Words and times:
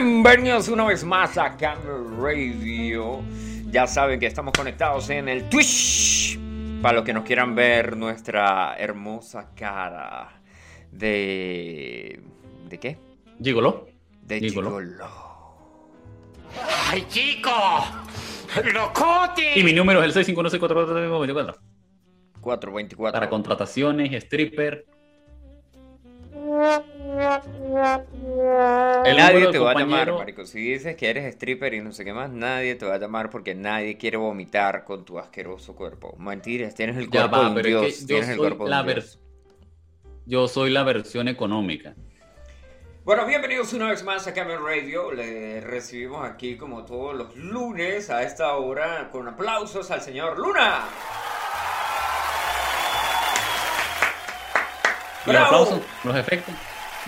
Bienvenidos 0.00 0.68
una 0.68 0.84
vez 0.84 1.02
más 1.02 1.36
a 1.38 1.56
Camera 1.56 1.98
Radio. 2.20 3.20
Ya 3.68 3.84
saben 3.88 4.20
que 4.20 4.26
estamos 4.26 4.52
conectados 4.56 5.10
en 5.10 5.28
el 5.28 5.48
Twitch. 5.48 6.38
Para 6.80 6.98
los 6.98 7.04
que 7.04 7.12
nos 7.12 7.24
quieran 7.24 7.56
ver 7.56 7.96
nuestra 7.96 8.76
hermosa 8.78 9.50
cara 9.56 10.40
de. 10.92 12.20
¿De 12.68 12.78
qué? 12.78 12.96
Gigolo. 13.42 13.88
De 14.22 14.38
Gigolo. 14.38 14.78
Gigolo. 14.78 15.06
¡Ay, 16.86 17.04
chico! 17.08 17.50
¡Locote! 18.72 19.58
Y 19.58 19.64
mi 19.64 19.72
número 19.72 20.00
es 20.04 20.16
el 20.16 20.24
651644424 20.24 21.56
424. 22.40 23.12
para 23.12 23.28
contrataciones, 23.28 24.12
stripper. 24.12 24.86
El 29.04 29.16
nadie 29.16 29.46
te 29.50 29.58
va 29.58 29.70
a 29.70 29.74
llamar, 29.74 30.12
marico. 30.12 30.44
Si 30.44 30.58
dices 30.60 30.94
que 30.96 31.08
eres 31.08 31.24
stripper 31.34 31.72
y 31.74 31.80
no 31.80 31.92
sé 31.92 32.04
qué 32.04 32.12
más, 32.12 32.28
nadie 32.30 32.74
te 32.74 32.84
va 32.84 32.94
a 32.96 32.98
llamar 32.98 33.30
porque 33.30 33.54
nadie 33.54 33.96
quiere 33.96 34.16
vomitar 34.18 34.84
con 34.84 35.04
tu 35.04 35.18
asqueroso 35.18 35.74
cuerpo. 35.74 36.14
Mentiras, 36.18 36.74
tienes 36.74 36.96
el 36.96 37.08
cuerpo 37.08 37.36
va, 37.36 37.42
de 37.44 37.48
un 37.48 37.54
pero 37.54 37.68
dios. 37.68 37.86
es 37.86 37.94
que 37.94 38.00
yo 38.02 38.06
tienes 38.08 38.28
el 38.28 38.36
soy 38.36 38.46
cuerpo 38.46 38.64
de 38.64 38.70
la 38.70 38.80
un 38.82 38.86
dios. 38.88 39.18
vers- 39.18 39.18
Yo 40.26 40.48
soy 40.48 40.70
la 40.70 40.82
versión 40.82 41.28
económica. 41.28 41.94
Bueno, 43.04 43.24
bienvenidos 43.24 43.72
una 43.72 43.88
vez 43.88 44.04
más 44.04 44.26
a 44.26 44.34
Camel 44.34 44.58
Radio. 44.62 45.10
Le 45.12 45.62
recibimos 45.62 46.26
aquí 46.28 46.58
como 46.58 46.84
todos 46.84 47.16
los 47.16 47.34
lunes 47.36 48.10
a 48.10 48.22
esta 48.22 48.54
hora 48.56 49.08
con 49.10 49.26
aplausos 49.28 49.90
al 49.90 50.02
señor 50.02 50.38
Luna. 50.38 50.80
¿Y 55.26 55.32
los 55.32 55.42
aplausos? 55.42 55.80
¿Los 56.04 56.16
efectos? 56.16 56.54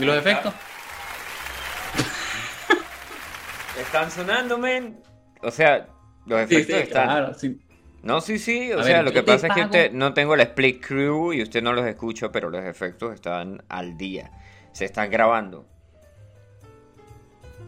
¿Y 0.00 0.04
los 0.04 0.16
efectos? 0.16 0.54
Están 3.80 4.10
sonando, 4.10 4.58
men. 4.58 5.00
O 5.42 5.50
sea, 5.50 5.86
los 6.26 6.48
Sí, 6.48 6.56
efectos 6.56 6.76
sí, 6.76 6.82
están. 6.82 7.06
claro, 7.06 7.34
sí. 7.34 7.60
No, 8.02 8.20
sí, 8.20 8.38
sí. 8.38 8.72
O 8.72 8.80
A 8.80 8.84
sea, 8.84 8.96
ver, 8.96 9.04
lo 9.04 9.12
que 9.12 9.22
pasa 9.22 9.48
es 9.48 9.54
que 9.54 9.62
usted 9.62 9.92
no 9.92 10.14
tengo 10.14 10.36
la 10.36 10.44
split 10.44 10.84
crew 10.84 11.32
y 11.32 11.42
usted 11.42 11.62
no 11.62 11.72
los 11.72 11.86
escucha, 11.86 12.32
pero 12.32 12.50
los 12.50 12.64
efectos 12.64 13.14
están 13.14 13.62
al 13.68 13.96
día. 13.96 14.30
Se 14.72 14.84
están 14.86 15.10
grabando. 15.10 15.66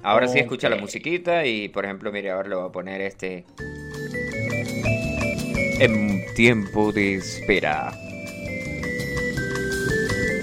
Ahora 0.03 0.27
sí 0.27 0.39
escucha 0.39 0.69
la 0.69 0.77
musiquita 0.77 1.45
y, 1.47 1.69
por 1.69 1.85
ejemplo, 1.85 2.11
mire, 2.11 2.31
ahora 2.31 2.49
le 2.49 2.55
voy 2.57 2.69
a 2.69 2.73
poner 2.73 3.01
este. 3.03 3.45
En 5.81 6.25
tiempo 6.35 6.93
de 6.93 7.17
espera. 7.17 7.93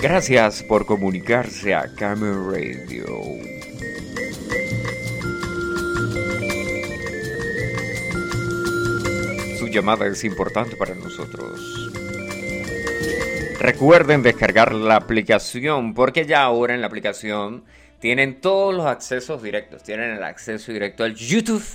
Gracias 0.02 0.64
por 0.64 0.86
comunicarse 0.86 1.76
a 1.76 1.94
Camel 1.94 2.36
Radio. 2.50 3.06
Su 9.58 9.68
llamada 9.68 10.08
es 10.08 10.24
importante 10.24 10.78
para 10.78 10.96
nosotros. 10.96 11.92
Recuerden 13.60 14.24
descargar 14.24 14.74
la 14.74 14.96
aplicación 14.96 15.94
porque 15.94 16.26
ya 16.26 16.44
ahora 16.44 16.74
en 16.74 16.80
la 16.80 16.88
aplicación 16.88 17.66
tienen 18.00 18.40
todos 18.40 18.74
los 18.74 18.86
accesos 18.86 19.44
directos. 19.44 19.84
Tienen 19.84 20.12
el 20.12 20.24
acceso 20.24 20.72
directo 20.72 21.04
al 21.04 21.14
YouTube, 21.14 21.66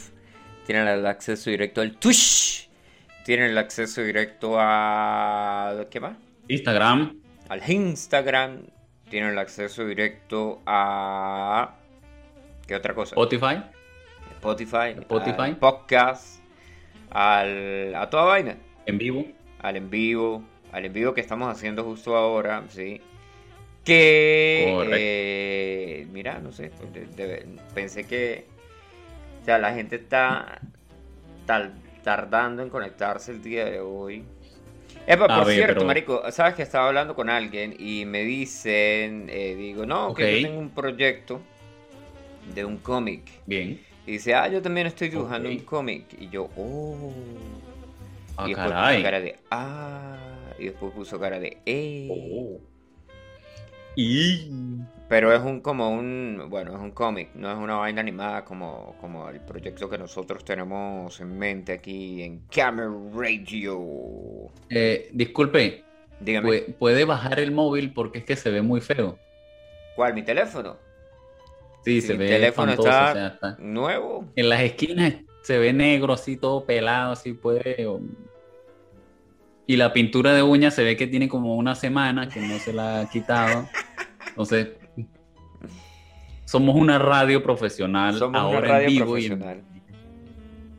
tienen 0.64 0.88
el 0.88 1.04
acceso 1.04 1.50
directo 1.50 1.82
al 1.82 1.98
Twitch, 1.98 2.70
tienen 3.26 3.50
el 3.50 3.58
acceso 3.58 4.00
directo 4.00 4.56
a... 4.58 5.84
¿Qué 5.90 6.00
más? 6.00 6.16
Instagram. 6.48 7.23
Al 7.48 7.68
Instagram, 7.70 8.62
tienen 9.10 9.30
el 9.30 9.38
acceso 9.38 9.84
directo 9.86 10.62
a... 10.66 11.74
¿Qué 12.66 12.74
otra 12.74 12.94
cosa? 12.94 13.10
Spotify. 13.14 13.62
Spotify, 14.36 14.90
Spotify. 14.98 15.40
al 15.42 15.56
podcast, 15.56 16.40
al, 17.10 17.94
a 17.94 18.08
toda 18.10 18.24
vaina, 18.24 18.56
En 18.86 18.98
vivo. 18.98 19.24
al 19.60 19.76
en 19.76 19.90
vivo, 19.90 20.42
al 20.72 20.84
en 20.84 20.92
vivo 20.92 21.14
que 21.14 21.20
estamos 21.20 21.48
haciendo 21.50 21.84
justo 21.84 22.16
ahora, 22.16 22.64
sí. 22.68 23.00
Que, 23.84 24.86
eh, 24.96 26.06
mira, 26.10 26.38
no 26.40 26.52
sé, 26.52 26.70
de- 26.92 27.06
de- 27.06 27.46
pensé 27.74 28.04
que, 28.06 28.46
o 29.42 29.44
sea, 29.44 29.58
la 29.58 29.74
gente 29.74 29.96
está 29.96 30.60
tal- 31.46 31.74
tardando 32.02 32.62
en 32.62 32.70
conectarse 32.70 33.30
el 33.32 33.42
día 33.42 33.66
de 33.66 33.80
hoy. 33.80 34.24
Epa, 35.06 35.26
por 35.26 35.46
ver, 35.46 35.56
cierto, 35.56 35.74
pero- 35.74 35.86
marico, 35.86 36.32
sabes 36.32 36.54
que 36.54 36.62
estaba 36.62 36.88
hablando 36.88 37.14
con 37.14 37.28
alguien 37.28 37.74
y 37.78 38.04
me 38.06 38.22
dicen, 38.22 39.28
eh, 39.30 39.54
digo, 39.54 39.84
no, 39.84 40.14
que 40.14 40.40
yo 40.40 40.48
tengo 40.48 40.60
un 40.60 40.70
proyecto 40.70 41.40
de 42.54 42.64
un 42.64 42.78
cómic. 42.78 43.22
Bien. 43.46 43.80
Y 44.06 44.12
dice, 44.12 44.34
ah, 44.34 44.48
yo 44.48 44.60
también 44.60 44.86
estoy 44.86 45.08
dibujando 45.08 45.48
un 45.48 45.58
cómic. 45.60 46.04
Y 46.18 46.28
yo, 46.28 46.48
oh. 46.56 47.12
Ah, 48.36 48.44
y 48.46 48.48
después 48.48 48.70
caray. 48.70 48.96
puso 48.96 49.04
cara 49.04 49.20
de, 49.20 49.36
ah. 49.50 50.16
Y 50.58 50.64
después 50.64 50.92
puso 50.92 51.20
cara 51.20 51.38
de, 51.38 51.58
eh. 51.66 52.08
Oh. 52.10 52.60
Y... 53.96 54.50
Pero 55.08 55.32
es 55.34 55.42
un 55.42 55.60
como 55.60 55.90
un, 55.90 56.46
bueno, 56.48 56.72
es 56.74 56.80
un 56.80 56.90
cómic, 56.90 57.28
no 57.34 57.52
es 57.52 57.58
una 57.58 57.76
vaina 57.76 58.00
animada 58.00 58.44
como, 58.44 58.96
como 59.00 59.28
el 59.28 59.38
proyecto 59.40 59.88
que 59.88 59.98
nosotros 59.98 60.44
tenemos 60.44 61.20
en 61.20 61.38
mente 61.38 61.72
aquí 61.74 62.22
en 62.22 62.40
Camera 62.52 62.90
Radio. 63.14 63.78
Eh, 64.70 65.10
disculpe, 65.12 65.84
Dígame, 66.20 66.48
¿pue- 66.48 66.74
¿puede 66.78 67.04
bajar 67.04 67.38
el 67.38 67.52
móvil 67.52 67.92
porque 67.92 68.18
es 68.20 68.24
que 68.24 68.34
se 68.34 68.50
ve 68.50 68.62
muy 68.62 68.80
feo? 68.80 69.18
¿cuál? 69.94 70.14
¿Mi 70.14 70.22
teléfono? 70.22 70.76
Sí, 71.84 72.00
Si 72.00 72.06
se 72.08 72.12
mi 72.14 72.20
ve 72.20 72.28
teléfono 72.28 72.72
está- 72.72 73.10
o 73.10 73.12
sea, 73.12 73.26
está- 73.28 73.56
¿Nuevo? 73.60 74.24
En 74.34 74.48
las 74.48 74.62
esquinas 74.62 75.14
se 75.42 75.58
ve 75.58 75.72
negro, 75.74 76.14
así 76.14 76.38
todo 76.38 76.64
pelado, 76.64 77.12
así 77.12 77.34
puede. 77.34 77.86
o- 77.86 78.00
Y 79.66 79.76
la 79.76 79.92
pintura 79.92 80.32
de 80.32 80.42
uñas 80.42 80.74
se 80.74 80.82
ve 80.82 80.96
que 80.96 81.06
tiene 81.06 81.28
como 81.28 81.54
una 81.56 81.74
semana 81.74 82.28
que 82.28 82.40
no 82.40 82.58
se 82.58 82.72
la 82.72 83.00
ha 83.02 83.08
quitado. 83.10 83.68
Entonces, 84.34 84.68
somos 86.44 86.74
una 86.76 86.98
radio 86.98 87.42
profesional 87.42 88.14
Somos 88.18 88.30
una 88.30 88.40
ahora 88.40 88.60
radio 88.68 88.88
en 88.88 88.92
vivo 88.94 89.18
y, 89.18 89.26
en- 89.26 89.38
profesional. 89.38 89.62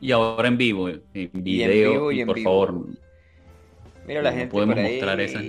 y 0.00 0.12
ahora 0.12 0.48
en 0.48 0.58
vivo, 0.58 0.88
en 0.88 1.02
video. 1.32 1.42
Y 1.44 1.62
en 1.62 1.70
vivo 1.92 2.12
y 2.12 2.20
en 2.20 2.26
por 2.26 2.36
vivo. 2.36 2.50
favor, 2.50 2.86
Mira 4.06 4.22
la 4.22 4.30
gente 4.32 4.48
podemos 4.48 4.76
por 4.76 4.84
ahí. 4.84 4.92
mostrar 4.92 5.20
esa- 5.20 5.40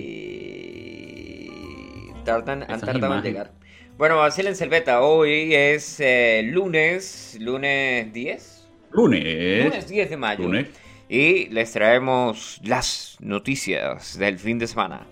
Tardan, 2.24 2.64
han 2.68 2.80
tardado 2.80 3.14
en 3.16 3.22
llegar. 3.22 3.52
Bueno, 3.96 4.16
vacilen 4.16 4.54
Selveta, 4.54 5.00
hoy 5.02 5.54
es 5.54 5.98
eh, 6.00 6.42
lunes, 6.44 7.36
lunes 7.40 8.12
10. 8.12 8.68
lunes. 8.92 9.64
Lunes 9.64 9.88
10 9.88 10.10
de 10.10 10.16
mayo. 10.16 10.44
Lunes. 10.44 10.66
Y 11.08 11.46
les 11.48 11.72
traemos 11.72 12.60
las 12.64 13.16
noticias 13.20 14.18
del 14.18 14.38
fin 14.38 14.58
de 14.58 14.66
semana. 14.66 15.06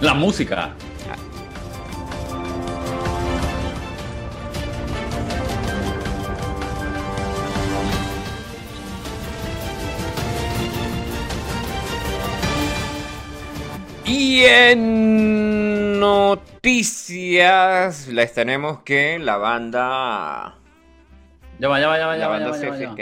La 0.00 0.14
música. 0.14 0.74
Y 14.12 14.42
en 14.44 16.00
noticias 16.00 18.08
les 18.08 18.34
tenemos 18.34 18.82
que 18.82 19.20
la 19.20 19.36
banda... 19.36 20.58
Ya 21.60 21.68
va, 21.68 21.78
ya 21.78 21.86
va, 21.86 21.96
ya 21.96 22.06
va, 22.08 22.16
ya 22.18 22.26
va. 22.28 22.38
Ya 22.40 22.48
va, 22.48 22.58
ya 22.58 22.70
va, 22.70 22.76
ya 22.78 22.90
va. 22.90 22.96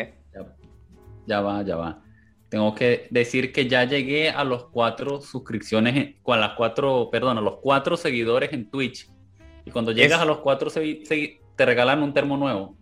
Ya- 1.66 1.76
va. 1.76 2.02
Tengo 2.50 2.74
que 2.74 3.06
decir 3.10 3.52
que 3.52 3.66
ya 3.68 3.84
llegué 3.84 4.28
a 4.30 4.44
los 4.44 4.64
cuatro 4.66 5.20
suscripciones, 5.22 6.16
con 6.22 6.40
las 6.40 6.52
cuatro, 6.52 7.08
perdón, 7.10 7.38
a 7.38 7.40
los 7.40 7.56
cuatro 7.62 7.96
seguidores 7.96 8.52
en 8.52 8.70
Twitch. 8.70 9.08
Y 9.64 9.70
cuando 9.70 9.92
llegas 9.92 10.18
Es- 10.18 10.22
a 10.22 10.26
los 10.26 10.38
cuatro 10.38 10.70
te 10.70 11.40
regalan 11.64 12.02
un 12.02 12.12
termo 12.12 12.36
nuevo. 12.36 12.76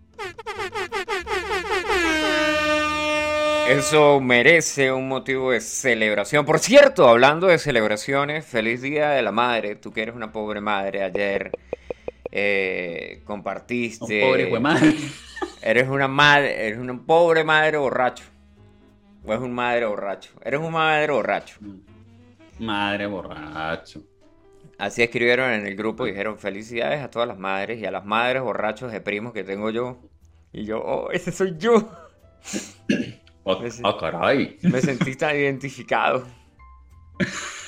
Eso 3.68 4.20
merece 4.20 4.92
un 4.92 5.08
motivo 5.08 5.50
de 5.50 5.60
celebración. 5.60 6.44
Por 6.46 6.60
cierto, 6.60 7.08
hablando 7.08 7.48
de 7.48 7.58
celebraciones, 7.58 8.46
feliz 8.46 8.80
Día 8.80 9.10
de 9.10 9.22
la 9.22 9.32
Madre. 9.32 9.74
Tú 9.74 9.92
que 9.92 10.02
eres 10.02 10.14
una 10.14 10.30
pobre 10.32 10.60
madre 10.60 11.02
ayer. 11.02 11.50
eh, 12.30 13.16
Un 13.20 13.24
compartiste. 13.24 14.20
pobre 14.20 14.60
madre. 14.60 14.94
Eres 15.62 15.88
una 15.88 16.06
madre, 16.06 16.66
eres 16.68 16.78
una 16.78 16.96
pobre 17.04 17.42
madre 17.42 17.76
borracho. 17.76 18.22
O 19.24 19.34
es 19.34 19.40
un 19.40 19.52
madre 19.52 19.84
borracho. 19.86 20.30
Eres 20.44 20.60
un 20.60 20.72
madre 20.72 21.10
borracho. 21.12 21.58
Madre 22.60 23.06
borracho. 23.06 24.02
Así 24.78 25.02
escribieron 25.02 25.50
en 25.50 25.66
el 25.66 25.74
grupo 25.74 26.06
y 26.06 26.10
dijeron 26.10 26.38
felicidades 26.38 27.02
a 27.02 27.10
todas 27.10 27.26
las 27.26 27.38
madres 27.38 27.80
y 27.80 27.84
a 27.86 27.90
las 27.90 28.04
madres 28.04 28.42
borrachos 28.42 28.92
de 28.92 29.00
primos 29.00 29.32
que 29.32 29.42
tengo 29.42 29.70
yo. 29.70 29.98
Y 30.52 30.64
yo, 30.66 30.78
oh, 30.80 31.10
ese 31.10 31.32
soy 31.32 31.56
yo. 31.58 31.90
Ah, 33.46 33.58
ah, 33.84 33.96
caray. 33.98 34.58
Me 34.62 34.80
sentí 34.80 35.14
tan 35.14 35.36
identificado. 35.36 36.26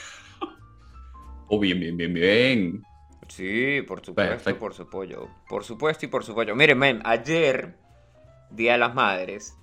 Oh, 1.50 1.58
bien, 1.58 1.80
bien, 1.80 1.96
bien, 1.96 2.12
bien. 2.12 2.82
Sí, 3.26 3.80
por 3.88 4.04
supuesto, 4.04 4.32
Perfecto. 4.34 4.60
por 4.60 4.74
su 4.74 4.86
pollo. 4.86 5.28
Por 5.48 5.64
supuesto 5.64 6.04
y 6.04 6.08
por 6.08 6.22
su 6.22 6.34
pollo. 6.34 6.54
Miren, 6.54 6.78
men, 6.78 7.00
ayer, 7.04 7.74
Día 8.50 8.72
de 8.72 8.78
las 8.78 8.94
Madres, 8.94 9.56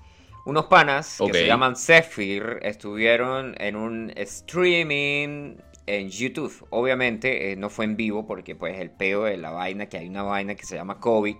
unos 0.45 0.65
panas 0.65 1.19
que 1.23 1.31
se 1.31 1.45
llaman 1.45 1.75
Zephyr 1.75 2.59
estuvieron 2.63 3.53
en 3.59 3.75
un 3.75 4.11
streaming 4.15 5.57
en 5.85 6.09
YouTube. 6.09 6.65
Obviamente 6.71 7.51
eh, 7.51 7.55
no 7.55 7.69
fue 7.69 7.85
en 7.85 7.95
vivo 7.95 8.25
porque 8.25 8.55
pues 8.55 8.79
el 8.79 8.89
peo 8.89 9.25
de 9.25 9.37
la 9.37 9.51
vaina, 9.51 9.87
que 9.87 9.97
hay 9.97 10.07
una 10.07 10.23
vaina 10.23 10.55
que 10.55 10.65
se 10.65 10.75
llama 10.75 10.99
COVID, 10.99 11.35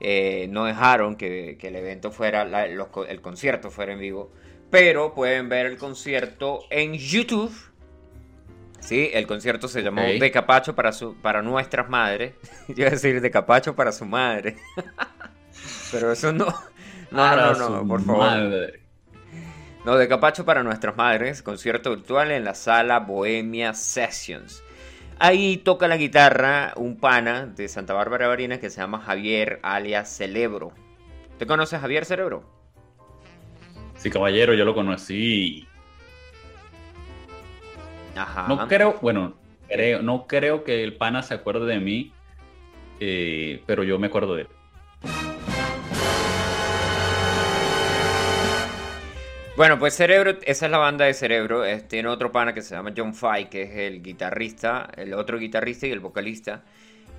eh, 0.00 0.46
no 0.50 0.64
dejaron 0.64 1.16
que, 1.16 1.56
que 1.58 1.68
el 1.68 1.76
evento 1.76 2.10
fuera, 2.12 2.44
la- 2.44 2.66
los 2.68 2.88
co- 2.88 3.06
el 3.06 3.20
concierto 3.20 3.70
fuera 3.70 3.92
en 3.92 4.00
vivo. 4.00 4.32
Pero 4.70 5.14
pueden 5.14 5.48
ver 5.48 5.66
el 5.66 5.76
concierto 5.78 6.60
en 6.70 6.94
YouTube. 6.94 7.52
Sí, 8.80 9.10
el 9.12 9.26
concierto 9.26 9.66
se 9.68 9.82
llamó 9.82 10.02
Ok. 10.02 10.20
De 10.20 10.30
Capacho 10.30 10.74
para, 10.74 10.92
su, 10.92 11.16
para 11.20 11.42
nuestras 11.42 11.88
madres. 11.88 12.34
Yo 12.68 12.74
iba 12.76 12.88
a 12.88 12.90
decir 12.90 13.20
De 13.20 13.30
Capacho 13.30 13.74
para 13.74 13.92
su 13.92 14.04
madre. 14.04 14.56
Pero 15.92 16.12
eso 16.12 16.32
no. 16.32 16.46
No, 17.10 17.36
no, 17.36 17.54
no, 17.54 17.70
no, 17.70 17.88
por 17.88 18.02
favor. 18.04 18.18
madre. 18.26 18.82
No, 19.84 19.96
de 19.96 20.06
Capacho 20.06 20.44
para 20.44 20.62
nuestras 20.62 20.96
madres, 20.96 21.42
concierto 21.42 21.90
virtual 21.90 22.30
en 22.30 22.44
la 22.44 22.54
sala 22.54 23.00
Bohemia 23.00 23.72
Sessions. 23.72 24.62
Ahí 25.20 25.56
toca 25.56 25.88
la 25.88 25.96
guitarra 25.96 26.72
un 26.76 26.96
pana 26.96 27.46
de 27.46 27.66
Santa 27.66 27.92
Bárbara 27.92 28.28
Barinas 28.28 28.60
que 28.60 28.70
se 28.70 28.80
llama 28.80 29.00
Javier 29.00 29.58
alias 29.62 30.16
Celebro. 30.16 30.72
¿Te 31.38 31.46
conoces 31.46 31.74
a 31.74 31.80
Javier 31.80 32.04
Cerebro? 32.04 32.44
Sí, 33.96 34.10
caballero, 34.10 34.54
yo 34.54 34.64
lo 34.64 34.74
conocí. 34.74 35.66
Ajá. 38.14 38.46
No 38.48 38.68
creo, 38.68 38.96
bueno, 39.00 39.34
creo, 39.68 40.02
no 40.02 40.26
creo 40.28 40.62
que 40.62 40.84
el 40.84 40.94
pana 40.94 41.22
se 41.22 41.34
acuerde 41.34 41.66
de 41.66 41.80
mí, 41.80 42.12
eh, 43.00 43.62
pero 43.66 43.82
yo 43.82 43.98
me 43.98 44.06
acuerdo 44.06 44.36
de 44.36 44.42
él. 44.42 44.48
Bueno, 49.58 49.76
pues 49.80 49.96
Cerebro, 49.96 50.38
esa 50.44 50.66
es 50.66 50.70
la 50.70 50.78
banda 50.78 51.04
de 51.04 51.14
Cerebro. 51.14 51.64
eh, 51.64 51.80
tiene 51.82 52.08
otro 52.08 52.30
pana 52.30 52.54
que 52.54 52.62
se 52.62 52.76
llama 52.76 52.92
John 52.96 53.12
Fay, 53.12 53.46
que 53.50 53.62
es 53.62 53.70
el 53.76 54.02
guitarrista, 54.02 54.88
el 54.96 55.12
otro 55.14 55.36
guitarrista 55.36 55.88
y 55.88 55.90
el 55.90 55.98
vocalista. 55.98 56.64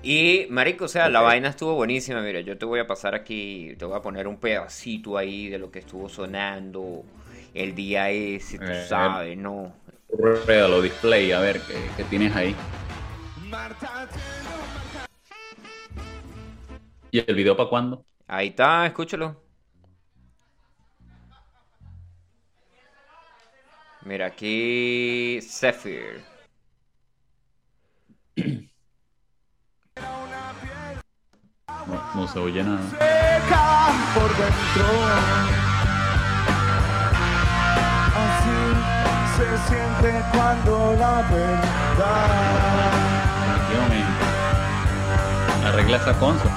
Y, 0.02 0.46
marico, 0.48 0.86
o 0.86 0.88
sea, 0.88 1.10
la 1.10 1.20
vaina 1.20 1.50
estuvo 1.50 1.74
buenísima. 1.74 2.22
Mira, 2.22 2.40
yo 2.40 2.56
te 2.56 2.64
voy 2.64 2.80
a 2.80 2.86
pasar 2.86 3.14
aquí, 3.14 3.74
te 3.78 3.84
voy 3.84 3.96
a 3.98 4.00
poner 4.02 4.26
un 4.26 4.38
pedacito 4.40 5.18
ahí 5.18 5.48
de 5.50 5.58
lo 5.58 5.70
que 5.70 5.80
estuvo 5.80 6.08
sonando 6.08 7.04
el 7.52 7.74
día 7.74 8.10
ese, 8.10 8.58
tú 8.60 8.72
Eh, 8.72 8.74
sabes, 8.74 9.36
¿no? 9.36 9.74
Ruédalo, 10.08 10.82
display, 10.82 11.32
a 11.32 11.40
ver 11.40 11.60
qué, 11.66 11.74
qué 11.96 12.04
tienes 12.04 12.34
ahí. 12.34 12.56
¿Y 17.12 17.18
el 17.28 17.34
video 17.34 17.56
para 17.56 17.68
cuándo? 17.68 18.04
Ahí 18.26 18.48
está, 18.48 18.86
escúchalo. 18.86 19.49
Mira, 24.02 24.26
aquí 24.26 25.40
Zephyr. 25.42 26.22
No, 31.86 32.14
no 32.14 32.28
se 32.28 32.38
oye 32.38 32.62
nada. 32.62 32.80
por 34.14 34.28
dentro. 34.36 34.86
Así 38.16 38.58
se 39.36 39.46
siente 39.68 40.10
cuando 40.32 40.94
la 40.98 41.22
verdad. 41.30 42.50
Arregla 45.66 45.96
esa 45.98 46.18
consola. 46.18 46.50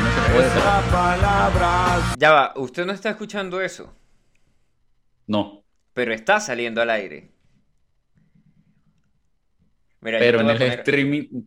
No, 0.00 0.08
se 0.10 0.20
puede. 0.32 0.50
Ya 2.18 2.30
va, 2.32 2.52
usted 2.56 2.86
no 2.86 2.92
está 2.92 3.10
escuchando 3.10 3.60
eso, 3.60 3.92
No, 5.26 5.65
pero 5.96 6.12
está 6.12 6.40
saliendo 6.40 6.82
al 6.82 6.90
aire. 6.90 7.30
Mira, 10.02 10.18
pero 10.18 10.40
en 10.40 10.50
el 10.50 10.58
poner- 10.58 10.78
streaming 10.80 11.44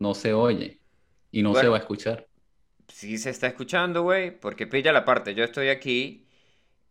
no 0.00 0.14
se 0.14 0.32
oye 0.32 0.80
y 1.30 1.44
no 1.44 1.54
se 1.54 1.68
va 1.68 1.76
a 1.76 1.78
escuchar. 1.78 2.26
Sí 2.88 3.18
se 3.18 3.30
está 3.30 3.46
escuchando, 3.46 4.02
güey, 4.02 4.32
porque 4.36 4.66
pilla 4.66 4.92
la 4.92 5.04
parte. 5.04 5.36
Yo 5.36 5.44
estoy 5.44 5.68
aquí, 5.68 6.26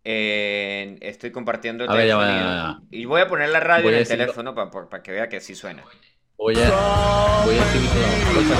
en- 0.06 0.98
estoy 1.02 1.32
compartiendo 1.32 1.84
el 1.84 1.90
A 1.90 1.94
ver, 1.96 2.08
ya 2.08 2.16
va, 2.16 2.26
sonido, 2.26 2.40
ya 2.40 2.46
va, 2.48 2.56
ya 2.56 2.64
va. 2.64 2.82
y 2.90 3.04
voy 3.04 3.20
a 3.22 3.28
poner 3.28 3.50
la 3.50 3.60
radio 3.60 3.84
Voy 3.84 3.90
en 3.92 3.96
a 3.96 3.98
el 3.98 4.04
decirlo. 4.06 4.24
teléfono 4.24 4.56
para 4.56 5.04
que 5.04 5.12
vea 5.12 5.28
que 5.28 5.42
sí 5.42 5.56
suena. 5.56 5.84
Voy 6.38 6.56
a, 6.56 7.42
voy 7.46 7.56
a 7.58 7.66
decir 7.66 7.82
la 8.50 8.56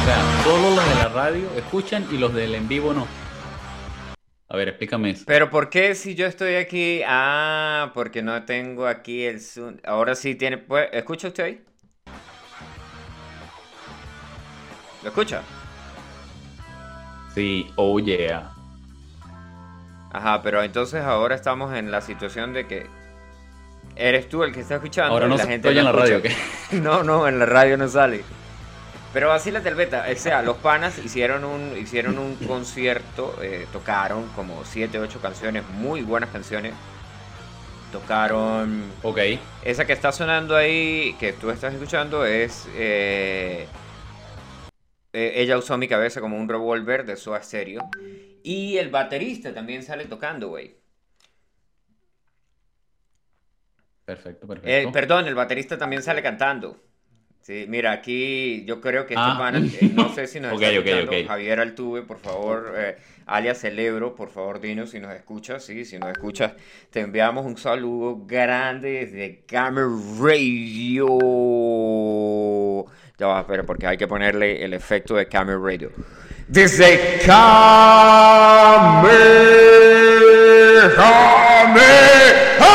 O 0.00 0.04
sea, 0.04 0.42
solo 0.42 0.74
los 0.74 0.88
de 0.88 0.94
la 0.96 1.08
radio 1.08 1.48
escuchan 1.56 2.06
y 2.10 2.18
los 2.18 2.34
del 2.34 2.54
en 2.54 2.68
vivo 2.68 2.92
no. 2.92 3.06
A 4.48 4.56
ver, 4.56 4.68
explícame 4.68 5.10
eso. 5.10 5.24
Pero 5.26 5.50
¿por 5.50 5.70
qué 5.70 5.94
si 5.94 6.14
yo 6.14 6.26
estoy 6.26 6.56
aquí? 6.56 7.02
Ah, 7.06 7.90
porque 7.94 8.22
no 8.22 8.44
tengo 8.44 8.86
aquí 8.86 9.24
el 9.24 9.40
Zoom. 9.40 9.78
Ahora 9.84 10.14
sí 10.14 10.34
tiene... 10.34 10.58
pues, 10.58 10.88
¿Escucha 10.92 11.28
usted 11.28 11.44
ahí? 11.44 11.64
¿Lo 15.02 15.08
escucha? 15.08 15.42
Sí, 17.34 17.70
oh 17.76 17.98
yeah. 17.98 18.52
Ajá, 20.12 20.40
pero 20.42 20.62
entonces 20.62 21.02
ahora 21.02 21.34
estamos 21.34 21.74
en 21.74 21.90
la 21.90 22.00
situación 22.00 22.52
de 22.52 22.68
que 22.68 22.86
eres 23.96 24.28
tú 24.28 24.42
el 24.42 24.52
que 24.52 24.60
está 24.60 24.76
escuchando. 24.76 25.12
Ahora 25.12 25.28
no 25.28 25.36
la 25.36 25.44
se 25.44 25.48
gente 25.50 25.68
en 25.68 25.84
la 25.84 25.92
radio. 25.92 26.20
No, 26.72 27.02
no, 27.02 27.28
en 27.28 27.38
la 27.38 27.46
radio 27.46 27.76
no 27.76 27.88
sale. 27.88 28.24
Pero 29.12 29.28
vacílate 29.28 29.68
el 29.68 29.74
beta. 29.76 30.06
O 30.10 30.16
sea, 30.16 30.42
los 30.42 30.56
panas 30.58 30.98
hicieron 30.98 31.44
un, 31.44 31.76
hicieron 31.76 32.18
un 32.18 32.36
concierto, 32.46 33.38
eh, 33.42 33.68
tocaron 33.72 34.28
como 34.30 34.64
7, 34.64 34.98
8 34.98 35.20
canciones, 35.20 35.64
muy 35.68 36.02
buenas 36.02 36.30
canciones. 36.30 36.74
Tocaron... 37.90 38.98
Ok, 39.02 39.18
Esa 39.62 39.84
que 39.86 39.92
está 39.92 40.10
sonando 40.10 40.56
ahí, 40.56 41.16
que 41.20 41.32
tú 41.32 41.50
estás 41.50 41.74
escuchando, 41.74 42.24
es... 42.26 42.68
eh, 42.74 43.68
eh, 45.12 45.32
ella 45.36 45.56
usó 45.58 45.78
mi 45.78 45.86
cabeza 45.86 46.20
como 46.20 46.36
un 46.36 46.48
revólver 46.48 47.06
de 47.06 47.16
Soda 47.16 47.40
Stereo. 47.42 47.88
Y 48.42 48.78
el 48.78 48.90
baterista 48.90 49.54
también 49.54 49.84
sale 49.84 50.06
tocando, 50.06 50.48
güey. 50.48 50.76
Perfecto, 54.04 54.44
Eh, 54.46 54.48
perfecto. 54.48 54.92
perdón, 54.92 55.26
el 55.28 55.34
baterista 55.34 55.76
también 55.78 56.02
sale 56.02 56.22
cantando. 56.22 56.76
Sí, 57.40 57.66
mira, 57.68 57.92
aquí 57.92 58.64
yo 58.66 58.80
creo 58.80 59.04
que 59.06 59.12
este 59.14 59.22
Ah. 59.26 59.52
eh, 59.54 59.90
no 59.92 60.08
sé 60.14 60.26
si 60.26 60.40
nos 60.40 60.54
Ok, 60.54 60.62
está 60.62 60.74
escuchando. 60.78 61.12
Javier 61.28 61.60
Altuve, 61.60 62.00
por 62.02 62.18
favor, 62.18 62.72
eh, 62.74 62.96
alias 63.26 63.58
Celebro, 63.60 64.14
por 64.14 64.30
favor, 64.30 64.60
dinos 64.60 64.90
si 64.90 64.98
nos 65.00 65.12
escuchas, 65.12 65.62
sí, 65.62 65.84
si 65.84 65.98
nos 65.98 66.10
escuchas, 66.10 66.52
te 66.90 67.00
enviamos 67.00 67.44
un 67.44 67.58
saludo 67.58 68.24
grande 68.26 69.04
desde 69.04 69.44
Camera 69.44 69.88
Radio. 70.18 71.06
Ya 73.18 73.26
va, 73.26 73.40
espera, 73.40 73.62
porque 73.64 73.86
hay 73.88 73.96
que 73.98 74.08
ponerle 74.08 74.64
el 74.64 74.72
efecto 74.72 75.14
de 75.14 75.28
Camera 75.28 75.58
Radio. 75.62 75.90
Desde 76.48 77.20
Camera. 77.26 79.02
¡Qué 82.58 82.73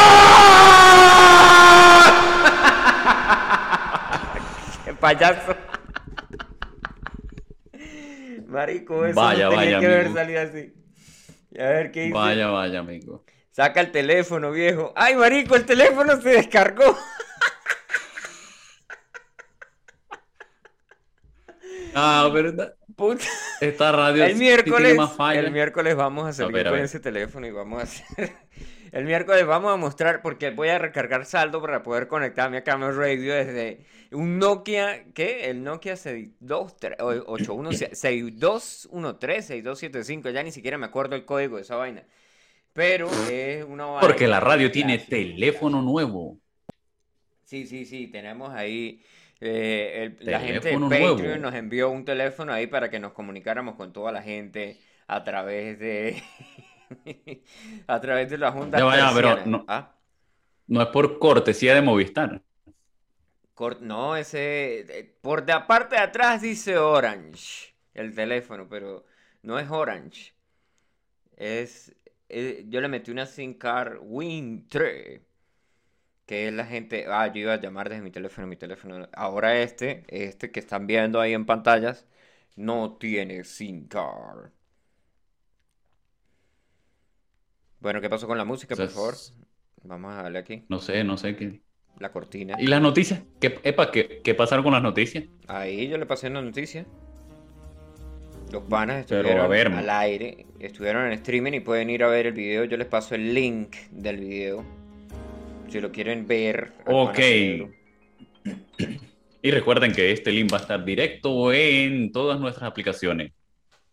payaso! 5.13 5.56
Marico, 8.48 9.06
eso 9.06 9.16
Vaya, 9.20 9.46
no 9.46 9.51
tenía 9.51 9.66
vaya, 9.66 9.80
que 9.80 9.86
haber 9.86 10.00
amigo. 10.06 10.16
salido 10.16 10.42
así. 10.42 10.74
Y 11.51 11.62
a 11.62 11.70
ver 11.70 11.92
qué 11.92 12.01
dice. 12.01 12.13
Vaya, 12.13 12.48
vaya, 12.48 12.80
amigo. 12.80 13.24
Saca 13.51 13.82
el 13.82 13.92
teléfono, 13.92 14.51
viejo. 14.51 14.94
¡Ay, 14.96 15.16
marico, 15.16 15.56
el 15.56 15.66
teléfono 15.66 16.20
se 16.22 16.30
descargó! 16.30 16.98
Ah, 21.94 22.30
¿verdad? 22.34 22.75
Puta. 22.96 23.25
Esta 23.62 23.92
radio 23.92 24.24
El 24.25 24.36
miércoles, 24.36 24.78
tiene 24.78 24.94
más 24.94 25.13
fallas. 25.16 25.44
el 25.46 25.51
miércoles 25.51 25.96
vamos 25.96 26.28
a 26.28 26.34
salir 26.34 26.68
a 26.68 26.70
con 26.72 26.80
ese 26.80 27.00
teléfono 27.00 27.48
y 27.48 27.51
vamos 27.51 27.80
a 27.80 27.84
hacer. 27.84 28.06
El 28.91 29.05
miércoles 29.05 29.46
vamos 29.46 29.72
a 29.74 29.77
mostrar, 29.77 30.22
porque 30.22 30.50
voy 30.51 30.69
a 30.69 30.79
recargar 30.79 31.25
saldo 31.25 31.62
para 31.62 31.84
poder 31.84 32.08
conectarme 32.08 32.58
a 32.58 32.63
Camel 32.63 32.96
Radio 32.96 33.34
desde 33.34 33.86
un 34.12 34.39
Nokia, 34.39 35.05
¿qué? 35.13 35.50
El 35.50 35.63
Nokia 35.63 35.96
6213, 35.96 36.98
6213, 37.96 39.48
6275, 39.62 40.29
ya 40.31 40.43
ni 40.43 40.51
siquiera 40.51 40.77
me 40.77 40.86
acuerdo 40.88 41.15
el 41.15 41.25
código 41.25 41.58
de 41.58 41.62
esa 41.63 41.75
vaina. 41.75 42.03
Pero 42.74 43.10
es 43.29 43.63
una 43.65 43.86
vaina. 43.86 44.01
Porque 44.01 44.27
la 44.27 44.39
radio 44.39 44.72
tiene 44.72 44.98
teléfono 45.00 45.81
nuevo. 45.81 46.38
Sí, 47.43 47.65
sí, 47.67 47.86
sí, 47.86 48.08
tenemos 48.08 48.51
ahí. 48.53 49.03
eh, 49.41 50.13
el- 50.19 50.25
la 50.31 50.39
gente 50.41 50.67
de 50.69 50.74
Patreon 50.77 50.89
nuevo. 50.89 51.38
nos 51.38 51.53
envió 51.55 51.89
un 51.89 52.03
teléfono 52.03 52.51
ahí 52.51 52.67
para 52.67 52.89
que 52.89 53.00
nos 53.00 53.13
comunicáramos 53.13 53.75
con 53.75 53.93
toda 53.93 54.12
la 54.12 54.22
gente 54.22 54.77
a 55.08 55.24
través 55.24 55.79
de. 55.79 56.22
a 57.88 58.00
través 58.01 58.29
de 58.29 58.38
la 58.38 58.51
Junta 58.51 58.77
Ya 58.77 58.84
vaya, 58.86 59.12
pero 59.13 59.46
no- 59.46 59.65
¿Ah? 59.67 59.96
No 60.67 60.81
es 60.81 60.88
por 60.89 61.17
cortesía 61.19 61.74
de 61.74 61.81
Movistar. 61.81 62.41
No, 63.81 64.15
ese. 64.15 64.79
eh, 65.00 65.17
Por 65.22 65.46
de 65.46 65.51
aparte 65.53 65.96
de 65.96 66.01
atrás 66.01 66.41
dice 66.41 66.77
Orange 66.77 67.74
el 67.93 68.15
teléfono, 68.15 68.67
pero 68.69 69.03
no 69.43 69.60
es 69.60 69.69
Orange. 69.69 70.34
Es. 71.38 71.96
eh, 72.29 72.65
yo 72.69 72.81
le 72.81 72.88
metí 72.88 73.12
una 73.12 73.25
SIM 73.25 73.55
card 73.55 73.98
Win 74.01 74.67
3. 74.67 75.22
Que 76.25 76.48
es 76.48 76.53
la 76.53 76.65
gente. 76.65 77.05
Ah, 77.08 77.27
yo 77.27 77.41
iba 77.41 77.53
a 77.53 77.60
llamar 77.62 77.89
desde 77.89 78.01
mi 78.03 78.12
teléfono, 78.12 78.48
mi 78.48 78.55
teléfono. 78.58 79.08
Ahora 79.13 79.60
este, 79.62 80.05
este 80.10 80.51
que 80.51 80.60
están 80.62 80.88
viendo 80.88 81.19
ahí 81.19 81.34
en 81.34 81.46
pantallas, 81.46 82.08
no 82.55 82.98
tiene 82.98 83.43
SIM 83.43 83.88
card. 83.88 84.51
Bueno, 87.80 88.02
¿qué 88.02 88.10
pasó 88.10 88.28
con 88.28 88.38
la 88.38 88.46
música, 88.46 88.74
O 88.74 88.78
sea, 88.78 88.86
por 88.86 88.94
favor? 88.94 89.16
Vamos 89.84 90.14
a 90.14 90.24
darle 90.24 90.40
aquí. 90.40 90.66
No 90.68 90.80
sé, 90.80 91.04
no 91.04 91.18
sé 91.18 91.36
qué. 91.36 91.62
La 92.00 92.12
cortina. 92.12 92.56
¿Y 92.60 92.68
las 92.68 92.82
noticias? 92.82 93.22
¿Qué, 93.40 93.60
epa, 93.64 93.92
¿qué, 93.92 94.22
qué 94.24 94.34
pasaron 94.36 94.64
con 94.64 94.74
las 94.74 94.84
noticias? 94.84 95.26
Ahí 95.48 95.88
yo 95.88 95.98
le 95.98 96.06
pasé 96.06 96.28
una 96.28 96.42
noticia. 96.42 96.86
Los 98.52 98.64
panas 98.64 99.02
estuvieron 99.02 99.40
a 99.40 99.48
ver, 99.48 99.68
al 99.68 99.90
aire, 99.90 100.48
estuvieron 100.60 101.06
en 101.06 101.14
streaming 101.14 101.54
y 101.54 101.60
pueden 101.60 101.90
ir 101.90 102.04
a 102.04 102.08
ver 102.08 102.28
el 102.28 102.34
video. 102.34 102.64
Yo 102.64 102.78
les 102.78 102.88
paso 102.88 103.16
el 103.16 103.34
link 103.34 103.76
del 103.92 104.18
video. 104.18 104.66
Si 105.68 105.80
lo 105.80 105.92
quieren 105.92 106.28
ver. 106.28 106.74
Ok. 106.86 107.20
Y 109.42 109.52
recuerden 109.52 109.94
que 109.94 110.12
este 110.12 110.34
link 110.34 110.52
va 110.52 110.58
a 110.58 110.62
estar 110.62 110.84
directo 110.84 111.54
en 111.54 112.12
todas 112.12 112.42
nuestras 112.42 112.70
aplicaciones. 112.70 113.32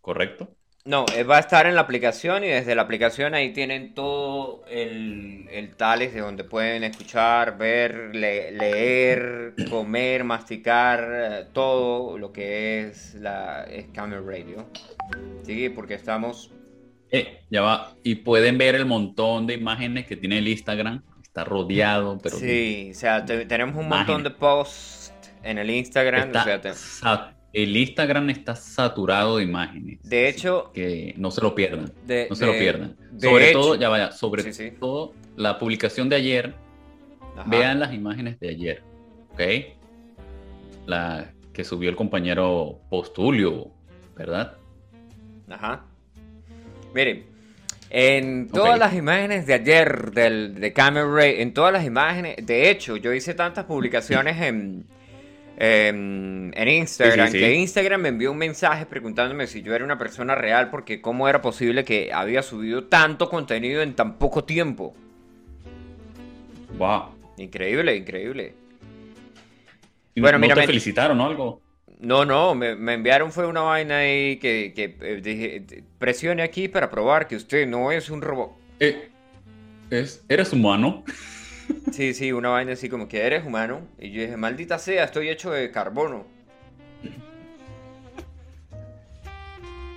¿Correcto? 0.00 0.56
No, 0.86 1.04
eh, 1.16 1.24
va 1.24 1.38
a 1.38 1.40
estar 1.40 1.66
en 1.66 1.74
la 1.74 1.80
aplicación 1.80 2.44
y 2.44 2.48
desde 2.48 2.76
la 2.76 2.82
aplicación 2.82 3.34
ahí 3.34 3.52
tienen 3.52 3.92
todo 3.92 4.62
el, 4.70 5.48
el 5.50 5.74
tales 5.74 6.14
de 6.14 6.20
donde 6.20 6.44
pueden 6.44 6.84
escuchar, 6.84 7.58
ver, 7.58 8.14
le- 8.14 8.52
leer, 8.52 9.54
comer, 9.70 10.22
masticar, 10.22 11.08
eh, 11.12 11.44
todo 11.52 12.16
lo 12.18 12.32
que 12.32 12.82
es 12.82 13.14
la 13.16 13.66
Camel 13.92 14.24
Radio. 14.24 14.68
Sí, 15.44 15.68
porque 15.70 15.94
estamos 15.94 16.52
Eh, 17.10 17.40
ya 17.50 17.62
va. 17.62 17.92
Y 18.04 18.16
pueden 18.16 18.56
ver 18.56 18.76
el 18.76 18.86
montón 18.86 19.46
de 19.48 19.54
imágenes 19.54 20.06
que 20.06 20.16
tiene 20.16 20.38
el 20.38 20.46
Instagram. 20.48 21.02
Está 21.22 21.42
rodeado, 21.44 22.16
pero 22.22 22.36
Sí, 22.36 22.90
o 22.92 22.94
sea, 22.94 23.24
te- 23.24 23.44
tenemos 23.44 23.74
un 23.76 23.88
montón 23.88 24.22
de 24.22 24.30
posts 24.30 25.12
en 25.42 25.58
el 25.58 25.68
Instagram. 25.70 26.28
está 26.28 26.40
o 26.40 26.44
sea, 26.44 26.60
te- 26.60 26.74
sa- 26.74 27.35
el 27.62 27.76
Instagram 27.76 28.28
está 28.30 28.54
saturado 28.54 29.38
de 29.38 29.44
imágenes. 29.44 29.98
de 30.02 30.28
hecho, 30.28 30.70
Que 30.74 31.14
no 31.16 31.30
se 31.30 31.40
lo 31.40 31.54
pierdan. 31.54 31.92
de, 32.06 32.26
No 32.28 32.36
se 32.36 32.44
de- 32.44 32.52
lo 32.52 32.58
pierdan. 32.58 32.96
Sobre 33.18 33.48
hecho- 33.50 33.60
todo, 33.60 33.74
ya 33.76 33.88
vaya, 33.88 34.12
sobre 34.12 34.42
Sí, 34.42 34.52
sí. 34.52 34.72
todo 34.78 35.14
la 35.36 35.58
publicación 35.58 36.08
de 36.08 36.16
ayer. 36.16 36.54
Ajá. 37.36 37.48
Vean 37.50 37.80
las 37.80 37.92
imágenes 37.94 38.38
de 38.40 38.48
ayer. 38.50 38.82
¿Ok? 39.32 39.40
La 40.86 41.32
que 41.52 41.64
subió 41.64 41.88
el 41.90 41.96
compañero 41.96 42.80
Postulio, 42.90 43.70
¿verdad? 44.16 44.56
Ajá. 45.48 45.84
Miren, 46.94 47.24
en 47.90 48.48
todas 48.48 48.78
las 48.78 48.94
imágenes 48.94 49.46
de 49.46 49.54
ayer 49.54 50.10
del, 50.12 50.54
de 50.56 50.72
Camel 50.72 51.10
Ray, 51.12 51.40
en 51.40 51.54
todas 51.54 51.72
las 51.72 51.84
imágenes, 51.84 52.36
de 52.44 52.70
hecho, 52.70 52.96
yo 52.96 53.12
hice 53.12 53.34
tantas 53.34 53.64
publicaciones 53.64 54.40
en, 54.42 54.86
en, 55.56 56.52
en 56.54 56.68
Instagram, 56.68 57.26
Sí, 57.28 57.32
sí, 57.32 57.38
sí. 57.38 57.44
que 57.44 57.54
Instagram 57.54 58.00
me 58.02 58.08
envió 58.10 58.32
un 58.32 58.38
mensaje 58.38 58.86
preguntándome 58.86 59.46
si 59.46 59.62
yo 59.62 59.74
era 59.74 59.84
una 59.84 59.98
persona 59.98 60.34
real, 60.34 60.70
porque 60.70 61.00
cómo 61.00 61.28
era 61.28 61.40
posible 61.42 61.84
que 61.84 62.12
había 62.12 62.42
subido 62.42 62.84
tanto 62.84 63.28
contenido 63.28 63.82
en 63.82 63.94
tan 63.94 64.18
poco 64.18 64.44
tiempo. 64.44 64.94
Wow. 66.78 67.14
Increíble, 67.38 67.96
increíble. 67.96 68.54
Y 70.14 70.20
Bueno, 70.20 70.38
no 70.38 70.42
mira, 70.42 70.54
te 70.54 70.60
men- 70.60 70.66
felicitaron 70.68 71.20
o 71.20 71.26
algo. 71.26 71.62
No, 71.98 72.24
no, 72.26 72.54
me, 72.54 72.74
me 72.76 72.94
enviaron 72.94 73.32
fue 73.32 73.46
una 73.46 73.62
vaina 73.62 73.98
ahí 73.98 74.36
que, 74.36 74.72
que 74.76 74.96
eh, 75.00 75.20
dije, 75.22 75.64
presione 75.98 76.42
aquí 76.42 76.68
para 76.68 76.90
probar 76.90 77.26
que 77.26 77.36
usted 77.36 77.66
no 77.66 77.90
es 77.90 78.10
un 78.10 78.20
robot. 78.20 78.52
Eh, 78.80 79.08
es, 79.90 80.22
¿Eres 80.28 80.52
humano? 80.52 81.04
Sí, 81.92 82.14
sí, 82.14 82.32
una 82.32 82.50
vaina 82.50 82.72
así 82.72 82.88
como 82.88 83.08
que 83.08 83.22
eres 83.22 83.44
humano. 83.46 83.80
Y 83.98 84.10
yo 84.12 84.20
dije, 84.22 84.36
maldita 84.36 84.78
sea, 84.78 85.04
estoy 85.04 85.28
hecho 85.28 85.50
de 85.50 85.70
carbono. 85.70 86.26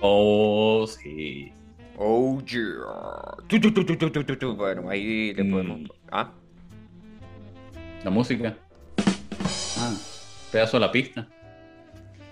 Oh, 0.00 0.86
sí. 0.86 1.52
Oh, 1.96 2.40
yeah. 2.46 3.36
Tu. 3.48 4.54
Bueno, 4.56 4.88
ahí 4.88 5.34
le 5.34 5.44
Mm. 5.44 5.50
podemos... 5.50 5.80
Ah, 6.10 6.32
La 8.04 8.10
música. 8.10 8.56
Ah, 9.78 9.94
pedazo 10.50 10.78
de 10.78 10.86
la 10.86 10.92
pista. 10.92 11.26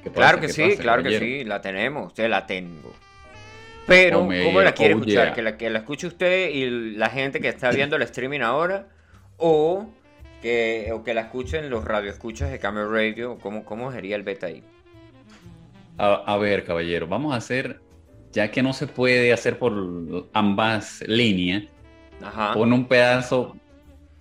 ¿Qué 0.02 0.11
claro 0.11 0.40
que 0.40 0.47
¿Qué 0.47 0.52
sí, 0.54 0.62
pasa, 0.71 0.83
claro 0.83 1.02
que 1.02 1.18
sí, 1.18 1.45
la 1.45 1.61
tenemos, 1.61 2.07
usted 2.07 2.28
la 2.30 2.47
tengo. 2.47 2.95
Pero, 3.87 4.21
Oh, 4.21 4.28
¿cómo 4.45 4.62
la 4.62 4.73
quiere 4.73 4.95
oh, 4.95 4.99
escuchar? 4.99 5.26
yeah. 5.26 5.35
¿Que 5.35 5.42
la, 5.42 5.57
¿Que 5.59 5.68
la 5.71 5.78
escuche 5.80 6.07
usted 6.07 6.49
y 6.50 6.95
la 6.97 7.11
gente 7.11 7.40
que 7.40 7.49
está 7.49 7.71
viendo 7.71 7.97
el 7.97 8.02
streaming 8.02 8.40
ahora? 8.40 8.87
¿O 9.38 9.87
que, 10.42 10.90
o 10.92 11.02
que 11.02 11.14
la 11.14 11.23
escuchen 11.23 11.71
los 11.71 11.85
radioescuchas 11.85 12.50
de 12.50 12.59
Camel 12.59 12.90
Radio? 12.90 13.38
¿Cómo, 13.40 13.64
¿Cómo 13.64 13.90
sería 13.92 14.16
el 14.16 14.23
beta 14.23 14.47
ahí? 14.47 14.62
A, 15.97 16.14
a 16.14 16.37
ver, 16.37 16.64
caballero, 16.64 17.07
vamos 17.07 17.33
a 17.33 17.37
hacer, 17.37 17.80
ya 18.33 18.50
que 18.50 18.62
no 18.62 18.73
se 18.73 18.87
puede 18.87 19.33
hacer 19.33 19.59
por 19.59 19.73
ambas 20.33 21.02
líneas, 21.07 21.64
Ajá. 22.23 22.52
pon 22.54 22.73
un 22.73 22.87
pedazo 22.87 23.57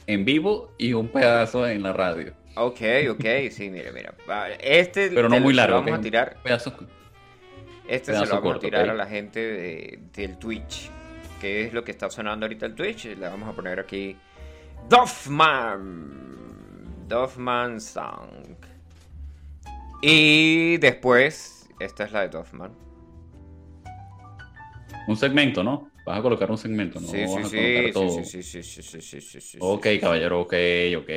en 0.08 0.26
vivo 0.26 0.74
y 0.78 0.94
un 0.94 1.08
pedazo 1.10 1.68
en 1.68 1.84
la 1.84 1.94
radio. 1.94 2.34
Ok, 2.56 2.82
ok, 3.12 3.26
sí, 3.52 3.70
mira, 3.70 3.92
mira. 3.92 4.16
Este 4.60 5.10
Pero 5.12 5.30
no 5.30 5.40
muy 5.40 5.54
largo, 5.54 5.82
vamos 5.82 6.00
a 6.00 6.02
tirar. 6.02 6.38
Pedazo. 6.42 6.74
Este 7.88 8.14
se 8.14 8.26
lo 8.26 8.42
vamos 8.42 8.56
a 8.56 8.60
tirar 8.60 8.90
a 8.90 8.94
la 8.96 9.06
gente 9.06 9.40
de- 9.40 10.00
del 10.14 10.38
Twitch. 10.38 10.90
Que 11.40 11.66
es 11.66 11.74
lo 11.74 11.84
que 11.84 11.92
está 11.92 12.10
sonando 12.10 12.46
ahorita 12.48 12.66
el 12.66 12.74
Twitch. 12.74 13.06
Le 13.06 13.16
vamos 13.30 13.48
a 13.48 13.52
poner 13.52 13.80
aquí. 13.80 14.18
Doffman. 14.90 16.16
Doffman 17.08 17.80
Song. 17.82 18.56
Y 20.02 20.78
después, 20.78 21.68
esta 21.80 22.04
es 22.06 22.12
la 22.12 22.22
de 22.22 22.30
Doffman. 22.30 22.72
Un 25.08 25.16
segmento, 25.18 25.64
¿no? 25.64 25.90
Vas 26.06 26.20
a 26.20 26.22
colocar 26.22 26.50
un 26.52 26.58
segmento, 26.58 27.00
¿no? 27.00 27.12
Sí, 27.12 27.28
sí, 27.28 27.44
Vas 27.44 27.46
a 27.46 27.50
sí, 27.50 27.92
todo. 27.92 28.24
sí, 28.24 28.44
sí, 28.44 28.44
sí, 28.44 28.82
sí, 29.02 29.22
sí, 29.22 29.42
sí, 29.42 29.60
Ok, 29.60 29.88
caballero, 30.02 30.42
ok, 30.42 30.54
ok. 30.98 31.10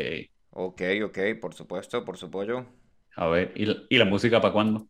Ok, 0.53 0.83
ok, 1.05 1.19
por 1.41 1.55
supuesto, 1.55 2.05
por 2.05 2.17
supuesto. 2.17 2.67
A 3.17 3.27
ver, 3.29 3.53
¿y 3.57 3.67
la, 3.67 3.77
y 3.89 3.99
la 3.99 4.05
música 4.05 4.41
para 4.41 4.53
cuándo? 4.53 4.87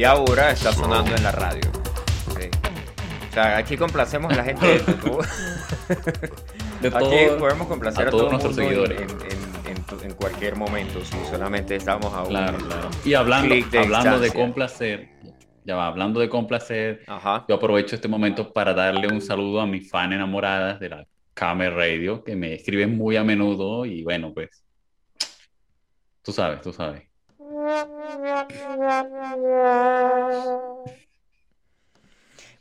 Y 0.00 0.04
ahora 0.04 0.50
está 0.52 0.72
sonando 0.72 1.14
en 1.14 1.22
la 1.22 1.32
radio. 1.32 1.60
Sí. 2.38 2.48
O 3.30 3.32
sea, 3.34 3.58
aquí 3.58 3.76
complacemos 3.76 4.32
a 4.32 4.36
la 4.36 4.44
gente 4.44 4.66
de 4.66 4.78
todo. 4.94 5.18
De 6.80 6.88
Aquí 6.88 6.98
todo- 6.98 7.38
podemos 7.38 7.68
complacer 7.68 8.06
a 8.06 8.08
a, 8.08 8.10
todos 8.10 8.22
todo 8.22 8.30
nuestros 8.32 8.56
seguidores. 8.56 9.00
en- 9.02 9.10
en- 9.10 9.76
en 9.76 9.82
tu- 9.84 10.00
en 10.02 10.14
cualquier 10.14 10.56
momento, 10.56 11.04
si 11.04 11.16
solamente 11.30 11.76
estamos 11.76 12.12
a 12.14 12.22
un... 12.22 12.28
Claro, 12.28 12.56
claro. 12.58 12.88
Y 13.04 13.12
hablando, 13.14 13.54
de 13.54 13.78
hablando 13.78 14.18
de 14.18 14.32
complacer, 14.32 15.10
ya 15.64 15.76
va, 15.76 15.86
hablando 15.88 16.18
de 16.18 16.28
complacer, 16.30 17.02
Ajá. 17.06 17.44
yo 17.48 17.56
aprovecho 17.56 17.94
este 17.94 18.08
momento 18.08 18.52
para 18.54 18.72
darle 18.72 19.06
un 19.06 19.20
saludo 19.20 19.60
a 19.60 19.66
mis 19.66 19.88
fans 19.90 20.14
enamoradas 20.14 20.80
de 20.80 20.88
la 20.88 21.06
Camel 21.34 21.74
Radio, 21.74 22.24
que 22.24 22.34
me 22.36 22.54
escriben 22.54 22.96
muy 22.96 23.16
a 23.16 23.22
menudo 23.24 23.84
y 23.84 24.02
bueno, 24.02 24.32
pues 24.32 24.64
Tú 26.22 26.32
sabes, 26.32 26.60
tú 26.62 26.72
sabes. 26.72 27.02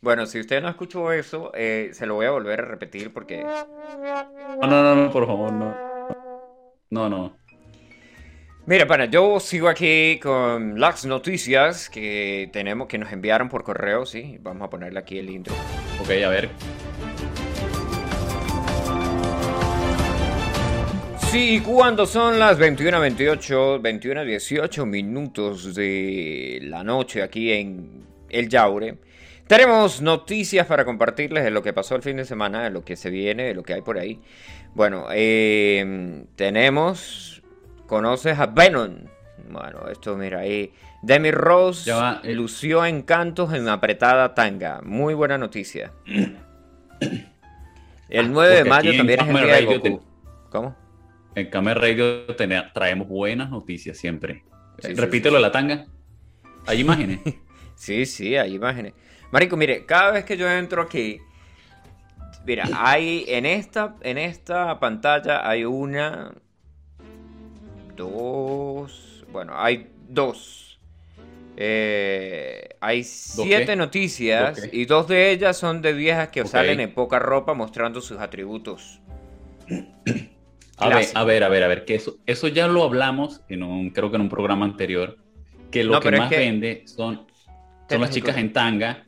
Bueno, 0.02 0.26
si 0.26 0.40
usted 0.40 0.62
no 0.62 0.70
escuchó 0.70 1.12
eso, 1.12 1.52
eh, 1.54 1.90
se 1.94 2.06
lo 2.06 2.16
voy 2.16 2.26
a 2.26 2.32
volver 2.32 2.62
a 2.62 2.66
repetir 2.66 3.14
porque... 3.14 3.44
No, 3.44 4.68
no, 4.68 4.84
no, 4.84 4.96
no, 4.96 5.12
por 5.12 5.28
favor, 5.28 5.52
no. 5.52 5.76
No, 6.90 7.10
no. 7.10 7.38
Mira, 8.66 8.88
pana, 8.88 9.06
yo 9.06 9.40
sigo 9.40 9.68
aquí 9.68 10.20
con 10.22 10.80
las 10.80 11.06
noticias 11.06 11.90
que 11.90 12.50
tenemos, 12.54 12.88
que 12.88 12.98
nos 12.98 13.12
enviaron 13.12 13.50
por 13.50 13.64
correo, 13.64 14.06
sí. 14.06 14.38
Vamos 14.42 14.68
a 14.68 14.70
ponerle 14.70 15.00
aquí 15.00 15.18
el 15.18 15.30
intro. 15.30 15.56
Ok, 16.02 16.12
a 16.24 16.30
ver. 16.30 16.50
Sí, 21.32 21.62
cuando 21.64 22.08
son 22.08 22.40
las 22.40 22.58
21.28, 22.58 23.80
21.18 23.82 24.86
minutos 24.88 25.76
de 25.76 26.58
la 26.64 26.84
noche 26.84 27.22
aquí 27.22 27.52
en 27.52 28.04
El 28.30 28.50
Yaure, 28.50 28.98
tenemos 29.46 30.02
noticias 30.02 30.66
para 30.66 30.84
compartirles 30.86 31.44
de 31.44 31.52
lo 31.52 31.62
que 31.62 31.72
pasó 31.72 31.96
el 31.96 32.02
fin 32.02 32.18
de 32.18 32.26
semana, 32.26 32.64
de 32.64 32.72
lo 32.72 32.84
que 32.84 32.96
se 32.96 33.12
viene, 33.12 33.44
de 33.44 33.54
lo 33.54 33.62
que 33.62 33.76
hay 33.76 33.82
por 33.82 34.00
ahí. 34.00 34.20
Bueno, 34.74 35.06
eh, 35.12 36.26
tenemos, 36.36 37.44
conoces 37.86 38.40
a 38.40 38.48
Venom. 38.48 38.96
Bueno, 39.52 39.88
esto 39.88 40.18
mira 40.18 40.40
ahí. 40.40 40.74
Demi 41.04 41.30
Rose 41.30 41.92
va, 41.92 42.22
eh. 42.24 42.34
lució 42.34 42.84
encantos 42.84 43.54
en 43.54 43.70
apretada 43.70 44.34
tanga. 44.34 44.82
Muy 44.82 45.14
buena 45.14 45.38
noticia. 45.38 45.92
El 48.10 48.32
9 48.32 48.52
de 48.52 48.62
Ah, 48.62 48.64
porque 48.64 48.70
mayo 48.70 48.98
también 48.98 49.20
es 49.20 49.28
el 49.28 49.34
día 49.36 49.56
de 49.56 49.66
Goku. 49.66 50.02
¿Cómo? 50.50 50.89
En 51.36 51.50
Camer 51.50 51.78
Radio 51.78 52.26
traemos 52.74 53.08
buenas 53.08 53.50
noticias 53.50 53.98
siempre. 53.98 54.44
Sí, 54.80 54.94
Repítelo 54.94 55.38
sí, 55.38 55.42
la 55.42 55.52
tanga. 55.52 55.86
Hay 56.66 56.82
imágenes. 56.82 57.20
Sí, 57.76 58.06
sí, 58.06 58.36
hay 58.36 58.56
imágenes. 58.56 58.92
Marico, 59.32 59.56
mire, 59.56 59.86
cada 59.86 60.12
vez 60.12 60.26
que 60.26 60.36
yo 60.36 60.52
entro 60.52 60.82
aquí, 60.82 61.22
mira, 62.46 62.68
hay 62.74 63.24
en 63.30 63.46
esta, 63.46 63.96
en 64.02 64.18
esta 64.18 64.78
pantalla 64.82 65.48
hay 65.50 65.64
una, 65.64 66.34
dos, 67.96 69.26
bueno, 69.32 69.54
hay 69.56 69.88
dos. 70.10 70.78
Eh, 71.56 72.76
hay 72.82 73.06
siete 73.06 73.78
noticias 73.78 74.68
y 74.74 74.84
dos 74.84 75.08
de 75.08 75.32
ellas 75.32 75.56
son 75.56 75.82
de 75.82 75.94
viejas 75.94 76.28
que 76.28 76.46
salen 76.46 76.82
en 76.82 76.94
poca 76.94 77.18
ropa 77.18 77.54
mostrando 77.54 78.02
sus 78.02 78.20
atributos. 78.20 79.00
A 80.80 80.90
ver, 80.90 81.06
a 81.14 81.24
ver, 81.24 81.44
a 81.44 81.50
ver, 81.50 81.64
a 81.64 81.68
ver, 81.68 81.86
que 81.86 81.96
eso, 81.96 82.18
eso 82.26 82.48
ya 82.48 82.68
lo 82.68 82.84
hablamos 82.84 83.42
en 83.50 83.64
un, 83.64 83.90
creo 83.90 84.10
que 84.10 84.16
en 84.16 84.22
un 84.22 84.30
programa 84.30 84.66
anterior, 84.66 85.18
que 85.72 85.84
lo 85.84 85.94
No, 85.94 86.00
que 86.00 86.10
es 86.10 86.18
más 86.18 86.30
que- 86.30 86.38
vende 86.38 86.84
son, 86.86 87.28
son 87.90 88.02
las 88.02 88.12
chicas 88.12 88.38
en 88.38 88.54
tanga 88.54 89.06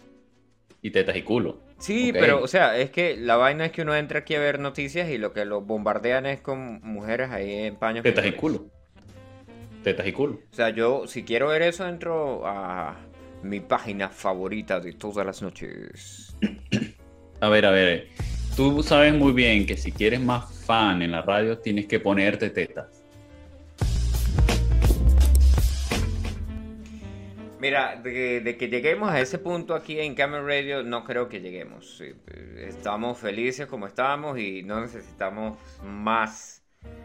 y 0.82 0.92
tetas 0.92 1.16
y 1.16 1.22
culo. 1.22 1.60
Sí, 1.80 2.12
pero, 2.14 2.44
o 2.44 2.48
sea, 2.48 2.78
es 2.78 2.92
que 2.92 3.18
la 3.18 3.38
vaina 3.38 3.66
es 3.66 3.72
que 3.72 3.82
uno 3.82 3.96
entra 3.96 4.20
aquí 4.20 4.36
a 4.36 4.40
ver 4.40 4.60
noticias 4.60 5.10
y 5.10 5.18
lo 5.18 5.34
que 5.34 5.46
lo 5.46 5.62
bombardean 5.62 6.28
es 6.28 6.40
con 6.42 6.80
mujeres 6.84 7.32
ahí 7.32 7.52
en 7.66 7.76
paños. 7.76 8.04
Tetas 8.04 8.26
y 8.28 8.34
culo. 8.34 8.68
Tetas 9.84 10.06
y 10.06 10.12
culo. 10.12 10.40
O 10.52 10.56
sea, 10.56 10.70
yo, 10.70 11.08
si 11.08 11.24
quiero 11.24 11.48
ver 11.48 11.64
eso, 11.64 11.88
entro 11.88 12.46
a 12.46 12.98
mi 13.42 13.62
página 13.62 14.10
favorita 14.10 14.80
de 14.80 14.94
todas 14.94 15.26
las 15.26 15.42
noches. 15.42 16.36
A 17.42 17.50
ver, 17.50 17.66
a 17.66 17.72
ver. 17.72 18.08
Tú 18.56 18.84
sabes 18.84 19.14
muy 19.14 19.32
bien 19.32 19.66
que 19.66 19.78
si 19.78 19.92
quieres 19.92 20.20
más 20.20 20.54
fan 20.66 21.02
en 21.02 21.12
la 21.12 21.22
radio, 21.22 21.58
tienes 21.58 21.88
que 21.88 22.00
ponerte 22.00 22.50
tetas. 22.50 23.02
Mira, 27.60 27.96
de, 27.96 28.42
de 28.42 28.58
que 28.58 28.68
lleguemos 28.70 29.12
a 29.12 29.22
ese 29.22 29.38
punto 29.38 29.76
aquí 29.76 30.00
en 30.00 30.16
Camera 30.16 30.44
Radio, 30.44 30.84
no 30.84 31.04
creo 31.04 31.30
que 31.30 31.40
lleguemos. 31.42 32.02
Estamos 32.58 33.20
felices 33.20 33.68
como 33.68 33.86
estamos 33.88 34.40
y 34.40 34.64
no 34.64 34.82
necesitamos 34.82 35.58
más. 35.84 36.64
Pero 36.82 37.00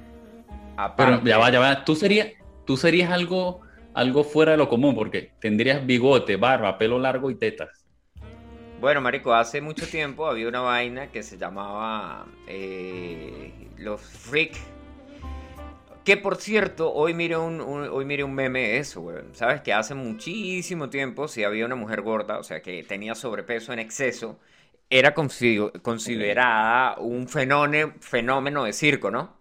Aparte. 0.76 1.28
ya 1.28 1.38
va, 1.38 1.50
ya 1.50 1.60
va. 1.60 1.84
Tú 1.84 1.94
serías, 1.94 2.28
tú 2.66 2.76
serías 2.76 3.10
algo, 3.10 3.60
algo 3.94 4.24
fuera 4.24 4.52
de 4.52 4.58
lo 4.58 4.68
común, 4.68 4.94
porque 4.94 5.32
tendrías 5.40 5.84
bigote, 5.86 6.36
barba, 6.36 6.76
pelo 6.78 6.98
largo 6.98 7.30
y 7.30 7.34
tetas. 7.36 7.85
Bueno, 8.78 9.00
marico, 9.00 9.32
hace 9.34 9.60
mucho 9.60 9.88
tiempo 9.88 10.26
había 10.26 10.48
una 10.48 10.60
vaina 10.60 11.10
que 11.10 11.22
se 11.22 11.38
llamaba 11.38 12.26
eh, 12.46 13.72
los 13.78 14.00
freak. 14.02 14.54
Que 16.04 16.16
por 16.16 16.36
cierto, 16.36 16.92
hoy 16.92 17.14
mire 17.14 17.36
un, 17.36 17.60
un- 17.60 17.88
hoy 17.88 18.04
mire 18.04 18.22
un 18.22 18.32
meme 18.34 18.60
de 18.60 18.78
eso, 18.78 19.00
weón. 19.00 19.34
Sabes 19.34 19.60
que 19.62 19.72
hace 19.72 19.94
muchísimo 19.94 20.88
tiempo, 20.88 21.26
si 21.28 21.42
había 21.44 21.66
una 21.66 21.74
mujer 21.74 22.02
gorda, 22.02 22.38
o 22.38 22.44
sea, 22.44 22.62
que 22.62 22.84
tenía 22.84 23.14
sobrepeso 23.16 23.72
en 23.72 23.80
exceso, 23.80 24.38
era 24.88 25.14
consi- 25.14 25.80
considerada 25.82 26.98
un 27.00 27.28
fenómeno, 27.28 27.94
fenómeno 28.00 28.64
de 28.64 28.72
circo, 28.72 29.10
¿no? 29.10 29.36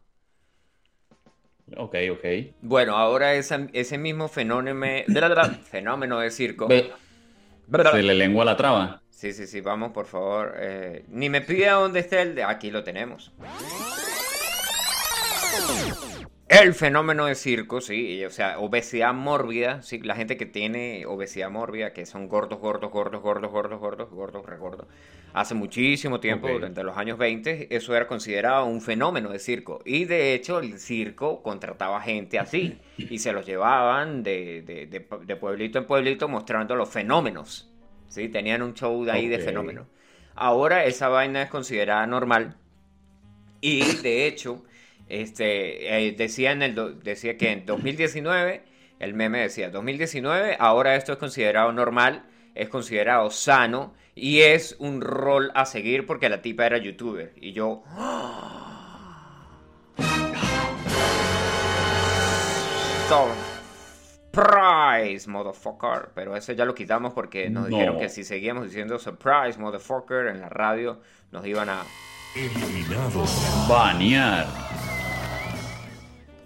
Ok, 1.78 1.96
ok. 2.12 2.26
Bueno, 2.62 2.96
ahora 2.98 3.34
esa- 3.36 3.68
ese 3.74 3.98
mismo 3.98 4.28
fenómeno, 4.28 4.76
fenómeno 5.64 6.20
de 6.20 6.32
circo. 6.32 6.84
Se 7.92 8.04
le 8.04 8.14
lengua 8.16 8.46
la 8.46 8.58
traba. 8.58 9.02
Sí, 9.16 9.32
sí, 9.32 9.48
sí, 9.48 9.62
vamos, 9.62 9.92
por 9.92 10.06
favor. 10.08 10.54
eh, 10.58 11.06
ni 11.08 11.30
me 11.30 11.40
pida 11.42 11.74
dónde 11.74 12.02
esté 12.02 12.22
el 12.22 12.36
de... 12.36 12.44
Aquí 12.44 12.70
lo 12.70 12.84
tenemos. 12.84 13.32
El 16.48 16.74
fenómeno 16.76 17.26
de 17.26 17.34
circo, 17.36 17.82
sí, 17.82 18.24
o 18.24 18.30
sea, 18.30 18.60
obesidad 18.60 19.14
mórbida, 19.14 19.82
sí, 19.82 20.00
la 20.00 20.16
gente 20.16 20.38
que 20.38 20.46
tiene 20.46 21.06
obesidad 21.08 21.50
mórbida, 21.50 21.92
que 21.92 22.06
son 22.06 22.28
gordos, 22.30 22.60
gordos, 22.60 22.92
gordos, 22.92 23.22
gordos, 23.22 23.52
gordos, 23.52 23.80
gordos, 23.80 24.10
gordos, 24.12 24.46
regordos. 24.46 24.88
Hace 25.34 25.56
muchísimo 25.56 26.20
tiempo, 26.20 26.48
durante 26.48 26.84
los 26.84 26.98
años 26.98 27.18
20, 27.18 27.76
eso 27.76 27.96
era 27.96 28.08
considerado 28.08 28.66
un 28.66 28.80
fenómeno 28.82 29.32
de 29.32 29.40
circo. 29.40 29.82
Y 29.86 30.06
de 30.06 30.34
hecho, 30.36 30.60
el 30.60 30.78
circo 30.80 31.42
contrataba 31.42 32.00
gente 32.02 32.38
así, 32.38 32.78
y 32.98 33.18
se 33.20 33.34
los 33.34 33.46
llevaban 33.46 34.22
de, 34.24 34.62
de- 34.62 34.86
de- 34.86 35.08
de 35.26 35.36
pueblito 35.36 35.80
en 35.80 35.86
pueblito 35.88 36.28
mostrando 36.28 36.76
los 36.76 36.90
fenómenos. 36.90 37.72
¿Sí? 38.10 38.30
Tenían 38.30 38.62
un 38.62 38.74
show 38.74 39.04
de 39.04 39.12
ahí 39.12 39.28
de 39.28 39.38
Ok. 39.38 39.42
fenómenos. 39.44 39.88
Ahora 40.36 40.86
esa 40.86 41.08
vaina 41.10 41.42
es 41.42 41.50
considerada 41.50 42.06
normal. 42.08 42.56
Y 43.62 43.84
de 43.98 44.28
hecho, 44.28 44.64
este, 45.10 46.08
eh, 46.08 46.12
decía, 46.12 46.52
en 46.52 46.62
el 46.62 46.76
do- 46.76 46.92
decía 46.92 47.38
que 47.38 47.52
en 47.52 47.66
2019, 47.66 48.64
el 49.00 49.14
meme 49.14 49.40
decía, 49.42 49.70
2019, 49.70 50.58
ahora 50.60 50.96
esto 50.96 51.14
es 51.14 51.18
considerado 51.18 51.72
normal, 51.72 52.26
es 52.54 52.70
considerado 52.70 53.30
sano 53.32 53.94
y 54.14 54.42
es 54.42 54.76
un 54.80 55.02
rol 55.02 55.52
a 55.56 55.66
seguir 55.66 56.06
porque 56.06 56.30
la 56.30 56.42
tipa 56.42 56.66
era 56.66 56.78
youtuber. 56.78 57.34
Y 57.36 57.52
yo... 57.54 57.84
Surprise, 64.36 65.30
motherfucker. 65.30 66.10
Pero 66.14 66.36
ese 66.36 66.56
ya 66.56 66.66
lo 66.66 66.76
quitamos 66.76 67.14
porque 67.14 67.50
nos 67.50 67.64
No. 67.70 67.70
dijeron 67.70 67.98
que 67.98 68.10
si 68.10 68.24
seguíamos 68.24 68.66
diciendo 68.66 69.00
surprise, 69.00 69.58
motherfucker 69.58 70.28
en 70.28 70.42
la 70.42 70.50
radio, 70.50 71.00
nos 71.32 71.46
iban 71.46 71.70
a... 71.70 71.84
Banear. 73.70 74.46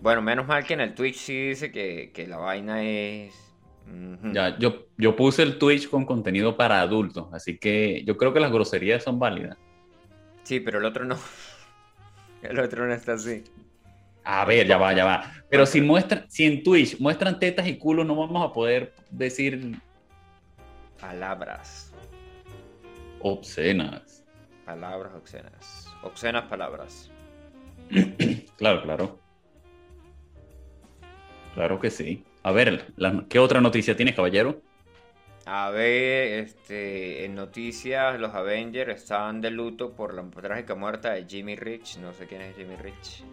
Bueno, 0.01 0.21
menos 0.21 0.47
mal 0.47 0.63
que 0.63 0.75
en 0.75 0.81
el 0.81 0.93
Twitch 0.93 1.17
sí 1.17 1.47
dice 1.49 1.71
que, 1.71 2.11
que 2.13 2.27
la 2.27 2.37
vaina 2.37 2.83
es... 2.83 3.33
Ya, 4.33 4.55
yo, 4.59 4.85
yo 4.97 5.15
puse 5.15 5.41
el 5.41 5.57
Twitch 5.57 5.89
con 5.89 6.05
contenido 6.05 6.55
para 6.55 6.79
adultos, 6.79 7.27
así 7.33 7.57
que 7.57 8.03
yo 8.05 8.17
creo 8.17 8.31
que 8.33 8.39
las 8.39 8.51
groserías 8.51 9.03
son 9.03 9.17
válidas. 9.17 9.57
Sí, 10.43 10.59
pero 10.59 10.77
el 10.77 10.85
otro 10.85 11.05
no. 11.05 11.17
El 12.41 12.57
otro 12.59 12.85
no 12.87 12.93
está 12.93 13.13
así. 13.13 13.43
A 14.31 14.45
ver, 14.45 14.67
ya 14.67 14.77
va, 14.77 14.93
ya 14.93 15.05
va. 15.05 15.31
Pero 15.49 15.65
si 15.65 15.81
muestran, 15.81 16.25
si 16.29 16.45
en 16.45 16.61
Twitch 16.61 16.99
muestran 16.99 17.39
tetas 17.39 17.67
y 17.67 17.77
culo, 17.79 18.03
no 18.03 18.15
vamos 18.15 18.47
a 18.47 18.53
poder 18.53 18.93
decir 19.09 19.75
Palabras. 20.99 21.91
obscenas. 23.21 24.23
Palabras 24.65 25.13
obscenas. 25.15 25.87
Obscenas 26.03 26.45
palabras. 26.45 27.09
Claro, 28.57 28.81
claro. 28.83 29.19
Claro 31.55 31.79
que 31.79 31.89
sí. 31.89 32.23
A 32.43 32.51
ver, 32.51 32.91
la- 32.97 33.25
¿qué 33.29 33.39
otra 33.39 33.61
noticia 33.61 33.95
tienes, 33.95 34.15
caballero? 34.15 34.61
A 35.45 35.69
ver, 35.71 36.39
este, 36.43 37.25
en 37.25 37.33
noticias, 37.35 38.19
los 38.19 38.35
Avengers 38.35 39.01
están 39.01 39.41
de 39.41 39.49
luto 39.49 39.93
por 39.93 40.13
la 40.13 40.23
trágica 40.29 40.75
muerte 40.75 41.09
de 41.09 41.25
Jimmy 41.25 41.55
Rich. 41.55 41.97
No 41.97 42.13
sé 42.13 42.27
quién 42.27 42.41
es 42.41 42.55
Jimmy 42.55 42.75
Rich. 42.75 43.23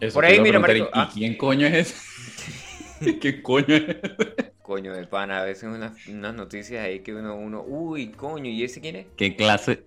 Eso 0.00 0.14
Por 0.14 0.24
ahí, 0.24 0.40
mira, 0.40 0.58
marico, 0.58 0.86
¿y- 0.86 0.98
¿Y 0.98 1.00
ah. 1.00 1.10
quién 1.12 1.36
coño 1.36 1.66
es 1.66 1.74
ese? 1.74 3.18
¿Qué 3.20 3.42
coño 3.42 3.74
es 3.74 3.82
ese? 3.88 4.52
Coño 4.62 4.94
de 4.94 5.06
pana, 5.06 5.40
a 5.40 5.44
veces 5.44 5.64
unas, 5.64 6.06
unas 6.06 6.34
noticias 6.34 6.84
ahí 6.84 7.00
que 7.00 7.14
uno, 7.14 7.34
uno, 7.34 7.62
uy, 7.66 8.12
coño, 8.12 8.48
¿y 8.48 8.62
ese 8.62 8.80
quién 8.80 8.96
es? 8.96 9.06
¿Qué 9.16 9.34
clase, 9.34 9.84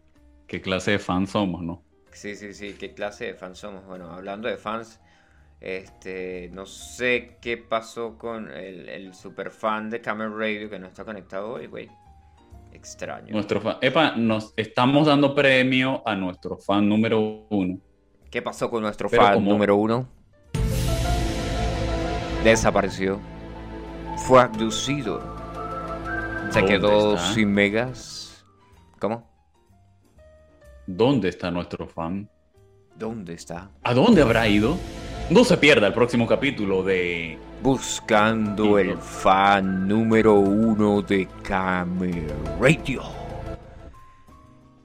qué 0.47 0.61
clase 0.61 0.91
de 0.91 0.99
fans 0.99 1.31
somos, 1.31 1.63
no? 1.63 1.81
Sí, 2.11 2.35
sí, 2.35 2.53
sí, 2.53 2.75
¿qué 2.77 2.93
clase 2.93 3.25
de 3.25 3.33
fans 3.35 3.59
somos? 3.59 3.85
Bueno, 3.85 4.11
hablando 4.11 4.47
de 4.47 4.57
fans, 4.57 4.99
Este, 5.61 6.49
no 6.53 6.65
sé 6.65 7.37
qué 7.41 7.57
pasó 7.57 8.17
con 8.17 8.51
el, 8.51 8.87
el 8.89 9.13
super 9.13 9.49
fan 9.51 9.89
de 9.89 10.01
Camel 10.01 10.37
Radio 10.37 10.69
que 10.69 10.77
no 10.77 10.87
está 10.87 11.03
conectado 11.05 11.53
hoy, 11.53 11.67
güey. 11.67 11.89
Extraño. 12.73 13.31
Nuestro 13.33 13.61
fan. 13.61 13.77
Epa, 13.81 14.15
nos 14.15 14.53
estamos 14.57 15.07
dando 15.07 15.33
premio 15.33 16.03
a 16.05 16.15
nuestro 16.15 16.57
fan 16.57 16.87
número 16.87 17.47
uno. 17.49 17.79
¿Qué 18.35 18.41
pasó 18.41 18.69
con 18.69 18.81
nuestro 18.81 19.07
Pero 19.07 19.23
fan 19.23 19.35
como- 19.35 19.49
número 19.49 19.77
uno? 19.77 20.09
Desapareció. 22.43 23.17
Fue 24.27 24.41
abducido. 24.41 25.21
Se 26.49 26.59
¿Dónde 26.59 26.65
quedó 26.67 27.15
está? 27.15 27.33
sin 27.33 27.53
megas. 27.53 28.45
¿Cómo? 28.99 29.25
¿Dónde 30.85 31.29
está 31.29 31.49
nuestro 31.49 31.87
fan? 31.87 32.29
¿Dónde 32.93 33.35
está? 33.35 33.69
¿A 33.83 33.93
dónde 33.93 34.21
habrá 34.21 34.49
ido? 34.49 34.75
No 35.29 35.45
se 35.45 35.55
pierda 35.55 35.87
el 35.87 35.93
próximo 35.93 36.27
capítulo 36.27 36.83
de 36.83 37.39
Buscando 37.63 38.77
el 38.77 38.97
fan 38.97 39.87
número 39.87 40.33
uno 40.33 41.01
de 41.01 41.25
Camel 41.41 42.27
Radio. 42.59 43.01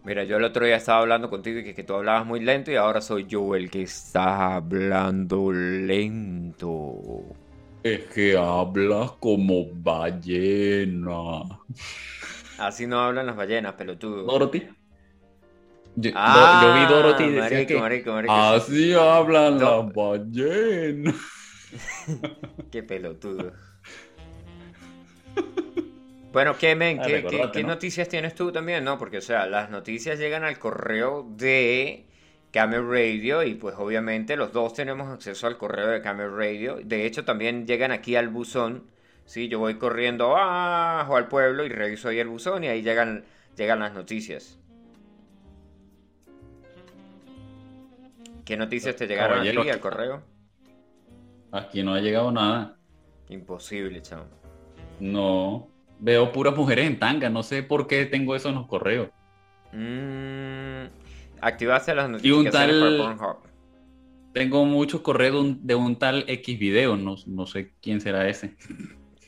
Mira, 0.05 0.25
yo 0.25 0.37
el 0.39 0.45
otro 0.45 0.65
día 0.65 0.77
estaba 0.77 1.01
hablando 1.01 1.29
contigo 1.29 1.59
y 1.61 1.65
que, 1.65 1.75
que 1.75 1.85
tú 1.85 1.95
hablabas 1.95 2.25
muy 2.27 2.41
lento 2.41 2.71
y 2.71 2.77
ahora 2.77 3.01
soy 3.03 3.27
yo 3.27 3.55
el 3.55 3.71
que 3.71 3.83
está 3.83 4.57
hablando 4.57 5.53
lento. 5.53 6.95
Es 7.83 8.07
que 8.07 8.37
hablas 8.39 9.13
como 9.21 9.67
ballena. 9.75 11.61
Así 12.59 12.87
no 12.87 13.01
hablan 13.01 13.27
las 13.27 13.37
ballenas, 13.37 13.75
pelotudo. 13.75 14.25
Dorothy. 14.27 14.69
Yo, 15.97 16.11
Ah, 16.15 16.53
yo 16.61 16.73
vi 16.73 16.87
Dorothy 16.87 17.25
y 17.25 17.31
decía 17.31 17.59
marico, 17.59 17.67
que 17.67 17.81
marico, 17.81 18.13
marico. 18.13 18.35
así 18.35 18.93
hablan 18.95 19.59
Do- 19.59 19.65
las 19.65 19.93
ballenas. 19.95 21.15
Qué 22.71 22.83
pelotudo. 22.83 23.53
Bueno, 26.33 26.57
¿qué, 26.57 26.77
men? 26.77 27.01
Ah, 27.01 27.07
¿Qué, 27.07 27.17
recordate, 27.17 27.47
qué- 27.47 27.53
qué 27.53 27.63
¿no? 27.63 27.69
noticias 27.71 28.09
tienes 28.09 28.35
tú 28.35 28.53
también? 28.53 28.85
No, 28.85 28.99
porque, 28.99 29.19
o 29.19 29.23
sea, 29.23 29.47
las 29.47 29.71
noticias 29.71 30.19
llegan 30.19 30.45
al 30.45 30.59
correo 30.59 31.27
de 31.29 32.07
Camel 32.53 32.89
Radio 32.89 33.43
y, 33.43 33.55
pues, 33.55 33.75
obviamente, 33.77 34.37
los 34.37 34.53
dos 34.53 34.73
tenemos 34.75 35.09
acceso 35.09 35.47
al 35.49 35.59
correo 35.59 35.89
de 35.89 36.01
Camel 36.03 36.31
Radio. 36.37 36.79
De 36.85 37.05
hecho, 37.07 37.25
también 37.25 37.67
llegan 37.67 37.91
aquí 37.91 38.15
al 38.17 38.29
buzón. 38.29 38.85
Sí, 39.25 39.49
yo 39.49 39.59
voy 39.59 39.75
corriendo 39.75 40.37
abajo 40.37 41.17
al 41.17 41.29
pueblo 41.29 41.65
y 41.65 41.69
reviso 41.69 42.09
ahí 42.09 42.19
el 42.21 42.29
buzón 42.29 42.65
y 42.65 42.69
ahí 42.69 42.83
llegan, 42.83 43.25
llegan 43.57 43.81
las 43.81 43.93
noticias. 43.93 44.57
¿Qué 48.45 48.57
noticias 48.57 48.97
te 48.97 49.07
llegaron 49.07 49.39
Caballero, 49.39 49.61
aquí 49.63 49.71
al 49.71 49.81
correo? 49.81 50.23
Aquí 51.53 51.83
no 51.83 51.95
ha 51.95 52.01
llegado 52.01 52.33
nada. 52.33 52.77
Imposible, 53.29 54.03
chamo. 54.03 54.25
No. 54.99 55.70
Veo 56.01 56.33
puras 56.33 56.57
mujeres 56.57 56.87
en 56.87 56.99
tanga. 56.99 57.29
No 57.31 57.43
sé 57.43 57.63
por 57.63 57.87
qué 57.87 58.07
tengo 58.07 58.35
eso 58.35 58.49
en 58.49 58.55
los 58.57 58.67
correos. 58.67 59.09
Mm, 59.73 60.87
activaste 61.41 61.95
las 61.95 62.07
Y 62.23 62.31
un 62.31 62.45
notificaciones 62.45 62.81
tal- 62.81 62.97
Pornhub. 62.99 63.37
Tengo 64.33 64.65
muchos 64.65 65.01
correos 65.01 65.35
de 65.35 65.41
un, 65.41 65.67
de 65.67 65.75
un 65.75 65.97
tal 65.97 66.25
X 66.29 66.59
video. 66.59 66.97
No, 66.97 67.17
no 67.27 67.47
sé 67.47 67.73
quién 67.83 68.01
será 68.01 68.29
ese. 68.29 68.55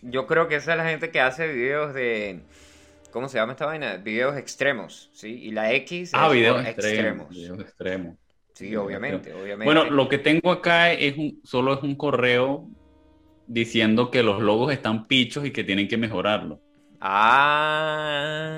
Yo 0.00 0.26
creo 0.26 0.48
que 0.48 0.56
esa 0.56 0.72
es 0.72 0.78
la 0.78 0.88
gente 0.88 1.10
que 1.10 1.20
hace 1.20 1.52
videos 1.52 1.92
de. 1.94 2.42
¿Cómo 3.10 3.28
se 3.28 3.36
llama 3.38 3.52
esta 3.52 3.66
vaina? 3.66 3.96
Videos 3.96 4.36
extremos, 4.38 5.10
¿sí? 5.12 5.28
Y 5.28 5.50
la 5.50 5.72
X 5.74 6.12
Ah, 6.14 6.28
es 6.28 6.32
videos 6.32 6.64
extremos. 6.64 7.28
Videos 7.28 7.60
extremos. 7.60 8.16
Sí, 8.54 8.74
obviamente, 8.76 9.32
obviamente. 9.34 9.64
Bueno, 9.64 9.84
lo 9.90 10.08
que 10.08 10.18
tengo 10.18 10.50
acá 10.50 10.92
es 10.92 11.16
un, 11.18 11.40
solo 11.44 11.74
es 11.74 11.82
un 11.82 11.94
correo 11.96 12.68
diciendo 13.46 14.10
que 14.10 14.22
los 14.22 14.40
logos 14.40 14.72
están 14.72 15.06
pichos 15.08 15.44
y 15.44 15.50
que 15.50 15.64
tienen 15.64 15.88
que 15.88 15.96
mejorarlo. 15.98 16.60
Ah. 17.04 18.50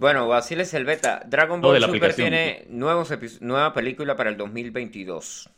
Bueno, 0.00 0.28
Basiles 0.28 0.72
el 0.74 0.84
beta. 0.84 1.22
Dragon 1.26 1.60
Ball 1.60 1.74
de 1.74 1.80
la 1.80 1.86
Super 1.86 2.10
aplicación. 2.10 2.30
tiene 2.30 2.66
nuevos 2.70 3.12
nueva 3.40 3.72
película 3.72 4.16
para 4.16 4.30
el 4.30 4.36
2022. 4.36 5.50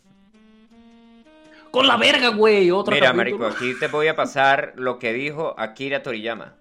¡Con 1.70 1.86
la 1.86 1.96
verga, 1.96 2.28
güey! 2.30 2.70
Otro 2.70 2.94
Mira, 2.94 3.12
capítulo. 3.12 3.38
marico, 3.38 3.46
aquí 3.46 3.78
te 3.78 3.86
voy 3.88 4.08
a 4.08 4.16
pasar 4.16 4.72
lo 4.76 4.98
que 4.98 5.12
dijo 5.12 5.54
Akira 5.58 6.02
Toriyama. 6.02 6.54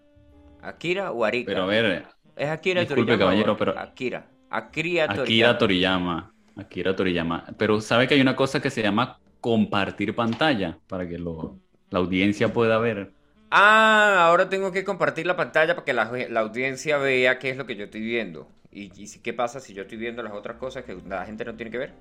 ¿Akira 0.61 1.11
o 1.11 1.23
Arika? 1.25 1.51
Pero 1.51 1.63
a 1.63 1.67
ver, 1.67 2.05
Es 2.35 2.47
Akira 2.49 2.81
Disculpe, 2.81 3.01
Toriyama. 3.11 3.19
caballero, 3.19 3.57
pero- 3.57 3.77
Akira. 3.79 4.25
Akira 4.49 5.07
Toriyama. 5.07 5.23
Akira 5.23 5.57
Toriyama. 5.57 6.33
Akira 6.57 6.95
Toriyama. 6.95 7.45
Pero 7.57 7.81
sabe 7.81 8.07
que 8.07 8.13
hay 8.15 8.21
una 8.21 8.35
cosa 8.35 8.61
que 8.61 8.69
se 8.69 8.81
llama 8.83 9.19
compartir 9.41 10.13
pantalla 10.15 10.77
para 10.87 11.07
que 11.07 11.17
lo- 11.17 11.57
la 11.89 11.99
audiencia 11.99 12.53
pueda 12.53 12.77
ver. 12.77 13.11
Ah, 13.51 14.27
ahora 14.27 14.49
tengo 14.49 14.71
que 14.71 14.83
compartir 14.83 15.25
la 15.25 15.35
pantalla 15.35 15.75
para 15.75 15.85
que 15.85 15.93
la, 15.93 16.11
la 16.29 16.39
audiencia 16.41 16.97
vea 16.97 17.39
qué 17.39 17.49
es 17.49 17.57
lo 17.57 17.65
que 17.65 17.75
yo 17.75 17.85
estoy 17.85 18.01
viendo. 18.01 18.47
Y, 18.71 18.89
qué 19.21 19.33
pasa 19.33 19.59
si 19.59 19.73
yo 19.73 19.81
estoy 19.83 19.97
viendo 19.97 20.21
las 20.21 20.33
otras 20.33 20.57
cosas 20.57 20.83
que 20.83 20.95
la 21.07 21.25
gente 21.25 21.43
no 21.43 21.55
tiene 21.55 21.71
que 21.71 21.79
ver. 21.79 21.93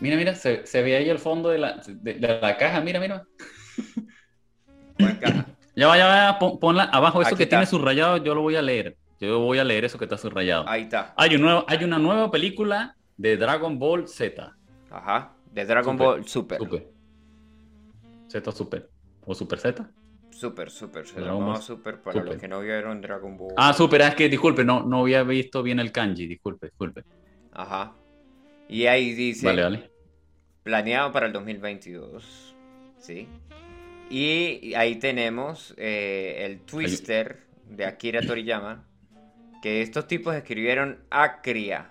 Mira, 0.00 0.16
mira, 0.16 0.34
se, 0.34 0.66
se 0.66 0.82
ve 0.82 0.96
ahí 0.96 1.08
el 1.08 1.18
fondo 1.18 1.50
de 1.50 1.58
la, 1.58 1.80
de, 1.86 2.14
de 2.14 2.40
la 2.40 2.56
caja. 2.56 2.80
Mira, 2.80 2.98
mira. 3.00 3.24
Ya 5.76 5.86
va, 5.86 5.96
ya 5.96 6.06
va, 6.06 6.38
pon- 6.38 6.58
ponla 6.58 6.82
abajo. 6.84 7.22
Eso 7.22 7.28
Aquí 7.28 7.38
que 7.38 7.42
está. 7.44 7.56
tiene 7.56 7.66
subrayado, 7.66 8.18
yo 8.18 8.34
lo 8.34 8.42
voy 8.42 8.56
a 8.56 8.60
leer. 8.60 8.96
Yo 9.18 9.38
voy 9.38 9.58
a 9.58 9.64
leer 9.64 9.84
eso 9.84 9.98
que 9.98 10.04
está 10.04 10.18
subrayado. 10.18 10.68
Ahí 10.68 10.82
está. 10.82 11.14
Hay, 11.16 11.36
un 11.36 11.42
nuevo, 11.42 11.64
hay 11.68 11.84
una 11.84 11.98
nueva 11.98 12.30
película 12.30 12.96
de 13.16 13.36
Dragon 13.36 13.78
Ball 13.78 14.08
Z. 14.08 14.52
Ajá. 14.90 15.32
De 15.52 15.64
Dragon 15.64 15.94
Super, 15.94 16.06
Ball 16.06 16.28
Super. 16.28 16.58
Super. 16.58 16.86
Z 18.30 18.52
Super. 18.52 18.88
¿O 19.26 19.34
Super 19.34 19.58
Z? 19.58 19.90
Super, 20.30 20.70
super. 20.70 21.06
Se 21.06 21.14
Dragon 21.20 21.34
llamaba 21.34 21.52
Ball 21.54 21.62
Super 21.62 22.00
para 22.00 22.12
Super. 22.14 22.32
los 22.32 22.40
que 22.40 22.48
no 22.48 22.60
vieron 22.60 23.00
Dragon 23.00 23.36
Ball. 23.36 23.54
Ah, 23.56 23.72
Super, 23.72 24.00
es 24.02 24.14
que 24.14 24.28
disculpe, 24.28 24.64
no, 24.64 24.82
no 24.84 25.00
había 25.00 25.22
visto 25.22 25.62
bien 25.62 25.80
el 25.80 25.92
kanji. 25.92 26.26
Disculpe, 26.26 26.68
disculpe. 26.68 27.04
Ajá. 27.52 27.94
Y 28.68 28.86
ahí 28.86 29.12
dice. 29.12 29.46
Vale, 29.46 29.62
vale. 29.62 29.90
Planeado 30.62 31.12
para 31.12 31.26
el 31.26 31.32
2022. 31.32 32.54
¿Sí? 32.98 33.28
Y 34.08 34.74
ahí 34.74 34.96
tenemos 34.96 35.74
eh, 35.76 36.46
el 36.46 36.60
Twister 36.60 37.46
de 37.68 37.84
Akira 37.84 38.20
Toriyama. 38.22 38.86
Que 39.62 39.82
estos 39.82 40.06
tipos 40.06 40.34
escribieron 40.34 41.00
Acria. 41.10 41.90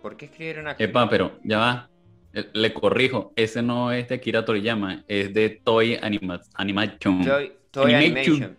¿Por 0.00 0.16
qué 0.16 0.26
escribieron 0.26 0.68
Acria? 0.68 0.88
Epa, 0.88 1.08
pero 1.08 1.38
ya 1.44 1.58
va. 1.58 1.90
Eh, 2.34 2.48
Le 2.54 2.72
corrijo, 2.72 3.32
ese 3.36 3.62
no 3.62 3.92
es 3.92 4.08
de 4.08 4.14
Akira 4.16 4.44
Toriyama, 4.44 5.04
es 5.08 5.34
de 5.34 5.50
Toy 5.50 5.96
Anima- 6.00 6.40
Animation. 6.54 7.24
Toy, 7.24 7.52
Toy 7.70 7.94
Animation. 7.94 8.34
Animation. 8.36 8.56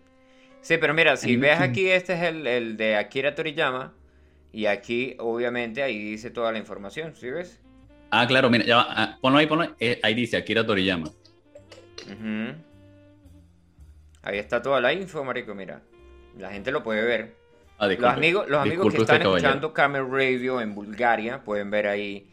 Sí, 0.61 0.77
pero 0.77 0.93
mira, 0.93 1.17
si 1.17 1.35
ves 1.37 1.59
aquí, 1.59 1.89
este 1.89 2.13
es 2.13 2.21
el, 2.21 2.47
el 2.47 2.77
de 2.77 2.95
Akira 2.95 3.35
Toriyama. 3.35 3.93
Y 4.51 4.67
aquí, 4.67 5.15
obviamente, 5.19 5.81
ahí 5.81 5.97
dice 5.97 6.29
toda 6.29 6.51
la 6.51 6.59
información. 6.59 7.15
¿Sí 7.15 7.29
ves? 7.31 7.59
Ah, 8.11 8.27
claro, 8.27 8.49
mira, 8.51 8.63
ya 8.63 8.75
va. 8.77 8.85
ah, 8.89 9.17
ponlo 9.19 9.39
ahí, 9.39 9.47
ponlo 9.47 9.63
ahí. 9.63 9.69
Eh, 9.79 9.99
ahí 10.03 10.13
dice 10.13 10.37
Akira 10.37 10.63
Toriyama. 10.65 11.09
Ahí 14.21 14.37
está 14.37 14.61
toda 14.61 14.79
la 14.79 14.93
info, 14.93 15.23
marico, 15.23 15.53
mira. 15.53 15.81
La 16.37 16.51
gente 16.51 16.71
lo 16.71 16.83
puede 16.83 17.03
ver. 17.03 17.35
Ah, 17.77 17.87
Los 17.87 18.03
amigos, 18.03 18.47
los 18.47 18.61
amigos 18.61 18.93
que 18.93 19.01
están 19.01 19.21
escuchando 19.21 19.73
Camel 19.73 20.09
Radio 20.09 20.61
en 20.61 20.73
Bulgaria 20.75 21.43
pueden 21.43 21.69
ver 21.71 21.87
ahí, 21.87 22.27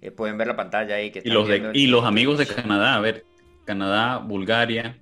eh, 0.00 0.10
pueden 0.10 0.36
ver 0.38 0.46
la 0.48 0.56
pantalla 0.56 0.96
ahí 0.96 1.10
que 1.10 1.22
Y 1.24 1.30
los, 1.30 1.48
de- 1.48 1.70
y 1.74 1.86
los 1.86 2.04
amigos 2.04 2.38
de 2.38 2.46
Canadá, 2.46 2.94
a 2.96 3.00
ver, 3.00 3.24
Canadá, 3.64 4.18
Bulgaria. 4.18 4.98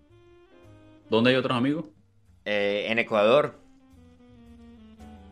¿Dónde 1.11 1.31
hay 1.31 1.37
otros 1.37 1.57
amigos? 1.57 1.87
Eh, 2.45 2.87
en 2.89 2.99
Ecuador. 2.99 3.59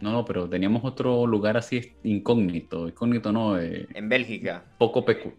No, 0.00 0.12
no, 0.12 0.24
pero 0.24 0.48
teníamos 0.48 0.82
otro 0.84 1.26
lugar 1.26 1.56
así 1.56 1.92
incógnito. 2.04 2.88
Incógnito 2.88 3.32
no, 3.32 3.58
eh, 3.58 3.86
En 3.94 4.08
Bélgica. 4.08 4.64
poco 4.78 5.04
pecu. 5.04 5.32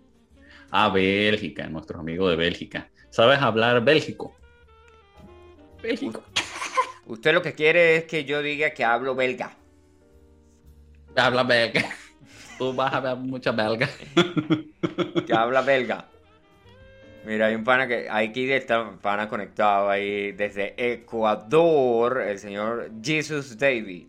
Ah, 0.69 0.89
Bélgica, 0.89 1.67
nuestros 1.67 1.99
amigos 1.99 2.29
de 2.29 2.35
Bélgica. 2.37 2.89
¿Sabes 3.09 3.39
hablar 3.39 3.83
bélgico? 3.83 4.35
Bélgico. 5.83 6.23
Usted 7.07 7.33
lo 7.33 7.41
que 7.41 7.53
quiere 7.53 7.97
es 7.97 8.05
que 8.05 8.23
yo 8.23 8.41
diga 8.41 8.69
que 8.71 8.83
hablo 8.85 9.15
belga. 9.15 9.57
Habla 11.15 11.43
belga. 11.43 11.83
Tú 12.61 12.73
vas 12.73 12.93
a 12.93 12.99
ver 12.99 13.15
mucha 13.15 13.51
belga. 13.51 13.89
Que 15.25 15.33
habla 15.33 15.63
belga. 15.63 16.05
Mira, 17.25 17.47
hay 17.47 17.55
un 17.55 17.63
pana 17.63 17.87
que 17.87 18.07
aquí 18.07 18.51
está 18.51 18.99
pana 19.01 19.27
conectado 19.27 19.89
ahí 19.89 20.31
desde 20.33 20.75
Ecuador, 20.77 22.21
el 22.21 22.37
señor 22.37 22.91
Jesus 23.01 23.57
David. 23.57 24.05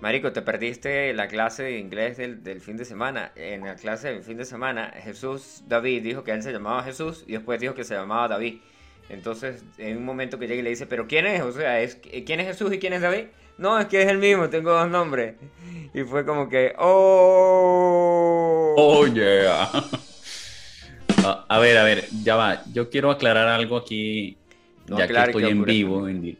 Marico, 0.00 0.32
te 0.32 0.42
perdiste 0.42 1.14
la 1.14 1.28
clase 1.28 1.62
de 1.62 1.78
inglés 1.78 2.16
del, 2.16 2.42
del 2.42 2.60
fin 2.60 2.76
de 2.76 2.84
semana. 2.84 3.30
En 3.36 3.64
la 3.64 3.76
clase 3.76 4.08
del 4.08 4.24
fin 4.24 4.38
de 4.38 4.44
semana, 4.44 4.92
Jesús 5.04 5.62
David 5.68 6.02
dijo 6.02 6.24
que 6.24 6.32
él 6.32 6.42
se 6.42 6.50
llamaba 6.50 6.82
Jesús 6.82 7.22
y 7.28 7.34
después 7.34 7.60
dijo 7.60 7.74
que 7.74 7.84
se 7.84 7.94
llamaba 7.94 8.26
David. 8.26 8.58
Entonces, 9.08 9.64
en 9.78 9.98
un 9.98 10.04
momento 10.04 10.36
que 10.40 10.48
llega 10.48 10.58
y 10.58 10.64
le 10.64 10.70
dice, 10.70 10.88
¿pero 10.88 11.06
quién 11.06 11.26
es? 11.26 11.42
O 11.42 11.52
sea, 11.52 11.80
¿es, 11.80 11.94
¿quién 11.94 12.40
es 12.40 12.48
Jesús 12.48 12.72
y 12.72 12.80
quién 12.80 12.92
es 12.92 13.02
David? 13.02 13.26
No, 13.58 13.78
es 13.78 13.86
que 13.86 14.02
es 14.02 14.08
el 14.08 14.18
mismo, 14.18 14.50
tengo 14.50 14.72
dos 14.72 14.88
nombres. 14.88 15.34
Y 15.94 16.02
fue 16.02 16.26
como 16.26 16.48
que, 16.48 16.74
¡oh! 16.78 18.74
Oh, 18.76 19.06
yeah. 19.06 19.70
Ah, 21.24 21.44
a 21.48 21.58
ver, 21.58 21.76
a 21.76 21.82
ver, 21.82 22.04
ya 22.22 22.36
va. 22.36 22.62
Yo 22.72 22.88
quiero 22.88 23.10
aclarar 23.10 23.48
algo 23.48 23.76
aquí, 23.76 24.36
No, 24.86 24.96
ya 24.96 25.08
claro, 25.08 25.32
que 25.32 25.38
estoy 25.38 25.42
que 25.42 25.50
en 25.50 25.64
vivo. 25.64 26.08
En, 26.08 26.38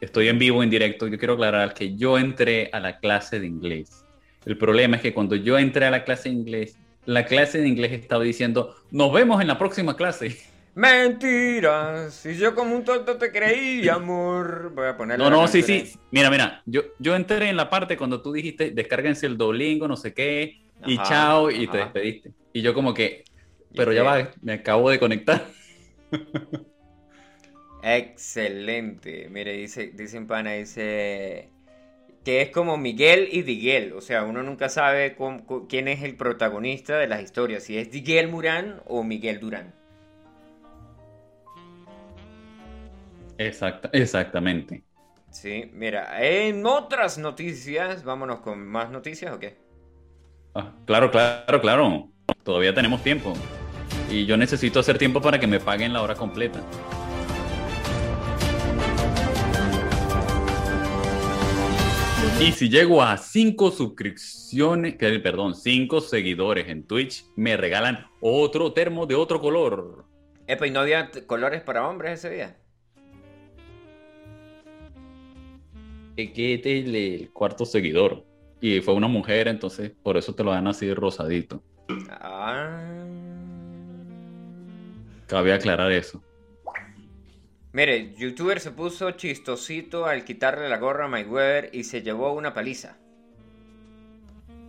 estoy 0.00 0.26
en 0.26 0.40
vivo, 0.40 0.60
en 0.62 0.70
directo. 0.70 1.06
Yo 1.06 1.18
quiero 1.18 1.34
aclarar 1.34 1.72
que 1.72 1.94
yo 1.94 2.18
entré 2.18 2.68
a 2.72 2.80
la 2.80 2.98
clase 2.98 3.38
de 3.38 3.46
inglés. 3.46 4.04
El 4.44 4.58
problema 4.58 4.96
es 4.96 5.02
que 5.02 5.14
cuando 5.14 5.36
yo 5.36 5.56
entré 5.56 5.86
a 5.86 5.90
la 5.90 6.02
clase 6.02 6.30
de 6.30 6.34
inglés, 6.34 6.76
la 7.06 7.26
clase 7.26 7.58
de 7.58 7.68
inglés 7.68 7.92
estaba 7.92 8.24
diciendo, 8.24 8.74
nos 8.90 9.12
vemos 9.12 9.40
en 9.40 9.46
la 9.46 9.58
próxima 9.58 9.96
clase. 9.96 10.36
Mentiras. 10.74 12.26
Y 12.26 12.36
yo 12.36 12.54
como 12.54 12.74
un 12.74 12.84
tonto 12.84 13.16
te 13.16 13.30
creí, 13.30 13.88
amor. 13.88 14.72
Voy 14.74 14.86
a 14.88 14.96
poner 14.96 15.18
No, 15.18 15.30
no, 15.30 15.46
sí, 15.46 15.62
sí. 15.62 15.92
Mira, 16.10 16.30
mira, 16.30 16.62
yo, 16.66 16.82
yo 16.98 17.14
entré 17.14 17.48
en 17.48 17.56
la 17.56 17.70
parte 17.70 17.96
cuando 17.96 18.20
tú 18.22 18.32
dijiste, 18.32 18.70
descárguense 18.72 19.26
el 19.26 19.36
Duolingo, 19.38 19.86
no 19.86 19.96
sé 19.96 20.12
qué, 20.12 20.62
y 20.84 20.94
Ajá, 20.96 21.04
chao, 21.04 21.50
y 21.50 21.68
te 21.68 21.78
despediste. 21.78 22.32
Y 22.52 22.62
yo 22.62 22.74
como 22.74 22.92
que, 22.92 23.24
¿Y 23.72 23.76
pero 23.76 23.92
ya 23.92 24.02
qué? 24.02 24.04
va, 24.04 24.30
me 24.42 24.54
acabo 24.54 24.90
de 24.90 24.98
conectar. 24.98 25.46
Excelente. 27.82 29.28
Mire, 29.30 29.52
dice, 29.52 29.88
dice 29.94 30.16
en 30.16 30.26
pana, 30.26 30.52
dice 30.52 31.50
que 32.24 32.42
es 32.42 32.50
como 32.50 32.76
Miguel 32.78 33.28
y 33.32 33.42
Diguel. 33.42 33.92
O 33.94 34.00
sea, 34.00 34.24
uno 34.24 34.42
nunca 34.42 34.68
sabe 34.70 35.16
cómo- 35.16 35.68
quién 35.68 35.88
es 35.88 36.02
el 36.02 36.16
protagonista 36.16 36.98
de 36.98 37.08
las 37.08 37.22
historias. 37.22 37.64
Si 37.64 37.78
es 37.78 37.90
Diguel 37.90 38.28
Murán 38.28 38.82
o 38.86 39.04
Miguel 39.04 39.40
Durán. 39.40 39.74
Exacta, 43.38 43.90
exactamente. 43.92 44.84
Sí, 45.30 45.70
mira, 45.72 46.24
en 46.24 46.64
otras 46.64 47.18
noticias, 47.18 48.04
vámonos 48.04 48.40
con 48.40 48.64
más 48.64 48.90
noticias 48.90 49.34
o 49.34 49.40
qué? 49.40 49.56
Ah, 50.54 50.72
claro, 50.86 51.10
claro, 51.10 51.60
claro. 51.60 52.08
Todavía 52.44 52.72
tenemos 52.72 53.02
tiempo. 53.02 53.32
Y 54.08 54.26
yo 54.26 54.36
necesito 54.36 54.78
hacer 54.78 54.96
tiempo 54.98 55.20
para 55.20 55.40
que 55.40 55.48
me 55.48 55.58
paguen 55.58 55.92
la 55.92 56.02
hora 56.02 56.14
completa. 56.14 56.60
Y 62.40 62.52
si 62.52 62.68
llego 62.68 63.02
a 63.02 63.16
5 63.16 63.70
suscripciones, 63.70 64.94
perdón, 64.94 65.54
5 65.54 66.00
seguidores 66.00 66.68
en 66.68 66.86
Twitch, 66.86 67.24
me 67.36 67.56
regalan 67.56 68.06
otro 68.20 68.72
termo 68.72 69.06
de 69.06 69.14
otro 69.14 69.40
color. 69.40 70.04
Epa, 70.46 70.66
¿y 70.66 70.70
no 70.70 70.80
había 70.80 71.10
colores 71.26 71.62
para 71.62 71.88
hombres 71.88 72.20
ese 72.20 72.30
día? 72.34 72.56
Que 76.16 76.54
este 76.54 76.78
es 76.80 76.86
el, 76.86 77.30
cuarto 77.32 77.64
seguidor. 77.64 78.24
Y 78.60 78.80
fue 78.80 78.94
una 78.94 79.08
mujer, 79.08 79.48
entonces 79.48 79.92
por 80.02 80.16
eso 80.16 80.34
te 80.34 80.42
lo 80.44 80.52
dan 80.52 80.66
así 80.66 80.92
rosadito. 80.94 81.62
Ah. 82.08 83.04
Cabe 85.26 85.52
aclarar 85.52 85.92
eso. 85.92 86.22
Mire, 87.72 88.14
youtuber 88.16 88.60
se 88.60 88.70
puso 88.70 89.10
chistosito 89.12 90.06
al 90.06 90.24
quitarle 90.24 90.68
la 90.68 90.78
gorra 90.78 91.06
a 91.06 91.08
Mayweather 91.08 91.70
y 91.72 91.84
se 91.84 92.02
llevó 92.02 92.32
una 92.32 92.54
paliza. 92.54 92.96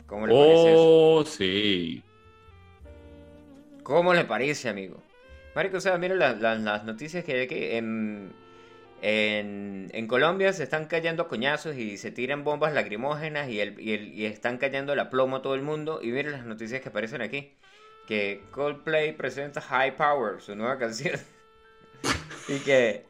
¿Cómo 0.07 0.25
le 0.27 0.33
parece 0.33 0.71
eso? 0.71 0.81
Oh, 0.81 1.23
sí. 1.25 2.03
¿Cómo 3.83 4.13
le 4.13 4.25
parece, 4.25 4.69
amigo? 4.69 5.03
Marico, 5.55 5.77
o 5.77 5.81
sea, 5.81 5.97
mire 5.99 6.15
la- 6.15 6.33
la- 6.33 6.55
las 6.55 6.83
noticias 6.83 7.23
que 7.23 7.33
hay 7.33 7.41
aquí. 7.45 7.55
En, 7.59 8.33
en, 9.01 10.07
Colombia 10.07 10.53
se 10.53 10.63
están 10.63 10.85
cayendo 10.87 11.27
coñazos 11.27 11.75
y 11.75 11.97
se 11.97 12.11
tiran 12.11 12.43
bombas 12.43 12.73
lacrimógenas 12.73 13.49
y, 13.49 13.59
el, 13.59 13.79
y, 13.79 13.93
el- 13.93 14.13
y 14.13 14.25
están 14.25 14.57
cayendo 14.57 14.93
el 14.93 14.99
aplomo 14.99 15.37
a 15.37 15.41
todo 15.41 15.55
el 15.55 15.61
mundo. 15.61 15.99
Y 16.01 16.07
miren 16.11 16.31
las 16.33 16.45
noticias 16.45 16.81
que 16.81 16.89
aparecen 16.89 17.21
aquí. 17.21 17.53
Que 18.07 18.43
Coldplay 18.51 19.13
presenta 19.13 19.61
High 19.61 19.95
Power, 19.95 20.41
su 20.41 20.55
nueva 20.55 20.77
canción. 20.79 21.19
y 22.47 22.59
que, 22.59 23.05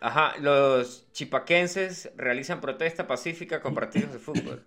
ajá, 0.00 0.34
los 0.40 1.06
chipaquenses 1.12 2.10
realizan 2.16 2.60
protesta 2.60 3.06
pacífica 3.06 3.60
con 3.60 3.74
partidos 3.74 4.12
de 4.12 4.18
fútbol. 4.18 4.66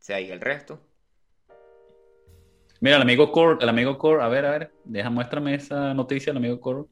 O 0.00 0.02
sea, 0.02 0.20
y 0.20 0.30
el 0.30 0.40
resto. 0.40 0.80
Mira, 2.80 2.96
el 2.96 3.02
amigo 3.02 3.32
Core, 3.32 3.68
amigo 3.68 3.98
Core, 3.98 4.22
a 4.22 4.28
ver, 4.28 4.46
a 4.46 4.50
ver, 4.50 4.72
deja, 4.84 5.10
muéstrame 5.10 5.54
esa 5.54 5.92
noticia, 5.94 6.30
el 6.30 6.36
amigo 6.36 6.60
Core. 6.60 6.84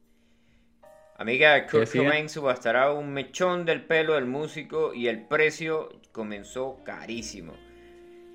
Amiga, 1.22 1.66
Kurt? 1.70 1.92
Cobain 1.94 2.28
subastará 2.28 2.92
un 2.92 3.12
mechón 3.12 3.64
del 3.64 3.84
pelo 3.86 4.14
del 4.14 4.26
músico 4.26 4.94
y 4.94 5.08
el 5.08 5.26
precio 5.26 6.00
comenzó 6.12 6.82
carísimo. 6.84 7.54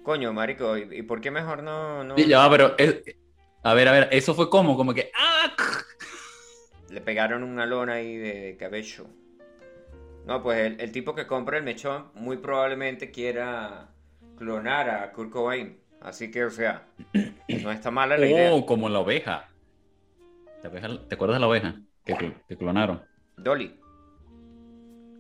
Coño, 0.04 0.34
marico, 0.34 0.78
¿y, 0.78 0.84
y 1.00 1.04
por 1.04 1.22
qué 1.22 1.32
mejor 1.32 1.64
no, 1.64 2.04
no 2.04 2.16
Sí, 2.16 2.28
ya 2.28 2.50
pero 2.50 2.76
es- 2.78 3.02
a 3.64 3.74
ver, 3.74 3.88
a 3.88 3.92
ver, 3.92 4.10
eso 4.12 4.34
fue 4.34 4.50
como, 4.50 4.76
como 4.76 4.94
que, 4.94 5.12
¡ah! 5.16 5.56
le 6.90 7.02
pegaron 7.02 7.44
una 7.44 7.66
lona 7.66 7.94
ahí 7.94 8.18
de, 8.18 8.56
cabello? 8.60 9.08
No, 10.26 10.42
pues 10.44 10.60
el, 10.60 10.80
el 10.82 10.92
tipo 10.92 11.16
que 11.16 11.28
compra 11.28 11.58
el 11.58 11.64
mechón 11.64 12.12
muy 12.14 12.38
probablemente 12.38 13.12
quiera 13.12 13.90
clonar 14.38 14.90
a 14.90 15.12
Kurt 15.12 15.32
Cobain. 15.32 15.80
Así 16.00 16.32
que, 16.32 16.46
o 16.46 16.52
sea, 16.52 16.88
no 17.60 17.72
está 17.72 17.92
mala 17.92 18.18
la 18.18 18.28
idea. 18.28 18.54
Oh, 18.54 18.66
como 18.66 18.90
la 18.90 19.00
oveja. 19.00 19.56
¿Te, 20.62 20.68
abeja- 20.68 21.08
te 21.08 21.16
acuerdas 21.16 21.36
de 21.38 21.40
la 21.42 21.48
oveja 21.48 21.82
que, 22.06 22.14
cl- 22.16 22.36
que 22.48 22.58
clonaron? 22.58 23.02
Dolly. 23.38 23.76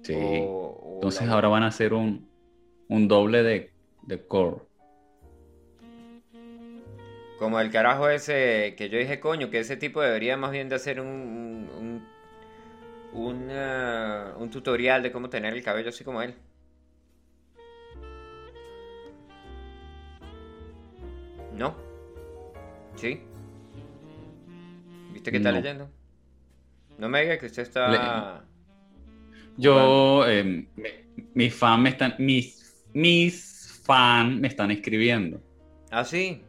Sí. 0.04 0.13
O- 0.15 0.80
o 0.84 0.94
Entonces 0.96 1.28
la- 1.28 1.34
ahora 1.34 1.48
van 1.50 1.63
a 1.63 1.67
hacer 1.67 1.94
un, 1.94 2.30
un 2.88 3.08
doble 3.08 3.44
de, 3.44 3.72
de 4.04 4.26
Core. 4.28 4.62
Como 7.39 7.60
el 7.60 7.72
carajo 7.72 8.08
ese 8.10 8.76
que 8.78 8.89
yo 8.89 9.00
dije, 9.00 9.20
coño, 9.20 9.50
que 9.50 9.60
ese 9.60 9.76
tipo 9.78 10.02
debería 10.02 10.38
más 10.38 10.52
bien 10.52 10.70
de 10.70 10.76
hacer 10.76 11.02
un, 11.02 11.08
un, 11.08 12.04
un, 13.13 13.52
un 14.39 14.50
tutorial 14.52 15.02
de 15.02 15.12
cómo 15.12 15.30
tener 15.30 15.54
el 15.54 15.63
cabello 15.63 15.89
así 15.89 16.04
como 16.04 16.22
él. 16.22 16.36
¿No? 21.54 21.76
¿Sí? 22.96 23.22
¿Viste 25.13 25.32
que 25.32 25.38
está 25.38 25.52
No. 25.52 25.58
leyendo? 25.58 25.89
No 27.02 27.10
me 27.10 27.22
diga 27.24 27.40
que 27.40 27.48
usted 27.48 27.64
está... 27.64 28.46
Yo, 29.58 30.24
eh, 30.28 30.44
me- 30.76 31.06
mis 31.34 31.54
fans 31.56 31.82
me 31.82 31.90
están, 31.90 32.14
mis, 32.20 32.86
mis 32.94 33.82
fans 33.84 34.40
me 34.40 34.48
están 34.48 34.70
escribiendo. 34.70 35.42
Ah, 35.90 36.06
sí. 36.06 36.44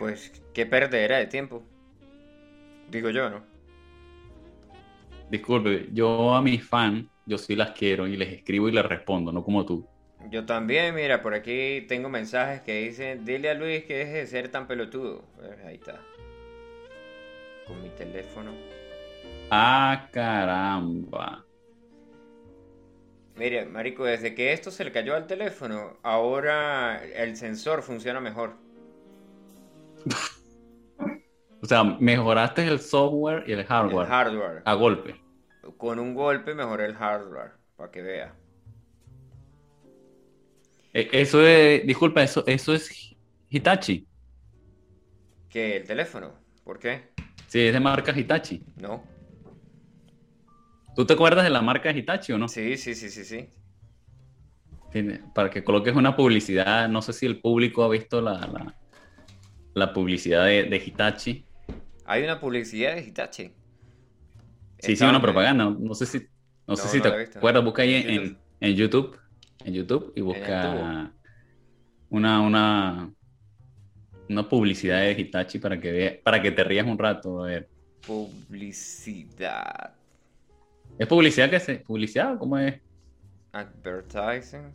Pues 0.00 0.32
qué 0.52 0.66
perdera 0.66 1.18
de 1.18 1.26
tiempo. 1.26 1.62
Digo 2.90 3.10
yo, 3.10 3.30
¿no? 3.30 3.44
Disculpe, 5.30 5.88
yo 5.92 6.34
a 6.34 6.42
mis 6.42 6.66
fans, 6.68 7.06
yo 7.24 7.38
sí 7.38 7.54
las 7.54 7.70
quiero 7.70 8.08
y 8.08 8.16
les 8.16 8.32
escribo 8.32 8.68
y 8.68 8.72
les 8.72 8.84
respondo, 8.84 9.30
no 9.30 9.44
como 9.44 9.64
tú. 9.64 9.86
Yo 10.30 10.44
también, 10.44 10.92
mira, 10.96 11.22
por 11.22 11.34
aquí 11.34 11.84
tengo 11.86 12.08
mensajes 12.08 12.62
que 12.62 12.82
dicen, 12.82 13.24
dile 13.24 13.50
a 13.50 13.54
Luis 13.54 13.84
que 13.84 13.98
deje 13.98 14.12
de 14.14 14.26
ser 14.26 14.48
tan 14.48 14.66
pelotudo. 14.66 15.24
Eh, 15.40 15.66
Ahí 15.68 15.74
está. 15.76 16.00
Con 17.64 17.80
mi 17.80 17.90
teléfono. 17.90 18.50
Ah, 19.50 20.08
caramba. 20.12 21.44
Mire, 23.36 23.64
marico, 23.66 24.04
desde 24.04 24.34
que 24.34 24.52
esto 24.52 24.70
se 24.70 24.84
le 24.84 24.92
cayó 24.92 25.14
al 25.14 25.26
teléfono, 25.26 25.98
ahora 26.02 27.02
el 27.04 27.36
sensor 27.36 27.82
funciona 27.82 28.20
mejor. 28.20 28.56
O 31.60 31.66
sea, 31.66 31.82
mejoraste 31.82 32.64
el 32.68 32.78
software 32.78 33.42
y 33.48 33.52
el 33.52 33.58
El 33.60 33.66
hardware 33.66 34.06
hardware. 34.06 34.62
a 34.64 34.74
golpe. 34.74 35.16
Con 35.76 35.98
un 35.98 36.14
golpe 36.14 36.54
mejoré 36.54 36.86
el 36.86 36.94
hardware, 36.94 37.52
para 37.76 37.90
que 37.90 38.02
vea. 38.02 38.34
E- 40.92 41.08
Eso 41.12 41.42
es, 41.46 41.84
disculpa, 41.86 42.22
eso, 42.22 42.44
eso 42.46 42.72
es 42.74 43.16
Hitachi. 43.50 44.06
¿Qué? 45.48 45.76
¿El 45.76 45.84
teléfono? 45.84 46.32
¿Por 46.64 46.78
qué? 46.78 47.10
Sí, 47.48 47.60
es 47.66 47.72
de 47.72 47.80
marca 47.80 48.12
Hitachi. 48.16 48.62
¿No? 48.76 49.02
¿Tú 50.98 51.06
te 51.06 51.14
acuerdas 51.14 51.44
de 51.44 51.50
la 51.50 51.62
marca 51.62 51.90
Hitachi 51.92 52.32
o 52.32 52.38
no? 52.38 52.54
Sí, 52.54 52.76
sí, 52.76 52.94
sí, 52.96 53.10
sí, 53.10 53.24
sí. 53.24 53.48
Para 55.34 55.50
que 55.50 55.62
coloques 55.64 55.94
una 55.94 56.16
publicidad, 56.16 56.88
no 56.88 57.02
sé 57.02 57.12
si 57.12 57.26
el 57.26 57.40
público 57.40 57.84
ha 57.84 57.88
visto 57.88 58.20
la, 58.20 58.46
la, 58.46 58.76
la 59.74 59.92
publicidad 59.94 60.44
de, 60.46 60.64
de 60.64 60.76
Hitachi. 60.76 61.48
Hay 62.06 62.24
una 62.24 62.40
publicidad 62.40 62.96
de 62.96 63.02
Hitachi. 63.02 63.54
Sí, 64.78 64.96
sí, 64.96 65.06
una 65.06 65.20
propaganda. 65.20 65.64
No 65.78 65.94
sé 65.94 66.06
si, 66.06 66.26
no 66.66 66.76
sé 66.76 66.88
si 66.88 66.96
no 66.98 67.02
te 67.02 67.08
acuerdas, 67.08 67.64
busca 67.64 67.82
ahí 67.82 67.94
En 67.94 68.10
en, 68.10 68.40
en- 68.60 68.74
YouTube. 68.76 69.18
En 69.64 69.74
YouTube 69.74 70.12
y 70.16 70.20
busca 70.20 71.04
una, 72.08 72.40
una, 72.42 73.12
una 74.28 74.48
publicidad 74.48 75.00
de 75.00 75.12
Hitachi 75.20 75.58
para 75.58 75.80
que 75.80 75.92
vea, 75.92 76.18
para 76.24 76.40
que 76.42 76.52
te 76.52 76.64
rías 76.64 76.86
un 76.86 76.98
rato. 76.98 77.42
A 77.44 77.46
ver. 77.48 77.70
Publicidad. 78.04 79.94
¿Es 80.98 81.06
publicidad 81.06 81.50
que 81.50 81.60
se. 81.60 81.76
¿Publicidad? 81.76 82.38
¿Cómo 82.38 82.58
es? 82.58 82.80
Advertising. 83.52 84.72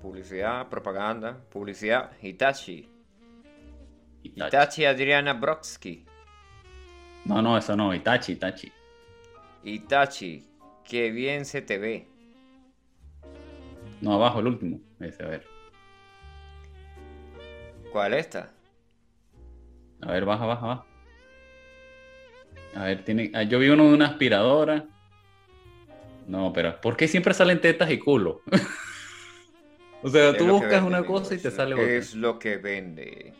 Publicidad, 0.00 0.68
propaganda. 0.68 1.38
Publicidad. 1.50 2.12
Hitachi. 2.20 2.88
Itachi. 4.22 4.46
Itachi 4.46 4.84
Adriana 4.84 5.34
Brodsky. 5.34 6.04
No, 7.24 7.42
no, 7.42 7.58
eso 7.58 7.76
no, 7.76 7.92
Itachi, 7.94 8.32
Itachi. 8.32 8.72
Itachi, 9.64 10.46
qué 10.84 11.10
bien 11.10 11.44
se 11.44 11.60
te 11.60 11.78
ve. 11.78 12.06
No, 14.00 14.14
abajo, 14.14 14.40
el 14.40 14.46
último. 14.46 14.80
Ese, 15.00 15.24
a 15.24 15.28
ver. 15.28 15.44
¿Cuál 17.90 18.14
esta? 18.14 18.52
A 20.02 20.12
ver, 20.12 20.24
baja, 20.24 20.46
baja, 20.46 20.66
baja. 20.66 20.86
A 22.76 22.84
ver, 22.84 23.04
tiene. 23.04 23.32
ah, 23.34 23.42
Yo 23.42 23.58
vi 23.58 23.68
uno 23.70 23.88
de 23.88 23.94
una 23.94 24.06
aspiradora. 24.06 24.84
No, 26.26 26.52
pero 26.52 26.80
¿por 26.80 26.96
qué 26.96 27.08
siempre 27.08 27.34
salen 27.34 27.60
tetas 27.60 27.90
y 27.90 27.98
culo? 27.98 28.42
o 30.02 30.08
sea, 30.08 30.30
Es 30.30 30.36
tú 30.36 30.46
buscas 30.46 30.82
vende, 30.82 30.86
una 30.86 31.04
cosa 31.04 31.34
y 31.34 31.38
te 31.38 31.50
sale 31.50 31.74
otra. 31.74 31.96
Es 31.96 32.14
lo 32.14 32.38
que 32.38 32.56
vende. 32.56 33.32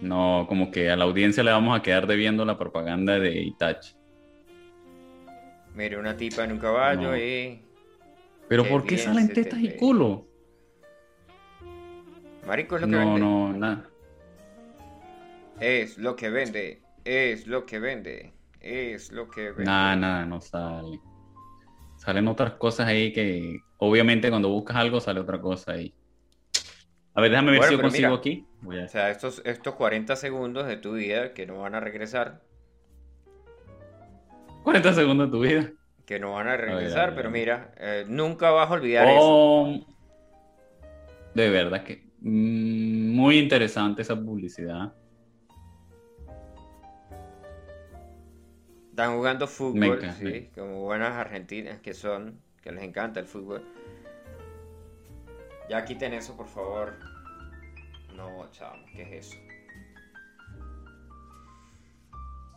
No, 0.00 0.46
como 0.48 0.70
que 0.70 0.90
a 0.90 0.96
la 0.96 1.04
audiencia 1.04 1.42
le 1.44 1.52
vamos 1.52 1.78
a 1.78 1.82
quedar 1.82 2.06
debiendo 2.06 2.44
la 2.44 2.58
propaganda 2.58 3.18
de 3.18 3.40
Itachi. 3.40 3.94
Mire, 5.74 5.96
una 5.98 6.16
tipa 6.16 6.44
en 6.44 6.52
un 6.52 6.58
caballo 6.58 7.12
No. 7.12 7.16
y... 7.16 7.62
Pero 8.48 8.64
Qué 8.64 8.68
¿por 8.68 8.84
qué 8.84 8.98
salen 8.98 9.32
tetas 9.32 9.60
y 9.60 9.76
culo? 9.76 10.26
Marico, 12.46 12.76
es 12.76 12.82
lo 12.82 12.88
que 12.88 12.96
No, 12.96 12.98
vende. 12.98 13.20
no, 13.20 13.52
nada. 13.54 13.88
Es 15.60 15.96
lo 15.98 16.16
que 16.16 16.28
vende. 16.28 16.82
Es 17.04 17.46
lo 17.46 17.64
que 17.64 17.78
vende. 17.78 18.32
Es 18.62 19.10
lo 19.10 19.28
que. 19.28 19.52
Nada, 19.58 19.96
nada, 19.96 20.24
no 20.26 20.40
sale. 20.40 21.00
Salen 21.96 22.28
otras 22.28 22.54
cosas 22.54 22.86
ahí 22.88 23.12
que 23.12 23.60
obviamente 23.78 24.28
cuando 24.30 24.48
buscas 24.48 24.76
algo 24.76 25.00
sale 25.00 25.20
otra 25.20 25.40
cosa 25.40 25.72
ahí. 25.72 25.94
A 27.14 27.20
ver, 27.20 27.30
déjame 27.30 27.50
ver 27.52 27.58
Bueno, 27.60 27.70
si 27.70 27.76
yo 27.76 27.82
consigo 27.82 28.08
mira. 28.08 28.18
aquí. 28.18 28.46
Voy 28.62 28.80
a- 28.80 28.84
O 28.84 28.88
sea, 28.88 29.10
estos, 29.10 29.42
estos 29.44 29.74
40 29.74 30.16
segundos 30.16 30.66
de 30.66 30.76
tu 30.76 30.94
vida 30.94 31.34
que 31.34 31.46
no 31.46 31.60
van 31.60 31.74
a 31.74 31.80
regresar. 31.80 32.42
40 34.62 34.92
segundos 34.94 35.26
de 35.28 35.32
tu 35.32 35.40
vida. 35.40 35.72
Que 36.06 36.18
no 36.18 36.32
van 36.32 36.48
a 36.48 36.56
regresar, 36.56 37.00
a 37.00 37.06
ver, 37.06 37.14
pero 37.16 37.28
a 37.28 37.32
ver. 37.32 37.40
mira, 37.40 37.74
eh, 37.78 38.04
nunca 38.08 38.50
vas 38.50 38.70
a 38.70 38.74
olvidar 38.74 39.06
eso. 39.08 39.18
Oh, 39.20 39.86
de 41.34 41.50
verdad 41.50 41.84
que 41.84 42.08
mm, 42.20 43.14
muy 43.14 43.38
interesante 43.38 44.02
esa 44.02 44.16
publicidad. 44.16 44.92
Están 48.92 49.16
jugando 49.16 49.46
fútbol, 49.48 49.84
encanta. 49.96 50.12
sí, 50.12 50.50
como 50.54 50.82
buenas 50.82 51.16
argentinas 51.16 51.80
que 51.80 51.94
son, 51.94 52.38
que 52.62 52.70
les 52.72 52.84
encanta 52.84 53.20
el 53.20 53.26
fútbol. 53.26 53.64
Ya 55.70 55.82
quiten 55.86 56.12
eso, 56.12 56.36
por 56.36 56.46
favor. 56.46 56.92
No, 58.14 58.46
chamo, 58.50 58.84
¿qué 58.94 59.00
es 59.18 59.26
eso? 59.26 59.38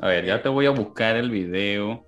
A 0.02 0.08
ver, 0.10 0.26
ya 0.26 0.42
te 0.42 0.50
voy 0.50 0.66
a 0.66 0.72
buscar 0.72 1.16
el 1.16 1.30
video. 1.32 2.06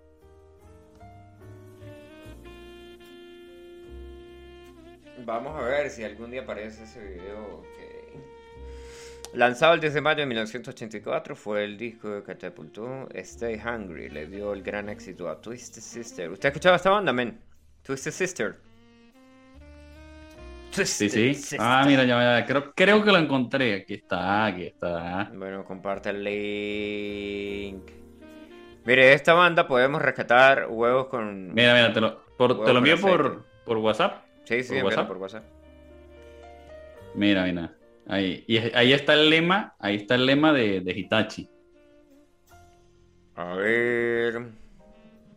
Vamos 5.26 5.56
a 5.58 5.62
ver 5.64 5.90
si 5.90 6.04
algún 6.04 6.32
día 6.32 6.42
aparece 6.42 6.84
ese 6.84 7.02
video. 7.02 7.64
que- 7.78 7.97
Lanzado 9.38 9.76
el 9.76 9.80
10 9.80 9.94
de 9.94 10.02
mayo 10.02 10.20
de 10.22 10.26
1984, 10.26 11.36
fue 11.36 11.64
el 11.64 11.78
disco 11.78 12.10
que 12.16 12.24
catapultó 12.24 13.08
Stay 13.14 13.62
Hungry. 13.64 14.10
Le 14.10 14.26
dio 14.26 14.52
el 14.52 14.64
gran 14.64 14.90
éxito 14.90 15.30
a 15.30 15.40
Twisted 15.40 15.80
Sister. 15.80 16.32
¿Usted 16.32 16.48
ha 16.48 16.50
escuchado 16.50 16.76
esta 16.76 16.90
banda, 16.90 17.14
men? 17.14 17.40
Twisted 17.84 18.12
Sister. 18.12 18.56
Sí, 20.72 20.76
Twisted 20.84 21.10
sí. 21.10 21.34
Sister. 21.36 21.60
Ah, 21.62 21.84
mira, 21.86 22.04
ya, 22.04 22.40
ya, 22.40 22.46
creo, 22.48 22.74
creo 22.74 23.04
que 23.04 23.12
lo 23.12 23.20
encontré. 23.20 23.76
Aquí 23.76 23.94
está, 23.94 24.46
aquí 24.48 24.64
está. 24.64 25.32
Bueno, 25.36 25.64
comparte 25.64 26.10
el 26.10 26.24
link. 26.24 27.84
Mire, 28.86 29.06
de 29.06 29.14
esta 29.14 29.34
banda 29.34 29.68
podemos 29.68 30.02
rescatar 30.02 30.66
huevos 30.68 31.08
con. 31.10 31.54
Mira, 31.54 31.76
mira, 31.76 31.94
te 31.94 32.02
lo, 32.02 32.26
por- 32.38 32.66
te 32.66 32.74
lo 32.74 32.80
envío 32.80 33.00
por, 33.00 33.46
por 33.66 33.78
WhatsApp. 33.78 34.24
Sí, 34.46 34.64
sí, 34.64 34.76
¿por 34.76 34.86
WhatsApp? 34.86 35.08
por 35.08 35.18
WhatsApp. 35.18 35.44
Mira, 37.14 37.44
mira. 37.44 37.77
Ahí, 38.10 38.46
y 38.48 38.58
ahí 38.58 38.94
está 38.94 39.14
el 39.14 39.30
lema, 39.30 39.76
ahí 39.80 39.98
está 39.98 40.16
el 40.16 40.26
lema 40.26 40.54
de, 40.54 40.80
de 40.80 40.92
Hitachi. 40.98 41.50
A 43.36 43.54
ver. 43.56 44.48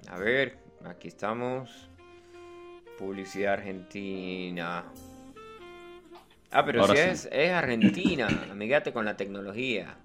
A 0.08 0.18
ver, 0.18 0.58
aquí 0.84 1.08
estamos. 1.08 1.90
Publicidad 2.96 3.54
argentina. 3.54 4.84
Ah, 6.52 6.64
pero 6.64 6.82
Ahora 6.82 6.94
si 6.94 7.00
sí. 7.00 7.08
es, 7.08 7.28
es 7.32 7.50
Argentina, 7.52 8.28
amigate 8.50 8.92
con 8.92 9.04
la 9.04 9.16
tecnología. 9.16 9.96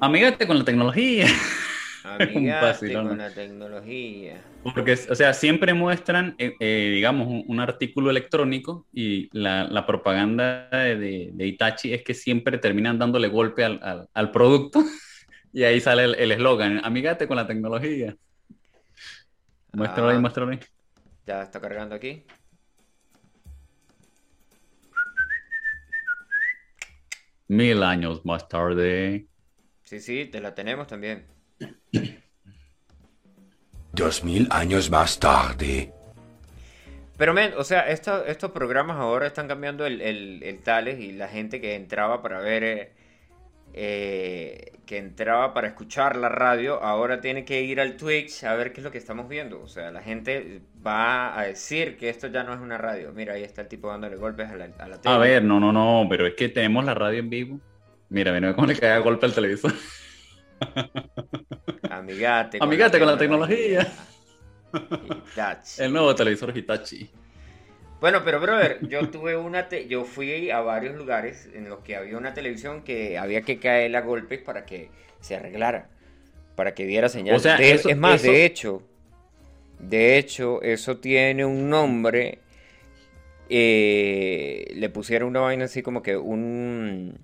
Amigate 0.00 0.46
con 0.48 0.58
la 0.58 0.64
tecnología. 0.64 1.26
Amigate 2.04 2.66
vacilón. 2.66 3.08
con 3.08 3.18
la 3.18 3.30
tecnología. 3.30 4.42
Porque, 4.62 4.92
o 4.92 5.14
sea, 5.14 5.34
siempre 5.34 5.74
muestran, 5.74 6.34
eh, 6.38 6.54
eh, 6.60 6.90
digamos, 6.94 7.26
un, 7.26 7.44
un 7.48 7.60
artículo 7.60 8.10
electrónico 8.10 8.86
y 8.92 9.28
la, 9.36 9.64
la 9.64 9.86
propaganda 9.86 10.68
de, 10.70 10.96
de- 10.96 11.30
de 11.32 11.46
Itachi 11.46 11.92
es 11.92 12.02
que 12.04 12.14
siempre 12.14 12.58
terminan 12.58 12.98
dándole 12.98 13.28
golpe 13.28 13.64
al, 13.64 13.80
al- 13.82 14.08
al 14.14 14.30
producto 14.30 14.82
y 15.52 15.64
ahí 15.64 15.80
sale 15.80 16.04
el 16.04 16.30
eslogan, 16.32 16.80
amigate 16.84 17.26
con 17.26 17.36
la 17.36 17.46
tecnología. 17.46 18.14
Muéstralo 19.72 20.10
ahí, 20.10 20.16
Ah. 20.16 20.20
muéstralo 20.20 20.52
ahí. 20.52 20.60
Ya 21.26 21.42
está 21.42 21.60
cargando 21.60 21.94
aquí. 21.94 22.24
Mil 27.48 27.82
años 27.82 28.24
más 28.24 28.48
tarde. 28.48 29.26
Sí, 29.84 30.00
sí, 30.00 30.26
te 30.26 30.40
la 30.40 30.54
tenemos 30.54 30.86
también. 30.86 31.26
Dos 33.92 34.24
mil 34.24 34.48
años 34.50 34.90
más 34.90 35.18
tarde. 35.20 35.92
Pero, 37.18 37.34
men, 37.34 37.52
o 37.58 37.62
sea, 37.64 37.88
esto- 37.90 38.24
estos 38.24 38.50
programas 38.50 38.96
ahora 38.96 39.26
están 39.26 39.46
cambiando 39.48 39.84
el, 39.86 40.00
el, 40.00 40.42
el 40.42 40.58
tales 40.60 40.98
y 40.98 41.12
la 41.12 41.28
gente 41.28 41.60
que 41.60 41.74
entraba 41.74 42.22
para 42.22 42.40
ver, 42.40 42.64
eh, 42.64 42.92
eh, 43.74 44.72
que 44.86 44.96
entraba 44.98 45.52
para 45.54 45.68
escuchar 45.68 46.16
la 46.16 46.28
radio, 46.30 46.82
ahora 46.82 47.20
tiene 47.20 47.44
que 47.44 47.62
ir 47.62 47.80
al 47.80 47.96
Twitch 47.96 48.44
a 48.44 48.54
ver 48.54 48.72
qué 48.72 48.80
es 48.80 48.84
lo 48.84 48.90
que 48.90 48.98
estamos 48.98 49.28
viendo. 49.28 49.60
O 49.62 49.68
sea, 49.68 49.90
la 49.92 50.02
gente 50.02 50.62
va 50.84 51.38
a 51.38 51.44
decir 51.44 51.96
que 51.98 52.08
esto 52.08 52.28
ya 52.28 52.42
no 52.44 52.54
es 52.54 52.60
una 52.60 52.78
radio. 52.78 53.12
Mira, 53.12 53.34
ahí 53.34 53.42
está 53.44 53.60
el 53.62 53.68
tipo 53.68 53.88
dándole 53.88 54.16
golpes 54.16 54.48
a 54.50 54.56
la, 54.56 54.70
a 54.78 54.88
la 54.88 55.00
tele. 55.00 55.14
A 55.14 55.18
ver, 55.18 55.44
no, 55.44 55.60
no, 55.60 55.70
no, 55.72 56.06
pero 56.08 56.26
es 56.26 56.34
que 56.34 56.48
tenemos 56.48 56.84
la 56.84 56.94
radio 56.94 57.20
en 57.20 57.30
vivo. 57.30 57.60
Mira, 58.08 58.32
mira 58.32 58.54
cómo 58.54 58.66
le 58.66 58.76
cae 58.76 58.98
golpe 59.00 59.26
al 59.26 59.34
televisor. 59.34 59.72
Amigate 61.90 62.58
Amigate 62.60 62.98
con 62.98 63.08
la 63.08 63.18
tecnología. 63.18 63.86
Hitachi. 64.72 65.82
El 65.82 65.92
nuevo 65.92 66.14
televisor 66.14 66.56
Hitachi. 66.56 67.10
Bueno, 68.00 68.22
pero 68.24 68.40
brother, 68.40 68.78
yo 68.88 69.08
tuve 69.10 69.36
una, 69.36 69.68
te- 69.68 69.86
yo 69.86 70.04
fui 70.04 70.50
a 70.50 70.60
varios 70.60 70.96
lugares 70.96 71.48
en 71.54 71.68
los 71.68 71.80
que 71.80 71.94
había 71.96 72.16
una 72.16 72.34
televisión 72.34 72.82
que 72.82 73.16
había 73.18 73.42
que 73.42 73.58
caer 73.58 73.94
a 73.94 74.00
golpes 74.00 74.40
para 74.40 74.64
que 74.64 74.90
se 75.20 75.36
arreglara, 75.36 75.88
para 76.56 76.74
que 76.74 76.84
diera 76.86 77.08
señal. 77.08 77.36
O 77.36 77.38
sea, 77.38 77.56
De- 77.56 77.70
eso- 77.72 77.88
es 77.88 77.96
más, 77.96 78.22
eso- 78.24 78.32
de 78.32 78.44
hecho, 78.44 78.82
de 79.78 80.18
hecho, 80.18 80.62
eso 80.62 80.96
tiene 80.98 81.44
un 81.44 81.68
nombre. 81.70 82.38
eh, 83.54 84.72
le 84.76 84.88
pusieron 84.88 85.28
una 85.28 85.40
vaina 85.40 85.66
así 85.66 85.82
como 85.82 86.02
que 86.02 86.16
un, 86.16 87.18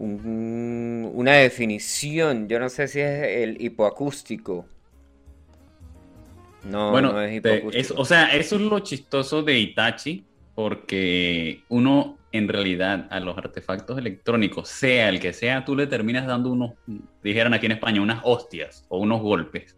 un- 0.00 1.10
una 1.14 1.32
definición. 1.34 2.48
Yo 2.48 2.58
no 2.58 2.68
sé 2.68 2.88
si 2.88 3.00
es 3.00 3.22
el 3.48 3.60
hipoacústico. 3.62 4.66
No, 6.64 6.90
Bueno, 6.90 7.12
no 7.12 7.20
es 7.22 7.36
hipoacústico. 7.36 7.76
es- 7.78 7.90
o 7.90 8.04
sea, 8.04 8.34
eso 8.34 8.56
es 8.56 8.62
lo 8.62 8.78
chistoso 8.80 9.42
de 9.42 9.58
Itachi, 9.58 10.24
porque 10.54 11.62
uno 11.68 12.16
en 12.32 12.48
realidad 12.48 13.08
a 13.10 13.18
los 13.20 13.36
artefactos 13.36 13.98
electrónicos, 13.98 14.68
sea 14.68 15.08
el 15.08 15.18
que 15.20 15.32
sea, 15.32 15.64
tú 15.64 15.74
le 15.74 15.86
terminas 15.86 16.26
dando 16.26 16.50
unos, 16.50 16.72
dijeran 17.22 17.54
aquí 17.54 17.66
en 17.66 17.72
España, 17.72 18.00
unas 18.00 18.20
hostias 18.24 18.84
o 18.88 18.98
unos 18.98 19.20
golpes. 19.20 19.76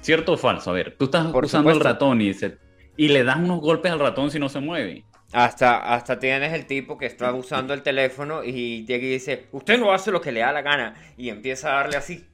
¿Cierto 0.00 0.32
o 0.34 0.36
falso? 0.36 0.70
A 0.70 0.72
ver, 0.72 0.96
tú 0.98 1.06
estás 1.06 1.26
Por 1.32 1.44
usando 1.44 1.70
el 1.70 1.80
ratón 1.80 2.20
y, 2.20 2.32
se- 2.32 2.56
y 2.96 3.08
le 3.08 3.24
das 3.24 3.36
unos 3.38 3.60
golpes 3.60 3.90
al 3.92 3.98
ratón 3.98 4.30
si 4.30 4.38
no 4.38 4.48
se 4.48 4.60
mueve. 4.60 5.04
Hasta, 5.32 5.92
hasta 5.94 6.18
tienes 6.18 6.52
el 6.52 6.66
tipo 6.66 6.96
que 6.96 7.06
está 7.06 7.32
usando 7.32 7.74
el 7.74 7.82
teléfono 7.82 8.44
y 8.44 8.84
llega 8.86 9.04
y 9.04 9.10
dice, 9.10 9.46
usted 9.52 9.78
no 9.78 9.92
hace 9.92 10.10
lo 10.12 10.20
que 10.20 10.30
le 10.32 10.40
da 10.40 10.52
la 10.52 10.62
gana 10.62 10.94
y 11.16 11.28
empieza 11.30 11.70
a 11.72 11.74
darle 11.82 11.96
así. 11.96 12.24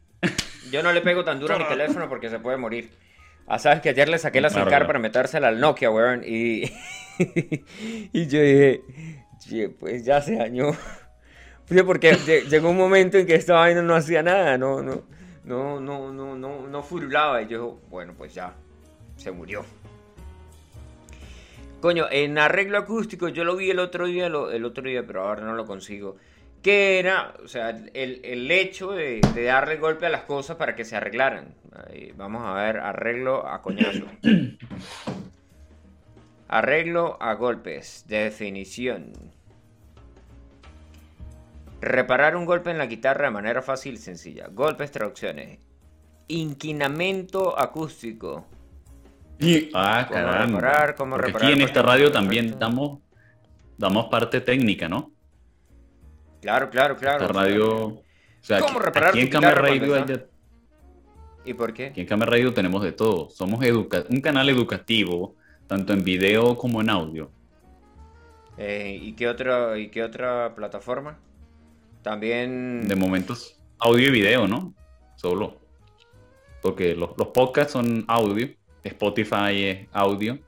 Yo 0.70 0.82
no 0.82 0.92
le 0.92 1.00
pego 1.00 1.24
tan 1.24 1.40
duro 1.40 1.54
a 1.54 1.58
mi 1.58 1.64
teléfono 1.70 2.08
porque 2.08 2.28
se 2.28 2.38
puede 2.38 2.56
morir. 2.58 2.90
Ah, 3.46 3.58
sabes 3.58 3.80
que 3.80 3.88
ayer 3.88 4.08
le 4.08 4.18
saqué 4.18 4.40
la 4.40 4.50
SIM 4.50 4.60
para 4.86 4.98
metérsela 4.98 5.48
al 5.48 5.58
Nokia, 5.58 5.90
weón, 5.90 6.22
y, 6.24 6.62
y 8.12 8.26
yo 8.26 8.40
dije, 8.40 8.82
"Che, 9.40 9.68
pues 9.70 10.04
ya 10.04 10.20
se 10.20 10.36
dañó. 10.36 10.70
Porque 11.86 12.12
lle- 12.16 12.46
llegó 12.48 12.68
un 12.70 12.76
momento 12.76 13.16
en 13.16 13.26
que 13.26 13.34
esta 13.34 13.54
vaina 13.54 13.80
no 13.82 13.94
hacía 13.94 14.22
nada, 14.22 14.58
no, 14.58 14.82
no, 14.82 15.02
no, 15.44 15.80
no, 15.80 16.12
no, 16.12 16.36
no, 16.36 16.66
no 16.68 16.82
furulaba. 16.82 17.40
Y 17.42 17.48
yo, 17.48 17.80
bueno, 17.88 18.14
pues 18.16 18.34
ya, 18.34 18.52
se 19.16 19.30
murió. 19.32 19.64
Coño, 21.82 22.06
en 22.10 22.38
arreglo 22.38 22.78
acústico 22.78 23.28
yo 23.28 23.44
lo 23.44 23.56
vi 23.56 23.68
el 23.70 23.80
otro 23.80 24.06
día, 24.06 24.28
lo- 24.30 24.50
el 24.52 24.64
otro 24.64 24.84
día, 24.84 25.04
pero 25.06 25.22
ahora 25.24 25.42
no 25.42 25.52
lo 25.54 25.66
consigo. 25.66 26.16
Que 26.62 27.00
era, 27.00 27.34
o 27.44 27.48
sea, 27.48 27.70
el, 27.70 28.20
el 28.24 28.48
hecho 28.52 28.92
de, 28.92 29.20
de 29.34 29.42
darle 29.42 29.76
golpe 29.78 30.06
a 30.06 30.10
las 30.10 30.22
cosas 30.22 30.56
para 30.56 30.76
que 30.76 30.84
se 30.84 30.94
arreglaran. 30.94 31.56
Ahí, 31.74 32.12
vamos 32.16 32.42
a 32.44 32.54
ver, 32.54 32.78
arreglo 32.78 33.46
a 33.48 33.60
coñazo. 33.62 34.06
Arreglo 36.48 37.16
a 37.20 37.34
golpes. 37.34 38.04
Definición. 38.06 39.12
Reparar 41.80 42.36
un 42.36 42.44
golpe 42.44 42.70
en 42.70 42.78
la 42.78 42.86
guitarra 42.86 43.24
de 43.24 43.30
manera 43.32 43.60
fácil 43.62 43.94
y 43.94 43.98
sencilla. 43.98 44.48
Golpes, 44.52 44.92
traducciones. 44.92 45.58
Inquinamiento 46.28 47.58
acústico. 47.58 48.46
Ah, 49.74 50.06
¿Cómo 50.08 50.20
caramba. 50.20 50.60
reparar? 50.60 50.94
¿Cómo 50.94 51.18
reparar? 51.18 51.48
aquí 51.48 51.52
en 51.52 51.62
esta 51.62 51.82
radio 51.82 52.12
también 52.12 52.58
damos, 52.58 53.00
damos 53.76 54.06
parte 54.06 54.40
técnica, 54.40 54.88
¿no? 54.88 55.10
Claro, 56.40 56.70
claro, 56.70 56.96
claro. 56.96 57.24
Esta 57.24 57.32
radio. 57.32 57.86
O 57.86 58.02
sea, 58.40 58.60
¿Cómo 58.60 58.78
aquí- 58.78 58.86
reparar 58.86 59.08
aquí 59.10 59.20
en 59.20 59.42
Radio 59.42 59.94
hay 59.94 60.22
¿Y 61.44 61.54
por 61.54 61.72
qué? 61.72 61.86
aquí 61.86 62.00
en 62.00 62.06
Camera 62.06 62.30
Radio 62.30 62.52
tenemos 62.52 62.82
de 62.82 62.92
todo. 62.92 63.30
Somos 63.30 63.64
educa 63.64 64.04
un 64.08 64.20
canal 64.20 64.48
educativo, 64.48 65.34
tanto 65.66 65.92
en 65.92 66.04
video 66.04 66.56
como 66.56 66.80
en 66.80 66.90
audio. 66.90 67.30
Eh, 68.58 68.98
¿y, 69.00 69.12
qué 69.14 69.28
otra, 69.28 69.78
¿Y 69.78 69.88
qué 69.88 70.02
otra 70.02 70.54
plataforma? 70.54 71.18
También... 72.02 72.86
De 72.86 72.94
momentos, 72.96 73.56
audio 73.78 74.08
y 74.08 74.10
video, 74.10 74.46
¿no? 74.46 74.74
Solo. 75.16 75.56
Porque 76.60 76.94
los, 76.94 77.10
los 77.16 77.28
podcasts 77.28 77.72
son 77.72 78.04
audio, 78.06 78.48
Spotify 78.84 79.64
es 79.64 79.78
audio, 79.92 80.38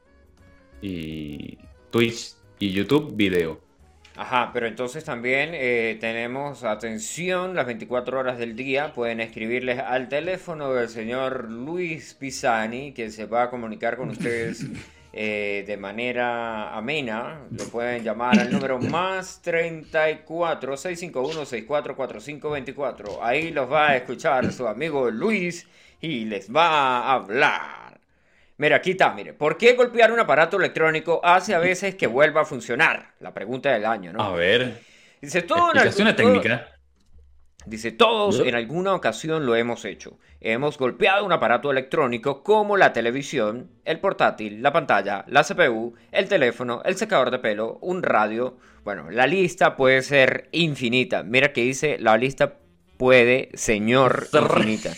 y 0.80 1.58
Twitch 1.90 2.34
y 2.58 2.70
YouTube, 2.72 3.14
video. 3.16 3.60
Ajá, 4.16 4.50
pero 4.52 4.68
entonces 4.68 5.02
también 5.02 5.50
eh, 5.54 5.96
tenemos 6.00 6.62
atención 6.62 7.56
las 7.56 7.66
24 7.66 8.20
horas 8.20 8.38
del 8.38 8.54
día. 8.54 8.92
Pueden 8.92 9.20
escribirles 9.20 9.80
al 9.80 10.08
teléfono 10.08 10.72
del 10.72 10.88
señor 10.88 11.50
Luis 11.50 12.14
Pisani, 12.14 12.92
que 12.92 13.10
se 13.10 13.26
va 13.26 13.44
a 13.44 13.50
comunicar 13.50 13.96
con 13.96 14.10
ustedes 14.10 14.66
eh, 15.12 15.64
de 15.66 15.76
manera 15.76 16.76
amena. 16.76 17.40
Lo 17.50 17.64
pueden 17.64 18.04
llamar 18.04 18.38
al 18.38 18.52
número 18.52 18.78
más 18.78 19.42
34 19.42 20.76
651 20.76 21.44
6445 21.44 22.50
24. 22.50 23.24
Ahí 23.24 23.50
los 23.50 23.70
va 23.70 23.90
a 23.90 23.96
escuchar 23.96 24.52
su 24.52 24.68
amigo 24.68 25.10
Luis 25.10 25.66
y 26.00 26.26
les 26.26 26.54
va 26.54 26.68
a 26.68 27.14
hablar. 27.14 27.93
Mira, 28.56 28.76
aquí 28.76 28.92
está, 28.92 29.12
mire. 29.12 29.32
¿Por 29.32 29.56
qué 29.58 29.72
golpear 29.74 30.12
un 30.12 30.20
aparato 30.20 30.56
electrónico 30.58 31.20
hace 31.24 31.54
a 31.54 31.58
veces 31.58 31.94
que 31.96 32.06
vuelva 32.06 32.42
a 32.42 32.44
funcionar? 32.44 33.14
La 33.20 33.34
pregunta 33.34 33.72
del 33.72 33.84
año, 33.84 34.12
¿no? 34.12 34.22
A 34.22 34.32
ver, 34.32 34.80
Dice, 35.20 35.42
todo 35.42 35.72
en 35.74 35.90
todo- 35.90 36.14
técnicas. 36.14 36.62
Dice, 37.66 37.92
todos 37.92 38.40
en 38.40 38.54
alguna 38.54 38.94
ocasión 38.94 39.46
lo 39.46 39.56
hemos 39.56 39.86
hecho. 39.86 40.18
Hemos 40.40 40.76
golpeado 40.76 41.24
un 41.24 41.32
aparato 41.32 41.70
electrónico 41.70 42.42
como 42.42 42.76
la 42.76 42.92
televisión, 42.92 43.70
el 43.86 44.00
portátil, 44.00 44.62
la 44.62 44.70
pantalla, 44.70 45.24
la 45.28 45.42
CPU, 45.44 45.94
el 46.12 46.28
teléfono, 46.28 46.82
el 46.84 46.96
secador 46.96 47.30
de 47.30 47.38
pelo, 47.38 47.78
un 47.80 48.02
radio. 48.02 48.58
Bueno, 48.84 49.10
la 49.10 49.26
lista 49.26 49.76
puede 49.76 50.02
ser 50.02 50.50
infinita. 50.52 51.22
Mira 51.22 51.54
que 51.54 51.62
dice, 51.62 51.96
la 51.98 52.18
lista 52.18 52.58
puede, 52.98 53.48
señor, 53.54 54.26
Ser- 54.30 54.42
infinita. 54.42 54.92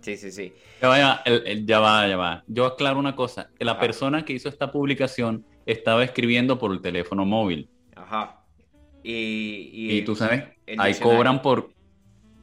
Sí, 0.00 0.16
sí, 0.16 0.32
sí. 0.32 0.54
Ya 0.80 0.88
va, 0.88 0.98
ya 0.98 1.06
va, 1.08 1.22
el- 1.24 1.66
ya 1.66 1.80
va, 1.80 2.06
ya 2.06 2.16
va. 2.16 2.44
Yo 2.46 2.66
aclaro 2.66 2.98
una 2.98 3.16
cosa. 3.16 3.50
La 3.58 3.72
Ajá. 3.72 3.80
persona 3.80 4.24
que 4.24 4.32
hizo 4.32 4.48
esta 4.48 4.70
publicación 4.70 5.44
estaba 5.66 6.04
escribiendo 6.04 6.58
por 6.58 6.72
el 6.72 6.80
teléfono 6.80 7.24
móvil. 7.24 7.68
Ajá. 7.96 8.44
Y, 9.02 9.70
y, 9.72 9.98
Y 9.98 10.02
tú 10.02 10.14
sabes, 10.14 10.44
ahí 10.78 10.94
cobran 10.94 11.42
por... 11.42 11.70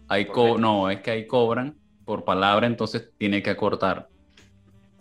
Ahí 0.08 0.26
¿Por 0.26 0.36
co- 0.36 0.58
no, 0.60 0.90
es 0.92 1.02
que 1.02 1.12
ahí 1.12 1.26
cobran 1.28 1.78
por 2.06 2.24
palabra, 2.26 2.68
entonces 2.68 3.10
tiene 3.18 3.42
que 3.42 3.50
acortar. 3.50 4.08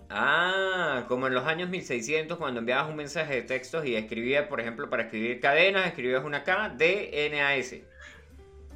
Ah, 0.08 1.04
como 1.08 1.26
en 1.26 1.34
los 1.34 1.44
años 1.44 1.68
1600 1.68 2.38
cuando 2.38 2.60
enviabas 2.60 2.88
un 2.88 2.96
mensaje 2.96 3.34
de 3.34 3.42
textos 3.42 3.84
y 3.84 3.96
escribías, 3.96 4.46
por 4.46 4.60
ejemplo, 4.60 4.88
para 4.88 5.02
escribir 5.04 5.40
cadenas, 5.40 5.86
escribías 5.86 6.24
una 6.24 6.42
K, 6.44 6.70
D, 6.70 7.26
N, 7.26 7.42
A, 7.42 7.56
S. 7.56 7.84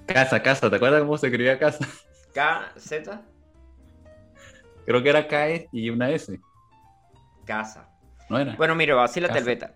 Casa, 0.06 0.42
casa, 0.42 0.68
¿te 0.68 0.76
acuerdas 0.76 1.00
cómo 1.02 1.16
se 1.16 1.28
escribía 1.28 1.58
casa? 1.58 1.86
K, 2.34 2.72
Z, 2.76 3.22
Creo 4.88 5.02
que 5.02 5.10
era 5.10 5.28
KE 5.28 5.68
y 5.70 5.90
una 5.90 6.08
S, 6.10 6.40
casa. 7.44 7.90
¿no 8.30 8.38
era? 8.38 8.56
Bueno, 8.56 8.74
mire, 8.74 8.94
vacílate 8.94 9.36
el 9.36 9.44
beta. 9.44 9.74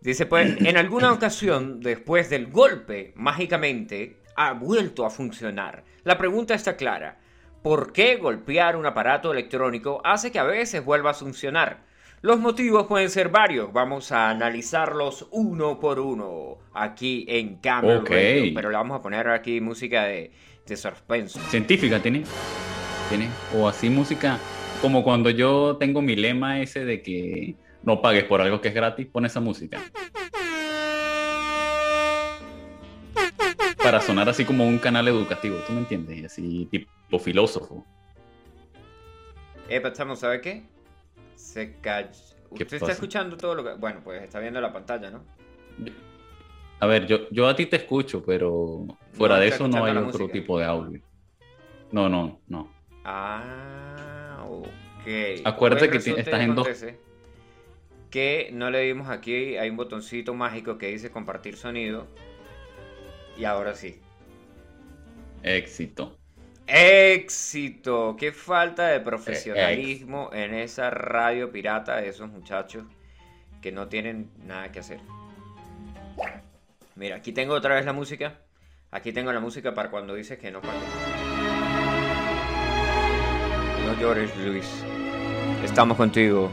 Dice, 0.00 0.26
pues, 0.26 0.60
en 0.60 0.76
alguna 0.76 1.12
ocasión, 1.14 1.78
después 1.78 2.28
del 2.30 2.48
golpe, 2.48 3.12
mágicamente, 3.14 4.16
ha 4.34 4.52
vuelto 4.54 5.06
a 5.06 5.10
funcionar. 5.10 5.84
La 6.02 6.18
pregunta 6.18 6.54
está 6.54 6.74
clara. 6.74 7.20
¿Por 7.62 7.92
qué 7.92 8.16
golpear 8.16 8.74
un 8.74 8.86
aparato 8.86 9.30
electrónico 9.30 10.00
hace 10.04 10.32
que 10.32 10.40
a 10.40 10.44
veces 10.44 10.84
vuelva 10.84 11.10
a 11.10 11.14
funcionar? 11.14 11.84
Los 12.20 12.40
motivos 12.40 12.88
pueden 12.88 13.08
ser 13.08 13.28
varios. 13.28 13.72
Vamos 13.72 14.10
a 14.10 14.30
analizarlos 14.30 15.28
uno 15.30 15.78
por 15.78 16.00
uno 16.00 16.58
aquí 16.74 17.24
en 17.28 17.58
Camera 17.58 18.00
Ok. 18.00 18.10
Radio. 18.10 18.52
Pero 18.52 18.70
le 18.70 18.76
vamos 18.76 18.98
a 18.98 19.02
poner 19.02 19.28
aquí 19.28 19.60
música 19.60 20.06
de, 20.06 20.32
de 20.66 20.76
suspenso. 20.76 21.38
Científica, 21.50 22.00
¿tiene? 22.02 22.24
O 23.56 23.66
así 23.66 23.90
música, 23.90 24.38
como 24.80 25.02
cuando 25.02 25.30
yo 25.30 25.76
tengo 25.78 26.00
mi 26.00 26.14
lema 26.14 26.60
ese 26.60 26.84
de 26.84 27.02
que 27.02 27.56
no 27.82 28.00
pagues 28.00 28.22
por 28.22 28.40
algo 28.40 28.60
que 28.60 28.68
es 28.68 28.74
gratis, 28.74 29.04
pon 29.06 29.26
esa 29.26 29.40
música. 29.40 29.80
Para 33.82 34.00
sonar 34.00 34.28
así 34.28 34.44
como 34.44 34.64
un 34.64 34.78
canal 34.78 35.08
educativo, 35.08 35.56
¿tú 35.66 35.72
me 35.72 35.80
entiendes? 35.80 36.24
Así 36.26 36.66
tipo 36.70 37.18
filósofo. 37.18 37.84
Epa, 39.68 39.88
estamos, 39.88 40.20
¿sabe 40.20 40.40
qué? 40.40 40.62
Se 41.34 41.78
cayó. 41.80 42.10
¿Qué 42.54 42.62
Usted 42.62 42.76
está 42.76 42.92
escuchando 42.92 43.36
todo 43.36 43.56
lo 43.56 43.64
que... 43.64 43.74
Bueno, 43.74 44.02
pues 44.04 44.22
está 44.22 44.38
viendo 44.38 44.60
la 44.60 44.72
pantalla, 44.72 45.10
¿no? 45.10 45.24
A 46.78 46.86
ver, 46.86 47.06
yo, 47.08 47.28
yo 47.30 47.48
a 47.48 47.56
ti 47.56 47.66
te 47.66 47.76
escucho, 47.76 48.22
pero 48.24 48.86
fuera 49.12 49.34
No, 49.34 49.40
de 49.40 49.48
eso 49.48 49.66
no 49.66 49.84
hay 49.84 49.96
otro 49.96 50.04
música. 50.20 50.32
tipo 50.32 50.58
de 50.60 50.64
audio. 50.64 51.00
No, 51.90 52.08
no, 52.08 52.40
no. 52.46 52.79
Ah, 53.04 54.44
ok. 54.48 55.42
Acuérdate 55.44 55.88
Pues 55.88 56.04
que 56.04 56.20
estás 56.20 56.40
en 56.40 56.54
dos- 56.54 56.68
Que 58.10 58.50
no 58.52 58.70
le 58.70 58.80
dimos 58.80 59.08
aquí, 59.08 59.56
hay 59.56 59.70
un 59.70 59.76
botoncito 59.76 60.34
mágico 60.34 60.78
que 60.78 60.88
dice 60.88 61.10
compartir 61.10 61.56
sonido. 61.56 62.06
Y 63.36 63.44
ahora 63.44 63.74
sí. 63.74 64.00
Éxito. 65.42 66.16
¡Éxito! 66.66 68.16
¡Qué 68.18 68.30
falta 68.32 68.88
de 68.88 69.00
profesionalismo 69.00 70.30
en 70.32 70.54
esa 70.54 70.90
radio 70.90 71.50
pirata 71.50 71.96
de 71.96 72.08
esos 72.08 72.28
muchachos 72.28 72.84
que 73.60 73.72
no 73.72 73.88
tienen 73.88 74.30
nada 74.44 74.70
que 74.70 74.80
hacer! 74.80 75.00
Mira, 76.94 77.16
aquí 77.16 77.32
tengo 77.32 77.54
otra 77.54 77.74
vez 77.74 77.84
la 77.84 77.92
música. 77.92 78.38
Aquí 78.90 79.12
tengo 79.12 79.32
la 79.32 79.40
música 79.40 79.74
para 79.74 79.90
cuando 79.90 80.14
dices 80.14 80.38
que 80.38 80.50
no 80.50 80.60
pagué. 80.60 81.19
Llores, 84.00 84.30
Luis. 84.38 84.66
Estamos 85.64 85.96
contigo. 85.96 86.50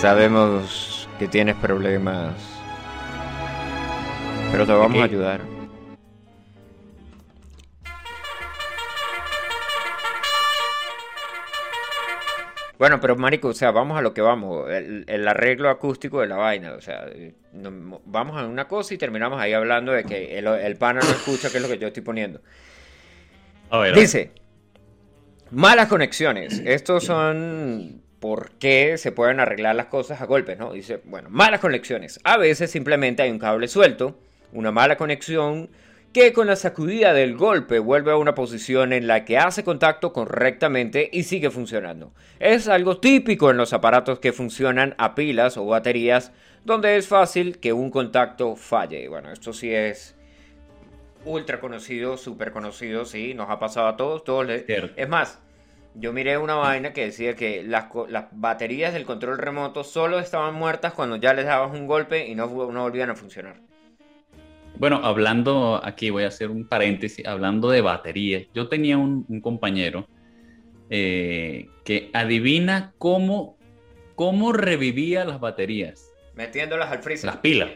Sabemos 0.00 1.08
que 1.18 1.28
tienes 1.28 1.54
problemas. 1.56 2.32
Pero 4.52 4.66
te 4.66 4.72
vamos 4.72 5.00
a 5.00 5.04
ayudar. 5.04 5.40
Bueno, 12.78 13.00
pero 13.00 13.16
marico, 13.16 13.48
o 13.48 13.54
sea, 13.54 13.70
vamos 13.70 13.96
a 13.98 14.02
lo 14.02 14.12
que 14.12 14.20
vamos, 14.20 14.68
el, 14.70 15.04
el 15.08 15.26
arreglo 15.26 15.70
acústico 15.70 16.20
de 16.20 16.26
la 16.26 16.36
vaina, 16.36 16.74
o 16.74 16.80
sea, 16.82 17.06
eh, 17.08 17.32
no- 17.54 18.02
vamos 18.04 18.36
a 18.36 18.44
una 18.46 18.68
cosa 18.68 18.92
y 18.92 18.98
terminamos 18.98 19.40
ahí 19.40 19.54
hablando 19.54 19.92
de 19.92 20.04
que 20.04 20.38
el, 20.38 20.46
el 20.46 20.76
pana 20.76 21.00
no 21.00 21.08
escucha 21.08 21.48
qué 21.50 21.56
es 21.56 21.62
lo 21.62 21.70
que 21.70 21.78
yo 21.78 21.86
estoy 21.86 22.02
poniendo. 22.02 22.42
A 23.70 23.78
ver, 23.78 23.94
a 23.94 23.96
ver. 23.96 24.30
Malas 25.56 25.88
conexiones. 25.88 26.60
Estos 26.66 27.04
son 27.04 28.02
por 28.20 28.50
qué 28.58 28.98
se 28.98 29.10
pueden 29.10 29.40
arreglar 29.40 29.74
las 29.74 29.86
cosas 29.86 30.20
a 30.20 30.26
golpes, 30.26 30.58
¿no? 30.58 30.74
Dice, 30.74 31.00
bueno, 31.04 31.30
malas 31.30 31.60
conexiones. 31.60 32.20
A 32.24 32.36
veces 32.36 32.70
simplemente 32.70 33.22
hay 33.22 33.30
un 33.30 33.38
cable 33.38 33.66
suelto, 33.66 34.18
una 34.52 34.70
mala 34.70 34.98
conexión 34.98 35.70
que 36.12 36.34
con 36.34 36.46
la 36.46 36.56
sacudida 36.56 37.14
del 37.14 37.38
golpe 37.38 37.78
vuelve 37.78 38.12
a 38.12 38.16
una 38.16 38.34
posición 38.34 38.92
en 38.92 39.06
la 39.06 39.24
que 39.24 39.38
hace 39.38 39.64
contacto 39.64 40.12
correctamente 40.12 41.08
y 41.10 41.22
sigue 41.22 41.50
funcionando. 41.50 42.12
Es 42.38 42.68
algo 42.68 42.98
típico 42.98 43.50
en 43.50 43.56
los 43.56 43.72
aparatos 43.72 44.18
que 44.18 44.34
funcionan 44.34 44.94
a 44.98 45.14
pilas 45.14 45.56
o 45.56 45.64
baterías, 45.64 46.32
donde 46.66 46.98
es 46.98 47.08
fácil 47.08 47.60
que 47.60 47.72
un 47.72 47.90
contacto 47.90 48.56
falle. 48.56 49.08
Bueno, 49.08 49.32
esto 49.32 49.54
sí 49.54 49.72
es 49.72 50.16
ultra 51.24 51.60
conocido, 51.60 52.18
súper 52.18 52.52
conocido, 52.52 53.06
sí, 53.06 53.32
nos 53.32 53.48
ha 53.48 53.58
pasado 53.58 53.88
a 53.88 53.96
todos, 53.96 54.22
todos. 54.22 54.46
Es 54.48 55.08
más, 55.08 55.40
yo 55.98 56.12
miré 56.12 56.36
una 56.38 56.54
vaina 56.54 56.92
que 56.92 57.06
decía 57.06 57.34
que 57.34 57.62
las, 57.62 57.86
las 58.08 58.26
baterías 58.32 58.92
del 58.92 59.04
control 59.04 59.38
remoto 59.38 59.82
solo 59.82 60.18
estaban 60.18 60.54
muertas 60.54 60.92
cuando 60.92 61.16
ya 61.16 61.32
les 61.34 61.46
dabas 61.46 61.72
un 61.78 61.86
golpe 61.86 62.26
y 62.26 62.34
no, 62.34 62.48
volvían 62.48 63.10
a 63.10 63.14
funcionar. 63.16 63.56
Bueno, 64.78 65.00
hablando, 65.02 65.80
aquí 65.82 66.10
voy 66.10 66.24
a 66.24 66.28
hacer 66.28 66.50
un 66.50 66.68
paréntesis, 66.68 67.26
hablando 67.26 67.70
de 67.70 67.80
baterías. 67.80 68.44
Yo 68.54 68.68
tenía 68.68 68.98
un, 68.98 69.24
un 69.26 69.40
compañero 69.40 70.06
eh, 70.90 71.68
que 71.84 72.10
adivina 72.12 72.92
cómo, 72.98 73.56
cómo 74.14 74.52
revivía 74.52 75.24
las 75.24 75.40
baterías, 75.40 76.12
Metiéndolas 76.34 76.92
al 76.92 76.98
freezer. 77.02 77.26
las 77.26 77.38
pilas. 77.38 77.70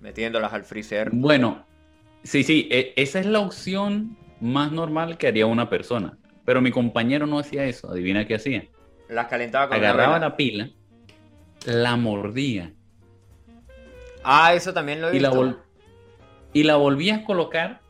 Metiéndolas 0.00 0.52
al 0.52 0.64
freezer. 0.64 1.08
Bueno, 1.10 1.64
sí, 2.22 2.42
sí, 2.42 2.68
e- 2.70 2.92
esa 2.96 3.18
es 3.18 3.24
la 3.24 3.40
opción 3.40 4.18
más 4.38 4.70
normal 4.72 5.16
que 5.16 5.28
haría 5.28 5.46
una 5.46 5.70
persona. 5.70 6.18
Pero 6.46 6.62
mi 6.62 6.70
compañero 6.70 7.26
no 7.26 7.38
hacía 7.38 7.64
eso. 7.66 7.90
Adivina 7.90 8.26
qué 8.26 8.36
hacía. 8.36 8.64
Las 9.10 9.26
calentaba 9.26 9.68
con 9.68 9.76
Agarraba 9.76 10.18
la 10.18 10.36
pila, 10.36 10.70
la 11.66 11.96
mordía 11.96 12.72
Ah, 14.24 14.54
eso 14.54 14.72
también 14.72 15.00
lo 15.00 15.08
he 15.10 15.16
y 15.16 15.20
la, 15.20 15.28
visto. 15.30 15.44
vol- 15.44 15.58
y 16.52 16.62
la 16.64 16.76
volvía 16.76 17.16
a 17.16 17.24
colocar. 17.24 17.80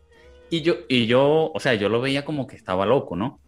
Y 0.51 0.61
yo, 0.63 0.75
y 0.89 1.07
yo, 1.07 1.51
o 1.53 1.61
sea, 1.61 1.75
yo 1.75 1.89
lo 1.89 2.01
veía 2.01 2.25
como 2.25 2.47
que 2.47 2.57
estaba 2.57 2.85
loco, 2.87 3.17
¿no? 3.17 3.41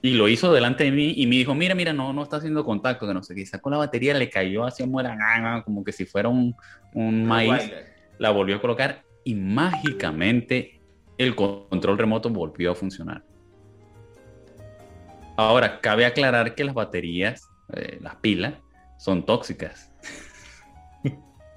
Y 0.00 0.14
lo 0.14 0.28
hizo 0.28 0.52
delante 0.52 0.84
de 0.84 0.90
mí 0.90 1.12
y 1.16 1.26
me 1.26 1.36
dijo, 1.36 1.54
mira, 1.54 1.74
mira, 1.74 1.92
no, 1.92 2.12
no 2.12 2.22
está 2.22 2.36
haciendo 2.38 2.64
contacto, 2.64 3.06
que 3.06 3.14
no 3.14 3.22
sé 3.22 3.34
qué. 3.34 3.46
Sacó 3.46 3.70
la 3.70 3.76
batería, 3.76 4.14
le 4.14 4.28
cayó 4.30 4.64
hacia 4.64 4.86
muera, 4.86 5.62
como 5.64 5.84
que 5.84 5.92
si 5.92 6.04
fuera 6.06 6.28
un, 6.28 6.54
un 6.94 7.24
maíz. 7.24 7.70
La 8.18 8.30
volvió 8.30 8.56
a 8.56 8.60
colocar 8.60 9.04
y 9.24 9.34
mágicamente 9.34 10.80
el 11.18 11.34
co- 11.36 11.68
control 11.68 11.98
remoto 11.98 12.30
volvió 12.30 12.72
a 12.72 12.74
funcionar. 12.74 13.22
Ahora, 15.48 15.80
cabe 15.80 16.06
aclarar 16.06 16.54
que 16.54 16.64
las 16.64 16.74
baterías, 16.74 17.48
eh, 17.74 17.98
las 18.00 18.16
pilas, 18.16 18.54
son 18.98 19.24
tóxicas. 19.26 19.90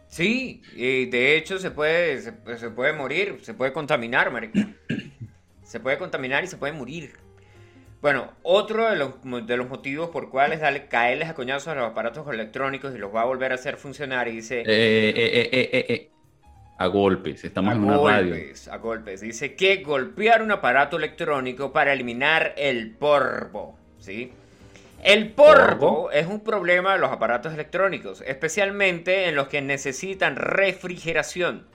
Sí, 0.07 0.61
y 0.75 1.07
de 1.07 1.35
hecho 1.35 1.59
se 1.59 1.71
puede, 1.71 2.21
se, 2.21 2.33
se 2.57 2.69
puede 2.69 2.93
morir, 2.93 3.39
se 3.41 3.53
puede 3.53 3.73
contaminar, 3.73 4.31
marico. 4.31 4.59
Se 5.63 5.79
puede 5.79 5.97
contaminar 5.97 6.43
y 6.43 6.47
se 6.47 6.57
puede 6.57 6.73
morir. 6.73 7.13
Bueno, 8.01 8.31
otro 8.43 8.89
de 8.89 8.95
los, 8.95 9.25
mo- 9.25 9.41
de 9.41 9.57
los 9.57 9.67
motivos 9.67 10.09
por 10.11 10.29
cuales 10.29 10.59
darle, 10.61 10.87
caerles 10.87 11.27
a 11.27 11.33
coñazos 11.33 11.69
a 11.69 11.75
los 11.75 11.85
aparatos 11.91 12.25
electrónicos 12.31 12.95
y 12.95 12.97
los 12.97 13.13
va 13.13 13.23
a 13.23 13.25
volver 13.25 13.51
a 13.51 13.55
hacer 13.55 13.77
funcionar 13.77 14.27
y 14.27 14.33
dice... 14.33 14.61
Eh, 14.61 14.65
eh, 14.67 15.49
eh, 15.51 15.85
eh. 15.89 16.11
A 16.77 16.87
golpes, 16.87 17.45
estamos 17.45 17.71
a 17.71 17.75
en 17.75 17.83
una 17.83 17.97
radio. 17.97 18.31
golpes, 18.31 18.67
a 18.67 18.77
golpes. 18.77 19.21
Dice 19.21 19.55
que 19.55 19.77
golpear 19.77 20.41
un 20.41 20.51
aparato 20.51 20.97
electrónico 20.97 21.71
para 21.71 21.93
eliminar 21.93 22.53
el 22.57 22.91
polvo, 22.91 23.77
¿sí? 23.99 24.33
El 25.01 25.31
polvo 25.31 26.11
es 26.11 26.27
un 26.27 26.41
problema 26.41 26.93
de 26.93 26.99
los 26.99 27.11
aparatos 27.11 27.53
electrónicos, 27.53 28.21
especialmente 28.25 29.29
en 29.29 29.35
los 29.35 29.47
que 29.47 29.61
necesitan 29.61 30.35
refrigeración. 30.35 31.65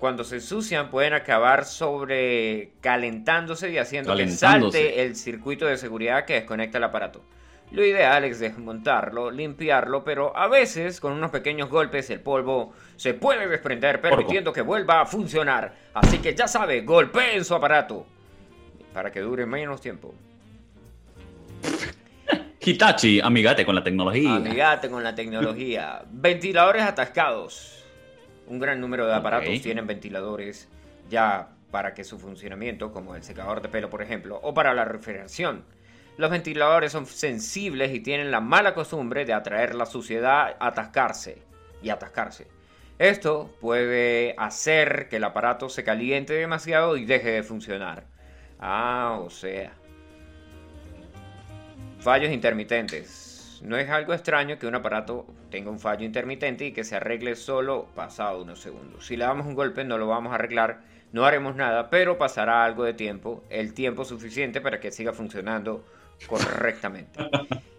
Cuando 0.00 0.24
se 0.24 0.36
ensucian 0.36 0.90
pueden 0.90 1.12
acabar 1.12 1.64
sobrecalentándose 1.64 3.70
y 3.70 3.78
haciendo 3.78 4.16
que 4.16 4.28
salte 4.28 5.02
el 5.02 5.16
circuito 5.16 5.66
de 5.66 5.76
seguridad 5.76 6.24
que 6.24 6.34
desconecta 6.34 6.78
el 6.78 6.84
aparato. 6.84 7.22
Lo 7.70 7.84
ideal 7.84 8.24
es 8.24 8.40
desmontarlo, 8.40 9.30
limpiarlo, 9.30 10.02
pero 10.02 10.34
a 10.36 10.48
veces 10.48 11.00
con 11.00 11.12
unos 11.12 11.30
pequeños 11.30 11.68
golpes 11.68 12.08
el 12.08 12.20
polvo 12.20 12.72
se 12.96 13.12
puede 13.14 13.46
desprender 13.46 14.00
permitiendo 14.00 14.52
que 14.52 14.62
vuelva 14.62 15.02
a 15.02 15.06
funcionar. 15.06 15.74
Así 15.92 16.18
que 16.18 16.34
ya 16.34 16.48
sabe, 16.48 16.80
golpeen 16.80 17.44
su 17.44 17.54
aparato 17.54 18.06
para 18.94 19.12
que 19.12 19.20
dure 19.20 19.44
menos 19.44 19.80
tiempo. 19.80 20.14
Hitachi, 22.60 23.20
amigate 23.20 23.64
con 23.64 23.74
la 23.74 23.82
tecnología. 23.82 24.34
Amigate 24.36 24.90
con 24.90 25.02
la 25.02 25.14
tecnología. 25.14 26.02
Ventiladores 26.10 26.82
atascados. 26.82 27.84
Un 28.46 28.58
gran 28.58 28.80
número 28.80 29.06
de 29.06 29.14
aparatos 29.14 29.48
Ok. 29.54 29.62
tienen 29.62 29.86
ventiladores 29.86 30.68
ya 31.10 31.48
para 31.70 31.92
que 31.92 32.02
su 32.02 32.18
funcionamiento, 32.18 32.92
como 32.92 33.14
el 33.14 33.22
secador 33.22 33.60
de 33.60 33.68
pelo 33.68 33.90
por 33.90 34.02
ejemplo, 34.02 34.40
o 34.42 34.54
para 34.54 34.72
la 34.74 34.84
refrigeración. 34.86 35.64
Los 36.18 36.30
ventiladores 36.30 36.92
son 36.92 37.06
sensibles 37.06 37.94
y 37.94 38.00
tienen 38.00 38.30
la 38.30 38.40
mala 38.40 38.74
costumbre 38.74 39.24
de 39.24 39.32
atraer 39.32 39.74
la 39.74 39.86
suciedad, 39.86 40.56
atascarse 40.60 41.40
y 41.82 41.88
atascarse. 41.88 42.46
Esto 42.98 43.54
puede 43.60 44.34
hacer 44.36 45.08
que 45.08 45.16
el 45.16 45.24
aparato 45.24 45.70
se 45.70 45.84
caliente 45.84 46.34
demasiado 46.34 46.96
y 46.96 47.06
deje 47.06 47.30
de 47.30 47.42
funcionar. 47.42 48.04
Ah, 48.58 49.20
o 49.22 49.30
sea, 49.30 49.72
Fallos 52.00 52.30
intermitentes. 52.30 53.60
No 53.64 53.76
es 53.76 53.90
algo 53.90 54.14
extraño 54.14 54.56
que 54.56 54.68
un 54.68 54.76
aparato 54.76 55.26
tenga 55.50 55.70
un 55.70 55.80
fallo 55.80 56.04
intermitente 56.04 56.64
y 56.64 56.72
que 56.72 56.84
se 56.84 56.94
arregle 56.94 57.34
solo 57.34 57.88
pasado 57.96 58.42
unos 58.42 58.60
segundos. 58.60 59.04
Si 59.04 59.16
le 59.16 59.24
damos 59.24 59.46
un 59.46 59.56
golpe 59.56 59.84
no 59.84 59.98
lo 59.98 60.06
vamos 60.06 60.30
a 60.30 60.36
arreglar, 60.36 60.80
no 61.12 61.26
haremos 61.26 61.56
nada, 61.56 61.90
pero 61.90 62.16
pasará 62.16 62.64
algo 62.64 62.84
de 62.84 62.94
tiempo, 62.94 63.42
el 63.50 63.74
tiempo 63.74 64.04
suficiente 64.04 64.60
para 64.60 64.78
que 64.78 64.92
siga 64.92 65.12
funcionando 65.12 65.84
correctamente. 66.26 67.18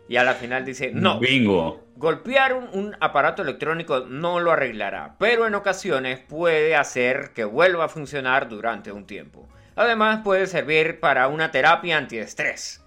Y 0.07 0.17
a 0.17 0.23
la 0.23 0.33
final 0.33 0.65
dice, 0.65 0.91
no, 0.93 1.19
Bingo. 1.19 1.85
Golpear 1.95 2.53
un, 2.53 2.69
un 2.73 2.95
aparato 2.99 3.41
electrónico 3.43 3.99
no 4.01 4.39
lo 4.39 4.51
arreglará, 4.51 5.15
pero 5.19 5.45
en 5.45 5.53
ocasiones 5.53 6.19
puede 6.19 6.75
hacer 6.75 7.31
que 7.35 7.43
vuelva 7.43 7.85
a 7.85 7.89
funcionar 7.89 8.49
durante 8.49 8.91
un 8.91 9.05
tiempo. 9.05 9.47
Además 9.75 10.21
puede 10.23 10.47
servir 10.47 10.99
para 10.99 11.27
una 11.27 11.51
terapia 11.51 11.97
antiestrés. 11.97 12.83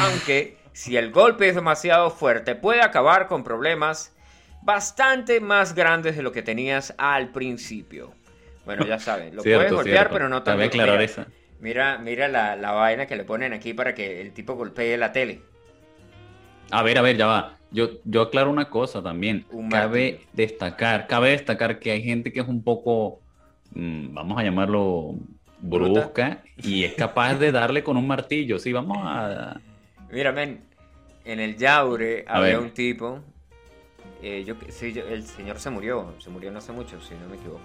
Aunque 0.00 0.58
si 0.72 0.96
el 0.96 1.10
golpe 1.10 1.48
es 1.48 1.54
demasiado 1.54 2.10
fuerte 2.10 2.54
puede 2.54 2.82
acabar 2.82 3.28
con 3.28 3.44
problemas 3.44 4.14
bastante 4.62 5.40
más 5.40 5.74
grandes 5.74 6.16
de 6.16 6.22
lo 6.22 6.32
que 6.32 6.42
tenías 6.42 6.94
al 6.98 7.30
principio. 7.30 8.12
Bueno, 8.66 8.84
ya 8.84 8.98
saben, 8.98 9.34
lo 9.34 9.42
Cierto, 9.42 9.58
puedes 9.60 9.72
golpear, 9.72 9.96
cierto. 9.96 10.12
pero 10.12 10.28
no 10.28 10.44
Cabe 10.44 10.68
tanto. 10.68 10.82
aclarar 10.82 11.02
esa. 11.02 11.26
Mira, 11.60 11.98
mira 11.98 12.28
la, 12.28 12.54
la 12.56 12.72
vaina 12.72 13.06
que 13.06 13.16
le 13.16 13.24
ponen 13.24 13.52
aquí 13.52 13.74
para 13.74 13.94
que 13.94 14.20
el 14.20 14.32
tipo 14.32 14.54
golpee 14.54 14.96
la 14.96 15.12
tele. 15.12 15.40
A 16.70 16.82
ver, 16.82 16.98
a 16.98 17.02
ver, 17.02 17.16
ya 17.16 17.26
va. 17.26 17.56
Yo, 17.70 17.88
yo 18.04 18.22
aclaro 18.22 18.50
una 18.50 18.70
cosa 18.70 19.02
también. 19.02 19.46
Un 19.50 19.68
cabe 19.68 20.12
martillo. 20.12 20.30
destacar, 20.34 21.06
cabe 21.06 21.30
destacar 21.30 21.78
que 21.78 21.90
hay 21.90 22.02
gente 22.02 22.32
que 22.32 22.40
es 22.40 22.48
un 22.48 22.62
poco, 22.62 23.20
mm, 23.74 24.14
vamos 24.14 24.38
a 24.38 24.42
llamarlo 24.44 25.14
Bruta. 25.60 26.00
brusca 26.00 26.42
y 26.62 26.84
es 26.84 26.94
capaz 26.94 27.34
de 27.34 27.50
darle 27.52 27.82
con 27.82 27.96
un 27.96 28.06
martillo. 28.06 28.58
Sí, 28.58 28.72
vamos 28.72 28.98
a. 29.02 29.60
Mira, 30.10 30.32
men, 30.32 30.60
en 31.24 31.40
el 31.40 31.56
Yaure 31.56 32.24
A 32.28 32.38
había 32.38 32.58
ver. 32.58 32.58
un 32.60 32.70
tipo. 32.70 33.20
eh, 34.22 34.44
yo, 34.46 34.54
sí, 34.70 34.92
yo- 34.92 35.06
el 35.06 35.24
señor 35.24 35.58
se 35.60 35.70
murió, 35.70 36.14
se 36.18 36.30
murió 36.30 36.50
no 36.50 36.58
hace 36.58 36.72
mucho, 36.72 37.00
si 37.00 37.14
no 37.14 37.28
me 37.28 37.36
equivoco. 37.36 37.60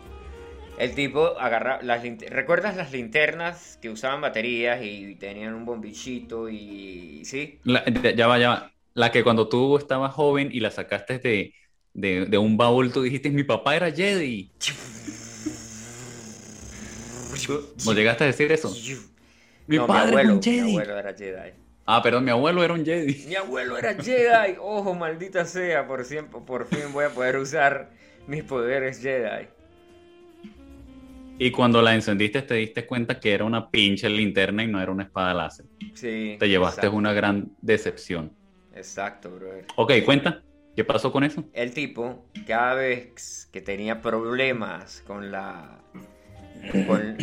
El 0.80 0.96
tipo 0.96 1.40
agarra 1.40 1.80
las 1.82 2.04
¿Recuerdas 2.30 2.76
las 2.76 2.92
linternas 2.92 3.78
que 3.82 3.90
usaban 3.90 4.22
baterías 4.22 4.80
y 4.84 5.16
tenían 5.16 5.54
un 5.54 5.66
bombichito 5.66 6.50
y. 6.50 7.24
¿Sí? 7.26 7.60
La- 7.64 7.84
ya 8.16 8.28
va, 8.28 8.38
ya 8.40 8.50
va. 8.50 8.72
La 8.94 9.12
que 9.12 9.24
cuando 9.24 9.50
tú 9.50 9.78
estabas 9.78 10.14
joven 10.14 10.50
y 10.52 10.60
la 10.60 10.70
sacaste 10.72 11.20
de, 11.20 11.54
de, 11.94 12.26
de 12.28 12.38
un 12.38 12.58
baúl, 12.58 12.92
tú 12.92 13.02
dijiste, 13.02 13.30
mi 13.32 13.44
papá 13.44 13.76
era 13.76 13.92
Jedi. 13.92 14.52
¿No 17.86 17.94
llegaste 17.94 18.24
a 18.24 18.28
decir 18.28 18.52
eso? 18.52 18.74
Mi 19.68 19.78
No, 19.78 19.88
padre 19.88 20.12
mi 20.12 20.20
abuelo, 20.20 20.20
era 20.22 20.34
un 20.34 20.44
Jedi. 20.44 20.62
Mi 20.64 20.72
abuelo 20.72 20.98
era 21.00 21.14
Jedi. 21.14 21.54
Ah, 21.86 22.02
perdón, 22.02 22.24
mi 22.26 22.32
abuelo 22.32 22.64
era 22.64 22.74
un 22.74 22.86
Jedi. 22.86 23.28
Mi 23.28 23.36
abuelo 23.36 23.78
era 23.78 23.94
Jedi. 23.96 24.58
Ojo, 24.60 24.94
maldita 24.94 25.46
sea, 25.46 25.88
por 25.88 26.06
siempre, 26.06 26.40
por 26.46 26.68
fin 26.68 26.92
voy 26.94 27.06
a 27.06 27.10
poder 27.10 27.38
usar 27.38 27.90
mis 28.28 28.44
poderes 28.44 29.02
Jedi. 29.02 29.48
Y 31.40 31.52
cuando 31.52 31.82
la 31.82 31.96
encendiste 31.96 32.42
te 32.44 32.54
diste 32.56 32.86
cuenta 32.86 33.20
que 33.20 33.34
era 33.34 33.44
una 33.44 33.70
pinche 33.70 34.10
linterna 34.10 34.64
y 34.64 34.68
no 34.68 34.82
era 34.82 34.92
una 34.92 35.04
espada 35.04 35.34
láser. 35.34 35.66
Sí. 35.94 36.38
Te 36.40 36.48
llevaste 36.48 36.82
exacto, 36.82 36.98
una 36.98 37.14
gran 37.14 37.52
decepción. 37.62 38.32
Exacto, 38.76 39.32
brother. 39.32 39.66
Ok, 39.76 39.92
cuenta. 40.06 40.42
¿Qué 40.76 40.84
pasó 40.84 41.12
con 41.12 41.24
eso? 41.24 41.44
El 41.54 41.74
tipo, 41.74 42.26
cada 42.48 42.76
vez 42.76 43.48
que 43.52 43.62
tenía 43.62 44.02
problemas 44.02 45.04
con 45.06 45.32
la. 45.32 45.80
con- 46.88 47.18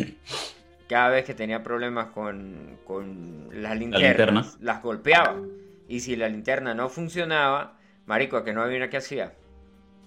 cada 0.87 1.09
vez 1.09 1.25
que 1.25 1.33
tenía 1.33 1.63
problemas 1.63 2.07
con, 2.07 2.77
con 2.85 3.49
las 3.53 3.77
linternas, 3.77 4.07
linterna. 4.09 4.45
las 4.59 4.83
golpeaba. 4.83 5.41
Y 5.87 6.01
si 6.01 6.15
la 6.17 6.27
linterna 6.29 6.73
no 6.73 6.89
funcionaba, 6.89 7.77
marico, 8.05 8.37
¿a 8.37 8.43
que 8.45 8.53
no 8.53 8.61
adivina 8.61 8.89
qué 8.89 8.97
hacía? 8.97 9.33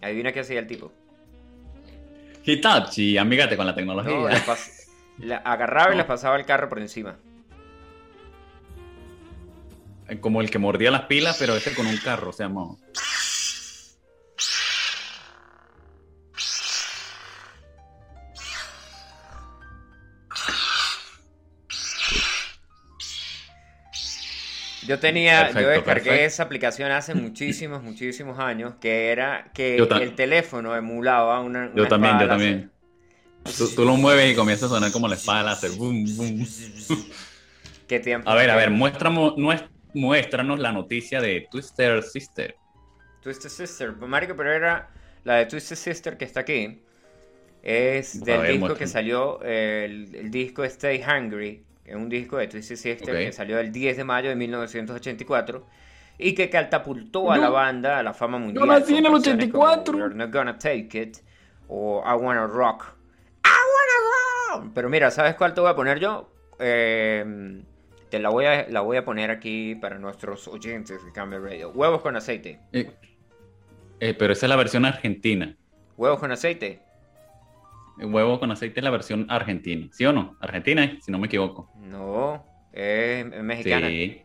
Adivina 0.03 0.33
qué 0.33 0.41
hacía 0.41 0.59
el 0.61 0.67
tipo. 0.67 0.93
Hitachi, 2.45 3.17
amígate 3.19 3.57
con 3.57 3.67
la 3.67 3.75
tecnología. 3.75 4.13
No, 4.13 4.29
la 4.29 4.45
pas- 4.45 4.87
la 5.19 5.37
agarraba 5.39 5.95
y 5.95 5.97
le 5.97 6.05
pasaba 6.05 6.37
el 6.37 6.45
carro 6.45 6.69
por 6.69 6.79
encima. 6.79 7.17
Como 10.21 10.41
el 10.43 10.51
que 10.51 10.59
mordía 10.59 10.91
las 10.91 11.03
pilas, 11.03 11.37
pero 11.39 11.57
ese 11.57 11.75
con 11.75 11.87
un 11.87 11.97
carro, 11.97 12.31
o 12.31 12.33
sea, 12.33 12.49
mo- 12.49 12.79
Yo 24.87 24.99
tenía, 24.99 25.51
yo 25.51 25.69
descargué 25.69 25.83
perfecto. 25.83 26.13
esa 26.13 26.43
aplicación 26.43 26.91
hace 26.93 27.15
muchísimos, 27.15 27.83
muchísimos 27.83 28.39
años, 28.39 28.75
que 28.81 29.09
era 29.11 29.51
que 29.55 29.77
Yo 29.79 29.87
el 29.97 30.15
teléfono 30.15 30.77
emulaba 30.77 31.41
una, 31.41 31.73
Yo 31.75 31.83
una 31.83 31.89
también, 31.89 32.19
yo 32.19 32.29
también. 32.29 32.71
Tú, 33.57 33.69
tú 33.75 33.85
lo 33.85 33.97
mueves 33.97 34.33
y 34.33 34.35
comienza 34.35 34.67
a 34.67 34.69
sonar 34.69 34.91
como 34.93 35.09
la 35.09 35.15
espada 35.15 35.43
láser. 35.43 35.71
Boom, 35.73 36.05
boom. 36.17 36.47
¿Qué 37.89 38.01
tiempo? 38.01 38.29
A 38.29 38.35
ver, 38.35 38.51
a 38.51 38.57
ver, 38.57 38.71
muéstramo- 38.71 39.35
muéstranos 39.95 40.59
la 40.59 40.73
noticia 40.73 41.21
de 41.21 41.47
Twister 41.51 42.03
Sister. 42.03 42.57
Twisted 43.23 43.49
Sister. 43.51 43.93
Marico, 43.93 44.35
pero 44.37 44.53
era 44.53 44.91
la 45.25 45.37
de 45.37 45.47
Twisted 45.47 45.77
Sister 45.77 46.17
que 46.17 46.25
está 46.25 46.41
aquí. 46.41 46.81
Es 47.63 48.23
del 48.23 48.41
ver, 48.41 48.53
disco 48.53 48.75
que 48.75 48.87
salió, 48.87 49.41
el, 49.43 50.15
el 50.15 50.31
disco 50.31 50.65
Stay 50.65 51.03
Hungry, 51.03 51.63
es 51.85 51.95
un 51.95 52.09
disco 52.09 52.37
de 52.39 52.47
Twisted 52.49 52.77
Sister 52.77 53.15
Ok. 53.15 53.21
que 53.25 53.33
salió 53.33 53.59
el 53.59 53.71
10 53.73 53.97
de 53.97 54.05
mayo 54.05 54.29
de 54.31 54.37
1984 54.37 55.67
y 56.19 56.35
que 56.35 56.49
catapultó 56.49 57.31
a 57.33 57.37
la 57.37 57.51
banda 57.51 57.99
a 57.99 58.03
la 58.03 58.15
fama 58.15 58.39
mundial. 58.39 58.67
nací 58.67 58.97
en 58.97 59.05
el 59.07 59.13
canciones 59.13 59.51
como 59.51 59.65
84. 59.65 59.97
We're 59.99 60.15
Not 60.15 60.33
Gonna 60.33 60.59
Take 60.59 60.89
It 61.01 61.19
o 61.69 62.03
I 62.07 62.15
Wanna 62.15 62.47
Rock. 62.47 62.85
I 63.45 63.49
Wanna 63.49 64.61
Rock. 64.65 64.73
Pero 64.75 64.89
mira, 64.89 65.11
¿sabes 65.11 65.35
cuál 65.35 65.55
te 65.55 65.61
voy 65.61 65.71
a 65.71 65.75
poner 65.75 65.99
yo? 65.99 66.31
Eh, 66.59 67.63
te 68.11 68.21
la 68.21 68.29
voy, 68.29 68.45
a, 68.45 68.69
la 68.69 68.81
voy 68.81 68.97
a 68.97 69.05
poner 69.05 69.31
aquí 69.33 69.75
para 69.75 69.99
nuestros 69.99 70.47
oyentes 70.47 71.05
de 71.05 71.11
Camel 71.11 71.43
Radio. 71.43 71.71
Huevos 71.71 72.01
con 72.01 72.15
aceite. 72.17 72.61
Eh, 72.73 72.93
eh, 73.99 74.15
pero 74.15 74.33
esa 74.33 74.47
es 74.47 74.51
la 74.51 74.57
versión 74.57 74.85
argentina. 74.85 75.57
Huevos 75.97 76.21
con 76.21 76.31
aceite. 76.31 76.81
Huevo 77.99 78.41
con 78.41 78.51
aceite 78.51 78.81
es 78.81 78.85
la 78.85 78.91
versión 78.91 79.27
argentina. 79.29 79.89
¿Sí 79.93 80.05
o 80.05 80.13
no? 80.13 80.37
Argentina, 80.41 80.99
si 81.01 81.13
no 81.13 81.19
me 81.19 81.27
equivoco. 81.27 81.71
No, 81.77 82.45
es 82.73 83.27
mexicana. 83.43 83.89
Sí. 83.89 84.23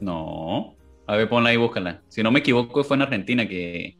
No. 0.00 0.76
A 1.06 1.16
ver, 1.16 1.28
ponla 1.28 1.50
ahí, 1.50 1.56
búscala. 1.56 2.02
Si 2.08 2.22
no 2.22 2.30
me 2.30 2.38
equivoco, 2.40 2.84
fue 2.84 2.96
en 2.96 3.02
Argentina 3.02 3.48
que, 3.48 3.98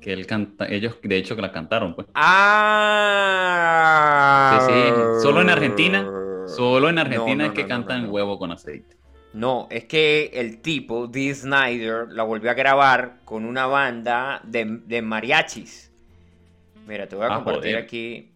que 0.00 0.12
él 0.12 0.26
canta, 0.26 0.66
ellos 0.68 0.96
de 1.02 1.16
hecho 1.16 1.36
que 1.36 1.42
la 1.42 1.52
cantaron, 1.52 1.94
pues. 1.94 2.06
Ah. 2.14 3.48
Sí, 4.66 4.72
sí. 4.72 4.92
Solo 5.22 5.42
en 5.42 5.50
Argentina, 5.50 6.08
solo 6.46 6.88
en 6.88 6.98
Argentina 6.98 7.34
No, 7.34 7.42
no, 7.44 7.46
es 7.46 7.52
que 7.52 7.62
no, 7.62 7.68
cantan 7.68 8.08
huevo 8.10 8.38
con 8.38 8.52
aceite. 8.52 8.96
No, 9.34 9.66
es 9.70 9.84
que 9.84 10.30
el 10.32 10.62
tipo, 10.62 11.06
Dee 11.06 11.34
Snyder, 11.34 12.08
la 12.10 12.22
volvió 12.22 12.50
a 12.50 12.54
grabar 12.54 13.18
con 13.24 13.44
una 13.44 13.66
banda 13.66 14.40
de, 14.44 14.80
de 14.86 15.02
mariachis. 15.02 15.87
Mira, 16.88 17.06
te 17.06 17.14
voy 17.16 17.26
a 17.26 17.28
Ah, 17.28 17.34
compartir 17.36 17.72
joder. 17.72 17.76
aquí. 17.84 18.32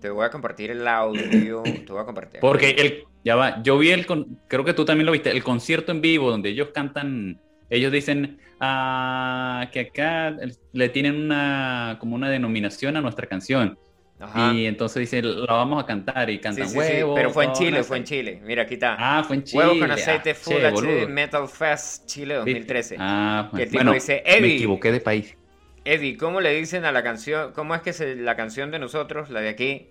Te 0.00 0.08
voy 0.10 0.24
a 0.24 0.30
compartir 0.30 0.70
el 0.70 0.86
audio. 0.88 1.62
Te 1.86 1.92
voy 1.92 2.02
a 2.02 2.04
compartir. 2.04 2.40
Porque 2.40 2.70
el, 2.70 3.04
ya 3.24 3.36
va, 3.36 3.62
yo 3.62 3.78
vi 3.78 3.90
el, 3.90 4.06
con- 4.06 4.38
creo 4.48 4.64
que 4.64 4.72
tú 4.74 4.84
también 4.84 5.06
lo 5.06 5.12
viste, 5.12 5.30
el 5.30 5.44
concierto 5.44 5.92
en 5.92 6.00
vivo 6.00 6.30
donde 6.30 6.48
ellos 6.48 6.68
cantan, 6.74 7.40
ellos 7.70 7.92
dicen 7.92 8.38
ah, 8.60 9.68
que 9.72 9.80
acá 9.80 10.34
le 10.72 10.88
tienen 10.88 11.16
una, 11.16 11.96
como 12.00 12.16
una 12.16 12.28
denominación 12.30 12.96
a 12.96 13.00
nuestra 13.00 13.26
canción. 13.26 13.78
Ajá. 14.20 14.52
Y 14.54 14.64
entonces 14.66 15.00
dicen, 15.00 15.44
la 15.44 15.52
vamos 15.54 15.82
a 15.82 15.86
cantar 15.86 16.30
y 16.30 16.34
Sí, 16.34 16.40
cantan 16.40 16.66
sí, 16.68 16.72
sí, 16.72 16.78
huevo. 16.78 17.14
Pero 17.14 17.30
fue 17.30 17.44
en 17.44 17.52
Chile, 17.52 17.82
fue 17.82 17.96
en 17.98 18.02
aceite". 18.04 18.30
Chile. 18.30 18.42
Mira, 18.44 18.62
aquí 18.62 18.74
está. 18.74 18.96
Ah, 18.98 19.24
fue 19.24 19.36
en 19.36 19.44
Chile. 19.44 19.62
Huevos 19.64 19.78
con 19.78 19.90
aceite 19.90 20.30
Ah, 20.30 20.34
Full 20.34 20.54
che, 20.54 20.70
HD. 21.04 21.08
Metal 21.08 21.48
Fest 21.48 22.06
Chile 22.06 22.34
2013. 22.36 22.96
Ah, 22.98 23.50
el 23.52 23.58
tipo 23.64 23.74
bueno, 23.78 23.92
dice, 23.92 24.22
me 24.40 24.54
equivoqué 24.54 24.92
de 24.92 25.00
país. 25.00 25.36
Eddie, 25.84 26.16
¿cómo 26.16 26.40
le 26.40 26.54
dicen 26.54 26.84
a 26.84 26.92
la 26.92 27.02
canción? 27.02 27.52
¿Cómo 27.52 27.74
es 27.74 27.82
que 27.82 27.92
se, 27.92 28.16
la 28.16 28.36
canción 28.36 28.70
de 28.70 28.78
nosotros, 28.78 29.28
la 29.30 29.40
de 29.40 29.50
aquí? 29.50 29.90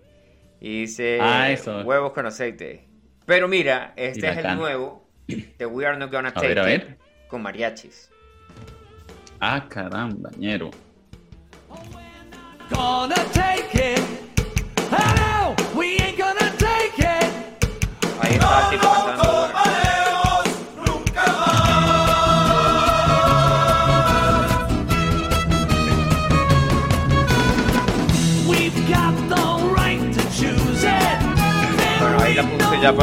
Y 0.60 0.82
dice 0.82 1.20
Ah, 1.22 1.52
eso. 1.52 1.82
huevos 1.82 2.14
con 2.14 2.26
aceite. 2.26 2.88
Pero 3.26 3.48
mira, 3.48 3.94
este 3.96 4.30
es 4.30 4.38
el 4.38 4.56
nuevo 4.58 5.08
de 5.28 5.66
We 5.66 5.86
Are 5.86 5.98
Not 5.98 6.12
Gonna 6.12 6.30
A 6.30 6.34
Take 6.34 6.48
ver, 6.48 6.60
a 6.60 6.74
It 6.74 6.84
ver. 6.84 6.98
con 7.28 7.42
mariachis. 7.42 8.10
Ah, 9.40 9.66
caramba, 9.70 10.30
ñero. 10.38 10.72
Gonna 12.72 13.16
take 13.34 13.94
it. 13.94 14.00
Oh, 14.92 15.56
no, 15.56 15.78
we 15.80 15.98
ain't 16.02 16.18
gonna 16.18 16.52
take 16.58 16.98
it. 16.98 17.30
Ahí 18.22 18.34
está 18.34 18.72
el 18.72 18.80
tipo 18.80 18.88
our 32.44 32.94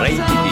Rey 0.00 0.16
song. 0.16 0.44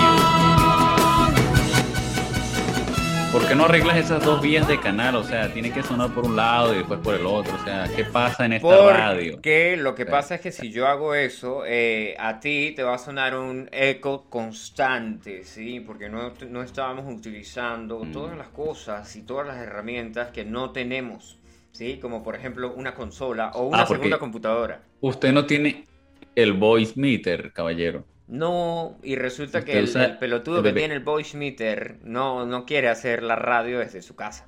¿Por 3.33 3.49
qué 3.49 3.55
no 3.55 3.65
arreglas 3.65 3.97
esas 3.97 4.23
dos 4.25 4.43
vías 4.43 4.69
de 4.69 4.79
canal? 4.79 5.17
O 5.17 5.25
sea, 5.25 5.53
tiene 5.53 5.73
que 5.73 5.83
sonar 5.83 6.11
por 6.11 6.27
un 6.27 6.37
lado 6.37 6.75
y 6.75 6.79
después 6.79 7.01
por 7.01 7.15
el 7.15 7.25
otro. 7.25 7.55
O 7.55 7.65
sea, 7.65 7.89
¿qué 7.97 8.05
pasa 8.05 8.45
en 8.45 8.53
esta 8.55 8.93
radio? 8.93 9.35
Porque 9.35 9.77
lo 9.79 9.95
que 9.95 10.05
pasa 10.05 10.35
es 10.35 10.41
que 10.43 10.53
si 10.53 10.71
yo 10.71 10.87
hago 10.87 11.15
eso, 11.15 11.63
eh, 11.67 12.15
a 12.19 12.41
ti 12.41 12.73
te 12.77 12.83
va 12.83 12.95
a 12.95 12.99
sonar 12.99 13.35
un 13.37 13.69
eco 13.73 14.27
constante, 14.29 15.45
¿sí? 15.45 15.81
Porque 15.81 16.11
no, 16.11 16.31
no 16.51 16.63
estábamos 16.63 17.07
utilizando 17.13 18.05
Mm. 18.05 18.13
todas 18.13 18.37
las 18.37 18.49
cosas 18.49 19.17
y 19.17 19.23
todas 19.23 19.47
las 19.47 19.57
herramientas 19.57 20.29
que 20.31 20.45
no 20.45 20.71
tenemos, 20.71 21.39
¿sí? 21.73 21.99
Como 22.01 22.23
por 22.23 22.35
ejemplo 22.37 22.73
una 22.75 22.95
consola 22.95 23.51
o 23.55 23.67
una 23.67 23.83
Ah, 23.83 23.87
segunda 23.87 24.19
computadora. 24.19 24.83
Usted 25.01 25.33
no 25.33 25.45
tiene 25.47 25.87
el 26.35 26.53
voice 26.53 26.93
meter, 26.97 27.53
caballero. 27.53 28.05
No, 28.29 28.97
y 29.03 29.17
resulta 29.17 29.65
que 29.65 29.79
el, 29.79 30.17
pelotudo 30.19 30.59
el 30.59 30.65
que 30.65 30.73
tiene 30.73 30.95
el 30.95 31.01
voice 31.01 31.37
meter 31.37 31.99
no, 32.03 32.47
no 32.47 32.65
quiere 32.65 32.89
hacer 32.89 33.23
la 33.23 33.37
radio 33.37 33.81
desde 33.81 34.01
su 34.01 34.15
casa. 34.17 34.47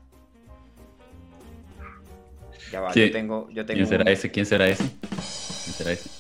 Ya 2.72 2.80
va, 2.80 2.92
¿Quién- 2.92 3.08
yo 3.08 3.12
tengo, 3.12 3.48
yo 3.50 3.66
tengo 3.66 3.76
¿Quién 3.78 3.86
será 3.86 4.02
un- 4.04 4.08
ese? 4.08 4.30
¿Quién 4.30 4.46
será 4.46 4.68
ese? 4.68 4.84
¿Quién 5.64 5.74
será 5.74 5.92
ese? 5.92 6.10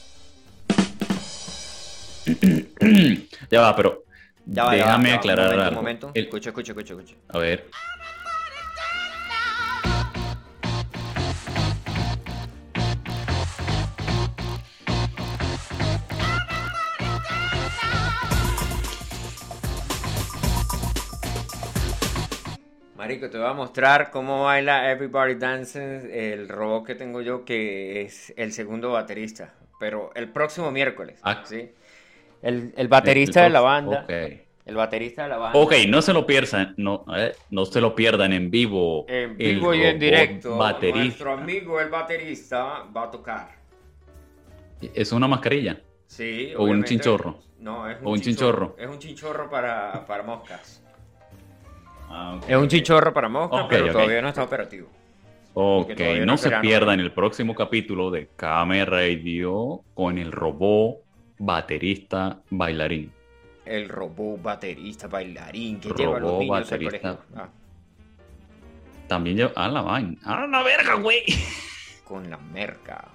ya 3.50 3.60
va, 3.60 3.76
pero 3.76 4.04
Ya 4.46 4.64
va, 4.64 4.76
ya 4.76 4.84
va, 4.84 4.86
déjame 4.98 5.08
ya 5.08 5.14
va, 5.14 5.18
aclarar 5.20 5.46
un 5.48 5.54
momento, 5.54 5.62
algo. 5.64 5.70
Un 5.70 5.74
momento, 5.84 6.10
El- 6.14 6.24
escucha, 6.24 6.50
escucha, 6.50 6.72
escucha, 6.72 6.94
escucha. 6.94 7.14
a 7.28 7.38
ver. 7.38 7.70
Marico, 23.04 23.28
te 23.28 23.36
voy 23.36 23.46
a 23.46 23.52
mostrar 23.52 24.10
cómo 24.10 24.44
baila 24.44 24.90
Everybody 24.90 25.34
Dancing, 25.34 26.08
el 26.10 26.48
robot 26.48 26.86
que 26.86 26.94
tengo 26.94 27.20
yo, 27.20 27.44
que 27.44 28.00
es 28.00 28.32
el 28.38 28.50
segundo 28.52 28.92
baterista. 28.92 29.52
Pero 29.78 30.10
el 30.14 30.30
próximo 30.30 30.70
miércoles, 30.70 31.20
Ah. 31.22 31.42
¿sí? 31.44 31.70
El, 32.40 32.72
el 32.78 32.88
baterista 32.88 33.42
de 33.42 33.50
la 33.50 33.60
banda. 33.60 34.06
El 34.08 34.74
baterista 34.76 35.24
de 35.24 35.28
la 35.28 35.36
banda. 35.36 35.58
Ok, 35.58 35.74
no 35.86 36.00
se 36.00 36.14
lo 36.14 36.24
pierdan, 36.24 36.72
no, 36.78 37.04
eh, 37.14 37.34
no 37.50 37.66
se 37.66 37.82
lo 37.82 37.94
pierdan 37.94 38.32
en 38.32 38.50
vivo. 38.50 39.04
En 39.06 39.36
vivo 39.36 39.74
y 39.74 39.82
en 39.82 39.98
directo, 39.98 40.56
Baterista. 40.56 40.98
nuestro 41.04 41.32
amigo 41.34 41.78
el 41.82 41.90
baterista 41.90 42.84
va 42.96 43.02
a 43.04 43.10
tocar. 43.10 43.48
Es 44.94 45.12
una 45.12 45.28
mascarilla. 45.28 45.78
Sí, 46.06 46.54
O 46.56 46.64
un 46.64 46.82
chinchorro. 46.84 47.38
No, 47.58 47.86
es 47.90 48.00
un, 48.00 48.06
O 48.06 48.10
un 48.12 48.20
chinchorro. 48.22 48.76
Es 48.78 48.88
un 48.88 48.98
chinchorro 48.98 49.50
para, 49.50 50.06
para 50.06 50.22
moscas. 50.22 50.80
Ah. 52.08 52.38
Es 52.46 52.56
un 52.56 52.68
chinchorro 52.68 53.12
para 53.12 53.28
moscas, 53.28 53.62
Ok, 53.62 53.70
pero 53.70 53.92
todavía 53.92 54.22
no 54.22 54.28
está 54.28 54.42
operativo. 54.44 54.88
Ok, 55.54 55.90
no 56.24 56.36
se 56.36 56.48
verano. 56.48 56.62
pierdan 56.62 57.00
el 57.00 57.12
próximo 57.12 57.54
capítulo 57.54 58.10
de 58.10 58.28
Kame 58.36 58.84
Radio 58.84 59.82
con 59.94 60.18
el 60.18 60.32
robot 60.32 60.96
baterista 61.38 62.40
bailarín. 62.50 63.12
El 63.64 63.88
robot 63.88 64.42
baterista 64.42 65.06
bailarín 65.06 65.80
que 65.80 65.90
lleva 65.90 66.16
a 66.16 66.20
los 66.20 66.30
Robot 66.30 66.40
niños 66.40 66.70
baterista. 66.70 67.18
Ah, 67.36 67.48
También 69.06 69.36
lleva. 69.36 69.52
¡Ah, 69.56 69.68
la 69.68 69.82
vaina! 69.82 70.18
¡Ah, 70.24 70.46
la 70.46 70.62
verga, 70.62 70.94
güey! 70.94 71.22
con 72.04 72.28
la 72.28 72.36
merca. 72.36 73.08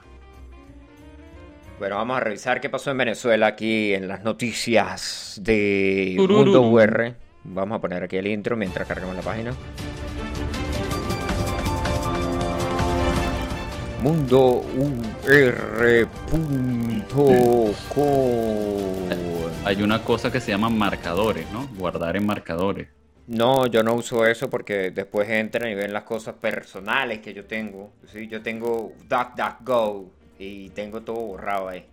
Bueno, 1.77 1.95
vamos 1.95 2.17
a 2.17 2.19
revisar 2.21 2.59
qué 2.59 2.69
pasó 2.69 2.91
en 2.91 2.97
Venezuela 2.97 3.47
aquí 3.47 3.93
en 3.93 4.07
las 4.07 4.23
noticias 4.23 5.39
de 5.41 6.13
Tururú. 6.17 6.43
Mundo 6.45 6.61
UR. 6.63 7.15
Vamos 7.43 7.77
a 7.77 7.81
poner 7.81 8.03
aquí 8.03 8.17
el 8.17 8.27
intro 8.27 8.55
mientras 8.55 8.87
cargamos 8.87 9.15
la 9.15 9.21
página. 9.21 9.53
mundour.com 14.01 14.99
Hay 19.65 19.81
una 19.81 20.01
cosa 20.03 20.31
que 20.31 20.39
se 20.39 20.51
llama 20.51 20.69
marcadores, 20.69 21.49
¿no? 21.51 21.67
Guardar 21.77 22.15
en 22.15 22.25
marcadores. 22.25 22.87
No, 23.27 23.67
yo 23.67 23.83
no 23.83 23.93
uso 23.93 24.25
eso 24.25 24.49
porque 24.49 24.89
después 24.89 25.29
entran 25.29 25.69
y 25.69 25.75
ven 25.75 25.93
las 25.93 26.03
cosas 26.03 26.35
personales 26.35 27.19
que 27.19 27.33
yo 27.33 27.45
tengo. 27.45 27.91
¿sí? 28.11 28.27
Yo 28.27 28.41
tengo 28.41 28.93
DuckDuckGo 29.07 30.09
y 30.39 30.69
tengo 30.69 31.01
todo 31.01 31.17
borrado 31.17 31.69
ahí. 31.69 31.85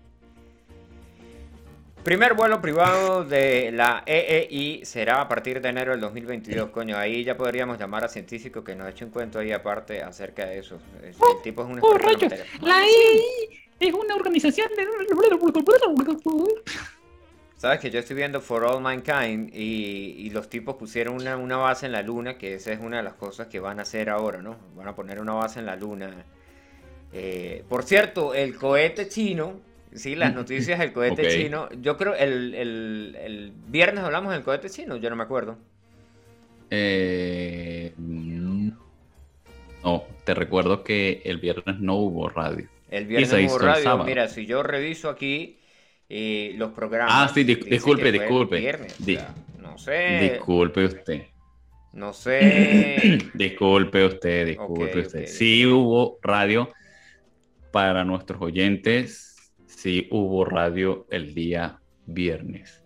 Primer 2.07 2.35
vuelo 2.35 2.61
privado 2.61 3.25
de 3.25 3.73
la 3.73 4.05
EEI 4.07 4.85
será 4.85 5.21
a 5.21 5.27
partir 5.27 5.61
de 5.61 5.71
enero 5.71 5.91
del 5.91 6.01
2022, 6.03 6.71
coño. 6.71 6.97
Ahí 6.97 7.25
ya 7.25 7.37
podríamos 7.37 7.81
llamar 7.81 8.05
a 8.05 8.09
científicos 8.09 8.63
que 8.63 8.77
nos 8.77 8.89
echen 8.89 9.11
cuento 9.11 9.41
ahí 9.41 9.51
aparte 9.51 10.05
acerca 10.05 10.47
de 10.47 10.61
eso. 10.61 10.79
El 11.03 11.43
tipo 11.43 11.65
es 11.65 11.69
un 11.69 11.81
Oh, 11.83 11.99
rayos. 11.99 12.33
La 12.61 12.85
EI 12.85 13.59
es 13.81 13.93
una 13.93 14.15
organización 14.15 14.69
de... 14.77 14.87
Sabes 17.57 17.81
que 17.81 17.91
yo 17.91 17.99
estoy 17.99 18.15
viendo 18.15 18.41
For 18.41 18.63
All 18.63 18.81
Mankind 18.81 19.51
y, 19.53 20.15
y 20.17 20.31
los 20.31 20.49
tipos 20.49 20.77
pusieron 20.77 21.17
una, 21.17 21.37
una 21.37 21.57
base 21.57 21.87
en 21.87 21.93
la 21.93 22.03
luna, 22.03 22.39
que 22.39 22.55
esa 22.55 22.71
es 22.71 22.79
una 22.79 22.99
de 22.99 23.03
las 23.03 23.15
cosas 23.15 23.49
que 23.49 23.59
van 23.59 23.81
a 23.81 23.83
hacer 23.83 24.11
ahora, 24.11 24.41
¿no? 24.41 24.57
Van 24.77 24.87
a 24.87 24.95
poner 24.95 25.21
una 25.21 25.33
base 25.33 25.59
en 25.59 25.67
la 25.67 25.75
luna. 25.75 26.25
Eh, 27.13 27.65
por 27.69 27.83
cierto, 27.83 28.33
el 28.33 28.55
cohete 28.55 29.09
chino, 29.09 29.75
sí, 29.97 30.15
las 30.15 30.35
noticias 30.35 30.79
del 30.79 30.93
cohete 30.93 31.29
chino, 31.29 31.69
yo 31.81 31.97
creo 31.97 32.15
el, 32.15 32.55
el, 32.55 33.17
el 33.21 33.53
viernes 33.69 34.05
hablamos 34.05 34.33
del 34.33 34.43
cohete 34.43 34.71
chino, 34.71 34.97
yo 34.97 35.11
no 35.11 35.17
me 35.17 35.25
acuerdo. 35.25 35.59
Eh, 36.71 37.93
no, 37.97 38.77
te 40.25 40.35
recuerdo 40.35 40.83
que 40.83 41.23
el 41.25 41.39
viernes 41.39 41.79
no 41.81 41.95
hubo 41.97 42.29
radio. 42.29 42.69
El 42.91 43.07
viernes 43.07 43.31
se 43.31 43.47
hubo 43.47 43.59
radio, 43.59 44.05
mira, 44.05 44.29
si 44.29 44.47
yo 44.47 44.63
reviso 44.63 45.09
aquí 45.09 45.59
eh, 46.09 46.55
los 46.57 46.73
programas... 46.73 47.13
Ah, 47.17 47.31
sí, 47.33 47.45
dis- 47.45 47.65
disculpe, 47.65 48.11
disculpe. 48.13 48.59
viernes, 48.59 48.97
o 49.01 49.05
Di- 49.05 49.17
sea, 49.17 49.35
no 49.61 49.79
sé, 49.79 50.31
Disculpe 50.33 50.85
usted. 50.85 51.23
no 51.93 52.13
sé... 52.13 53.19
Disculpe 53.35 54.05
usted, 54.07 54.47
disculpe 54.47 55.01
usted. 55.01 55.21
ok. 55.23 55.27
Sí 55.27 55.67
hubo 55.67 56.19
radio 56.23 56.69
para 57.71 58.05
nuestros 58.05 58.41
oyentes. 58.43 59.36
Sí 59.87 60.09
hubo 60.11 60.45
radio 60.45 61.07
el 61.13 61.33
día 61.33 61.81
viernes. 62.07 62.85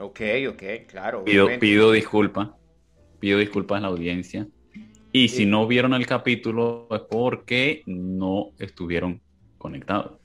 Ok, 0.00 0.20
ok, 0.50 0.62
claro. 0.88 1.22
Pido, 1.22 1.48
pido 1.60 1.92
disculpas. 1.92 2.48
Pido 3.20 3.38
disculpas 3.38 3.78
a 3.78 3.82
la 3.82 3.86
audiencia. 3.86 4.48
Y 5.12 5.28
si 5.28 5.46
no 5.46 5.64
vieron 5.68 5.94
el 5.94 6.04
capítulo 6.04 6.88
es 6.90 7.02
porque 7.08 7.84
no 7.86 8.50
estuvieron 8.58 9.22
conectados. 9.58 10.18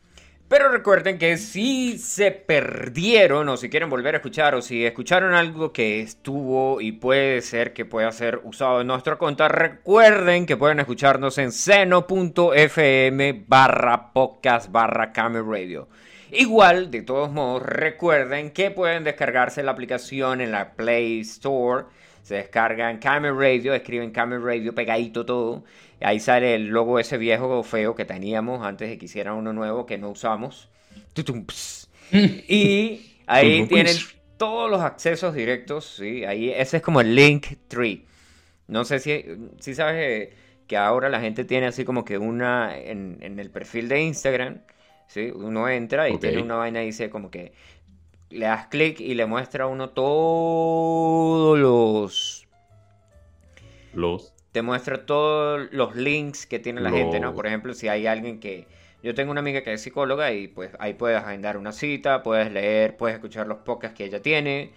Pero 0.52 0.68
recuerden 0.68 1.18
que 1.18 1.38
si 1.38 1.98
se 1.98 2.30
perdieron 2.30 3.48
o 3.48 3.56
si 3.56 3.70
quieren 3.70 3.90
volver 3.90 4.16
a 4.16 4.18
escuchar 4.18 4.54
o 4.54 4.62
si 4.62 4.86
escucharon 4.86 5.34
algo 5.34 5.72
que 5.72 6.02
estuvo 6.02 6.82
y 6.82 6.92
puede 6.92 7.40
ser 7.40 7.72
que 7.72 7.86
pueda 7.86 8.12
ser 8.12 8.42
usado 8.44 8.82
en 8.82 8.88
nuestra 8.88 9.16
cuenta, 9.16 9.48
recuerden 9.48 10.46
que 10.46 10.58
pueden 10.58 10.82
escucharnos 10.82 11.38
en 11.38 11.54
seno.fm 11.54 13.46
barra 13.48 14.12
podcast 14.12 14.70
barra 14.70 15.14
Radio. 15.14 15.88
Igual, 16.32 16.92
de 16.92 17.04
todos 17.04 17.32
modos, 17.32 17.64
recuerden 17.64 18.52
que 18.52 18.72
pueden 18.72 19.06
descargarse 19.06 19.64
la 19.64 19.72
aplicación 19.72 20.42
en 20.42 20.52
la 20.52 20.74
Play 20.74 21.22
Store. 21.22 21.86
Se 22.24 22.36
descargan 22.36 22.98
Camel 22.98 23.38
Radio, 23.38 23.74
escriben 23.74 24.12
Camel 24.12 24.44
Radio 24.44 24.76
pegadito 24.76 25.26
todo. 25.26 25.64
Ahí 26.02 26.20
sale 26.20 26.56
el 26.56 26.68
logo 26.68 27.00
ese 27.00 27.18
viejo 27.18 27.64
feo 27.64 27.96
que 27.96 28.06
teníamos 28.06 28.66
antes 28.66 28.90
de 28.90 28.98
que 28.98 29.06
hicieran 29.06 29.36
uno 29.36 29.54
nuevo 29.54 29.86
que 29.86 29.98
no 29.98 30.10
usamos. 30.10 30.70
Y 32.12 33.16
ahí 33.26 33.66
tienen 33.68 33.96
todos 34.38 34.70
los 34.70 34.82
accesos 34.82 35.34
directos. 35.34 35.86
¿sí? 35.98 36.26
Ahí, 36.26 36.50
ese 36.50 36.78
es 36.78 36.84
como 36.84 37.00
el 37.00 37.16
link 37.16 37.48
tree. 37.68 38.06
No 38.68 38.84
sé 38.84 39.00
si, 39.00 39.24
si 39.60 39.76
sabes 39.76 39.96
eh, 39.98 40.34
que 40.68 40.78
ahora 40.78 41.10
la 41.10 41.22
gente 41.22 41.46
tiene 41.46 41.68
así 41.68 41.86
como 41.86 42.04
que 42.04 42.18
una 42.18 42.78
en, 42.78 43.18
en 43.22 43.40
el 43.40 43.50
perfil 43.50 43.88
de 43.88 44.02
Instagram. 44.02 44.62
¿sí? 45.08 45.32
Uno 45.34 45.70
entra 45.70 46.10
y 46.10 46.18
tiene 46.18 46.42
una 46.42 46.56
vaina 46.56 46.84
y 46.84 46.88
dice 46.88 47.10
como 47.10 47.32
que 47.32 47.54
le 48.30 48.46
das 48.46 48.68
clic 48.68 49.00
y 49.00 49.14
le 49.14 49.26
muestra 49.26 49.66
a 49.66 49.68
uno 49.68 49.90
todos 49.90 51.60
los 51.60 52.48
Los. 53.94 54.34
Te 54.52 54.62
muestra 54.62 55.06
todos 55.06 55.70
los 55.72 55.96
links 55.96 56.46
que 56.46 56.60
tiene 56.60 56.82
la 56.82 56.92
gente, 56.92 57.20
¿no? 57.20 57.34
Por 57.34 57.48
ejemplo, 57.48 57.74
si 57.74 57.88
hay 57.88 58.08
alguien 58.08 58.40
que... 58.40 58.68
Yo 59.04 59.16
tengo 59.16 59.32
una 59.32 59.40
amiga 59.40 59.62
que 59.64 59.74
es 59.74 59.82
psicóloga 59.82 60.32
y 60.32 60.48
pues 60.48 60.72
ahí 60.78 60.94
puedes 60.94 61.18
agendar 61.18 61.58
una 61.58 61.72
cita, 61.72 62.22
puedes 62.22 62.52
leer, 62.52 62.98
puedes 62.98 63.16
escuchar 63.16 63.48
los 63.48 63.60
podcasts 63.60 63.98
que 63.98 64.06
ella 64.06 64.22
tiene, 64.22 64.74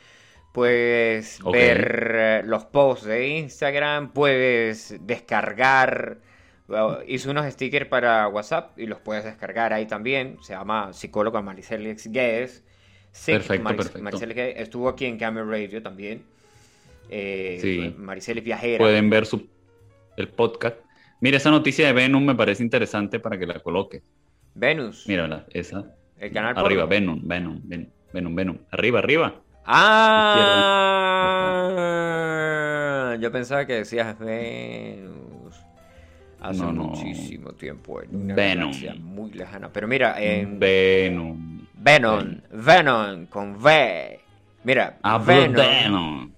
puedes 0.52 1.40
ver 1.52 2.12
eh, 2.14 2.42
los 2.44 2.64
posts 2.64 3.04
de 3.04 3.28
Instagram, 3.28 4.12
puedes 4.12 4.96
descargar... 5.00 6.18
bueno, 6.68 6.98
hice 7.06 7.28
unos 7.28 7.52
stickers 7.52 7.86
para 7.86 8.26
WhatsApp 8.28 8.78
y 8.78 8.86
los 8.86 9.00
puedes 9.00 9.24
descargar 9.24 9.74
ahí 9.74 9.84
también. 9.86 10.38
Se 10.40 10.54
llama 10.54 10.92
psicóloga 10.94 11.42
Maricelis 11.42 12.10
Guedes. 12.10 12.62
Sí, 13.12 13.32
Perfecto, 13.32 13.68
Guedes 14.28 14.54
estuvo 14.56 14.88
aquí 14.88 15.04
en 15.04 15.18
Camel 15.18 15.46
Radio 15.48 15.82
también. 15.82 16.22
Eh, 17.10 17.58
Sí. 17.60 17.94
Maricelis 17.98 18.42
Viajera. 18.42 18.78
Pueden 18.78 19.10
ver 19.10 19.26
su, 19.26 19.46
el 20.16 20.28
podcast. 20.28 20.76
Mira, 21.20 21.36
esa 21.38 21.50
noticia 21.50 21.86
de 21.86 21.92
Venom 21.92 22.24
me 22.24 22.34
parece 22.34 22.62
interesante 22.62 23.18
para 23.20 23.38
que 23.38 23.46
la 23.46 23.60
coloque. 23.60 24.02
Venus. 24.54 25.06
Mírala, 25.08 25.46
esa. 25.50 25.84
El 26.18 26.32
canal 26.32 26.56
Arriba, 26.56 26.82
porno. 26.82 26.88
Venom, 26.88 27.20
Venom, 27.24 27.60
Venom, 27.64 27.88
Venom, 28.12 28.34
Venom. 28.34 28.58
Arriba, 28.70 28.98
arriba. 29.00 29.34
Ah, 31.84 33.16
yo 33.20 33.30
pensaba 33.32 33.66
que 33.66 33.74
decías 33.74 34.18
Venus. 34.18 35.56
Hace 36.40 36.60
No, 36.62 36.72
no. 36.72 36.84
muchísimo 36.84 37.52
tiempo 37.52 38.02
en 38.02 38.14
una 38.14 38.34
Venom. 38.34 38.72
muy 39.00 39.30
lejana. 39.32 39.70
Pero 39.72 39.88
mira, 39.88 40.20
en 40.22 40.58
Venom. 40.58 41.60
Venom, 41.74 42.40
Venom 42.50 43.26
con 43.26 43.56
V. 43.56 44.20
Mira, 44.64 44.98
Hablo 45.02 45.26
Venom. 45.26 45.54
Venom. 45.56 46.32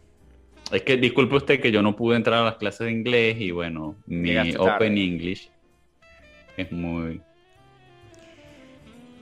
Es 0.73 0.83
que 0.83 0.97
disculpe 0.97 1.37
usted 1.37 1.61
que 1.61 1.71
yo 1.71 1.81
no 1.83 1.95
pude 1.95 2.17
entrar 2.17 2.41
a 2.41 2.45
las 2.45 2.57
clases 2.57 2.87
de 2.87 2.93
inglés 2.93 3.37
y 3.39 3.51
bueno, 3.53 3.97
mi 4.07 4.31
Llegaste 4.31 4.59
Open 4.59 4.71
tarde. 4.71 5.05
English 5.05 5.51
es 6.57 6.73
muy... 6.73 7.21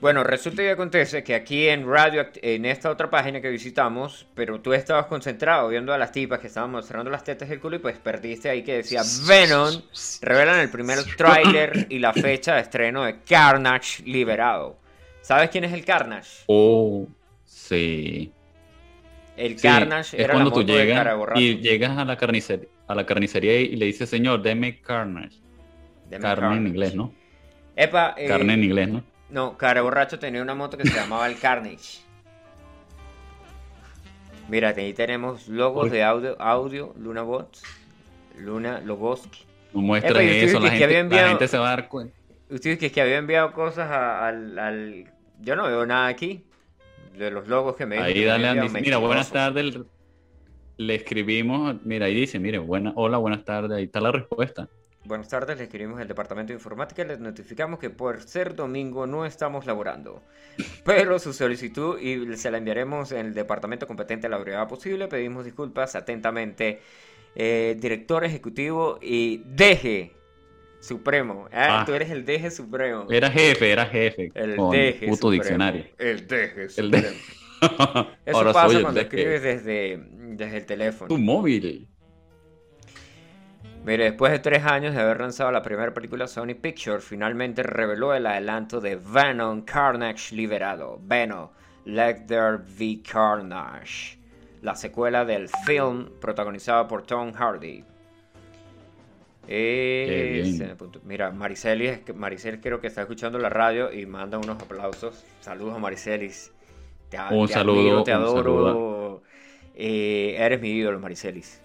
Bueno, 0.01 0.22
resulta 0.22 0.62
y 0.62 0.66
acontece 0.66 1.24
que 1.24 1.34
aquí 1.34 1.66
en 1.66 1.88
Radio, 1.88 2.26
en 2.42 2.66
esta 2.66 2.90
otra 2.90 3.09
página 3.09 3.40
que 3.40 3.49
visitamos, 3.49 4.26
pero 4.34 4.61
tú 4.61 4.74
estabas 4.74 5.07
concentrado 5.07 5.68
viendo 5.68 5.95
a 5.95 5.99
las 5.99 6.12
tipas 6.12 6.40
que 6.40 6.49
estaban 6.49 6.70
mostrando 6.72 7.11
las 7.11 7.24
tetas 7.24 7.49
del 7.49 7.59
culo 7.59 7.76
y 7.76 7.78
pues 7.78 7.97
perdiste 7.97 8.51
ahí 8.51 8.62
que 8.62 8.74
decía 8.74 9.01
Venom, 9.26 9.80
revelan 10.20 10.61
el 10.61 10.68
primer 10.68 10.99
tráiler 11.16 11.86
y 11.88 12.01
la 12.01 12.12
fecha 12.12 12.55
de 12.55 12.61
estreno 12.61 13.05
de 13.05 13.20
Carnage 13.20 14.03
liberado. 14.03 14.78
¿Sabes 15.22 15.49
quién 15.49 15.64
es 15.64 15.72
el 15.72 15.86
Carnage? 15.86 16.42
Oh, 16.49 17.09
sí. 17.47 18.30
El 19.37 19.59
Sí, 19.59 19.66
Carnage 19.66 20.16
es 20.16 20.22
era 20.24 20.35
cuando 20.35 20.51
la 20.51 20.55
tú 20.55 20.61
moto 20.61 20.72
de 20.72 20.85
llegas 20.87 21.16
y 21.37 21.57
llegas 21.59 21.99
a 21.99 22.05
la 22.05 22.16
carnicería, 22.16 22.68
a 22.87 22.95
la 22.95 23.05
carnicería 23.07 23.59
y 23.61 23.74
le 23.76 23.87
dices, 23.87 24.09
señor, 24.09 24.43
deme 24.43 24.80
Carnage. 24.80 25.39
Deme 26.09 26.22
Carne 26.22 26.45
en 26.47 26.51
Carnage. 26.53 26.68
inglés, 26.68 26.95
¿no? 26.95 27.12
Epa, 27.76 28.14
eh, 28.16 28.28
Carne 28.28 28.55
en 28.55 28.64
inglés, 28.64 28.89
¿no? 28.89 29.03
No, 29.30 29.57
cara 29.57 29.82
borracho 29.82 30.18
tenía 30.20 30.41
una 30.43 30.55
moto 30.55 30.76
que 30.78 30.87
se 30.87 30.95
llamaba 30.95 31.26
el 31.26 31.37
Carnage. 31.39 32.01
Mira, 34.49 34.68
ahí 34.76 34.93
tenemos 34.93 35.49
logos 35.49 35.91
de 35.91 36.03
audio, 36.05 36.41
audio 36.41 36.95
Luna 36.99 37.22
Bots, 37.22 37.62
Luna 38.39 38.80
Logoski. 38.85 39.45
No 39.72 39.97
Epa, 39.97 40.07
estoy 40.07 40.26
eso, 40.28 40.61
la 40.61 40.70
que- 40.70 40.78
que 40.78 40.82
gente, 40.82 40.93
la 40.95 41.01
enviado- 41.01 41.28
gente 41.30 41.49
se 41.49 41.59
va 41.59 41.66
a 41.66 41.70
dar 41.70 41.89
cuenta. 41.89 42.14
Usted 42.51 42.78
que, 42.78 42.93
que 42.93 43.01
había 43.01 43.16
enviado 43.16 43.53
cosas 43.53 43.91
a- 43.91 44.28
al, 44.28 44.59
al- 44.59 45.11
Yo 45.41 45.57
no 45.57 45.64
veo 45.64 45.85
nada 45.87 46.07
aquí. 46.07 46.45
De 47.16 47.30
los 47.30 47.46
logos 47.46 47.76
que 47.76 47.86
me 47.86 47.98
Ahí 47.98 48.24
dale 48.24 48.48
enviado, 48.48 48.70
Mira, 48.80 48.98
buenas 48.98 49.30
tardes. 49.30 49.78
Le 50.76 50.94
escribimos, 50.96 51.76
mira, 51.84 52.06
ahí 52.06 52.14
dice, 52.14 52.40
mire, 52.40 52.58
buena, 52.58 52.92
hola, 52.96 53.18
buenas 53.18 53.44
tardes, 53.44 53.70
ahí 53.72 53.84
está 53.84 54.00
la 54.00 54.10
respuesta. 54.10 54.68
Buenas 55.04 55.28
tardes, 55.28 55.58
le 55.58 55.64
escribimos 55.64 56.00
al 56.00 56.08
departamento 56.08 56.52
de 56.52 56.54
informática 56.54 57.02
y 57.02 57.06
les 57.06 57.20
notificamos 57.20 57.78
que 57.78 57.90
por 57.90 58.22
ser 58.22 58.56
domingo 58.56 59.06
no 59.06 59.26
estamos 59.26 59.66
laborando. 59.66 60.22
Pero 60.84 61.18
su 61.18 61.32
solicitud 61.34 62.00
y 62.00 62.36
se 62.36 62.50
la 62.50 62.56
enviaremos 62.58 63.12
en 63.12 63.26
el 63.26 63.34
departamento 63.34 63.86
competente 63.86 64.26
a 64.26 64.30
la 64.30 64.38
brevedad 64.38 64.66
posible. 64.66 65.06
Pedimos 65.06 65.44
disculpas 65.44 65.94
atentamente, 65.94 66.80
eh, 67.36 67.76
director 67.78 68.24
ejecutivo 68.24 68.98
y 69.02 69.42
deje 69.44 70.14
supremo. 70.85 71.49
Ah, 71.53 71.80
Ah. 71.80 71.85
Tú 71.87 71.93
eres 71.95 72.11
el 72.11 72.24
deje 72.24 72.51
supremo. 72.51 73.07
Era 73.11 73.30
jefe, 73.30 73.70
era 73.72 73.87
jefe. 73.87 74.30
El 74.35 74.57
con 74.57 74.70
deje 74.70 75.07
puto 75.07 75.16
supremo. 75.16 75.32
diccionario. 75.32 75.85
El 75.99 76.26
deje 76.26 76.62
El 76.64 76.70
supremo. 76.70 77.03
de- 77.09 77.16
Eso 78.26 78.37
Ahora 78.39 78.53
pasa 78.53 78.66
soy 78.66 78.76
el 78.76 78.82
cuando 78.82 79.01
deje. 79.01 79.16
escribes 79.16 79.43
desde, 79.43 80.05
desde 80.37 80.57
el 80.59 80.66
teléfono. 80.66 81.09
Tu 81.09 81.18
móvil. 81.18 81.89
Mire, 83.85 84.05
después 84.05 84.32
de 84.32 84.39
tres 84.39 84.64
años 84.64 84.95
de 84.95 85.01
haber 85.01 85.20
lanzado 85.20 85.51
la 85.53 85.62
primera 85.62 85.93
película, 85.93 86.26
Sony 86.26 86.55
Pictures 86.61 87.05
finalmente 87.05 87.62
reveló 87.62 88.14
el 88.14 88.26
adelanto 88.26 88.80
de 88.80 88.97
Venom 88.97 89.62
Carnage 89.62 90.35
liberado. 90.35 90.99
Venom, 91.03 91.51
Let 91.85 92.24
There 92.26 92.59
Be 92.78 93.01
Carnage. 93.03 94.18
La 94.62 94.74
secuela 94.74 95.26
del 95.26 95.51
film 95.66 96.09
protagonizado 96.20 96.89
por 96.89 97.03
Tom 97.03 97.32
Hardy. 97.32 97.85
Bien. 99.47 100.76
Mira, 101.05 101.30
Maricelis, 101.30 102.01
Maricel 102.14 102.61
creo 102.61 102.80
que 102.80 102.86
está 102.86 103.03
escuchando 103.03 103.38
la 103.38 103.49
radio 103.49 103.92
y 103.92 104.07
manda 104.07 104.38
unos 104.38 104.62
aplausos. 104.62 105.24
Saludos 105.40 105.74
a 105.76 105.78
Maricelis. 105.78 106.53
Te, 107.09 107.18
Un 107.30 107.47
te 107.47 107.53
saludo, 107.53 107.80
admiro, 107.80 108.05
te 108.05 108.16
un 108.16 108.22
adoro. 108.22 109.22
Eh, 109.74 110.36
eres 110.38 110.61
mi 110.61 110.70
ídolo, 110.70 110.99
Maricelis. 110.99 111.61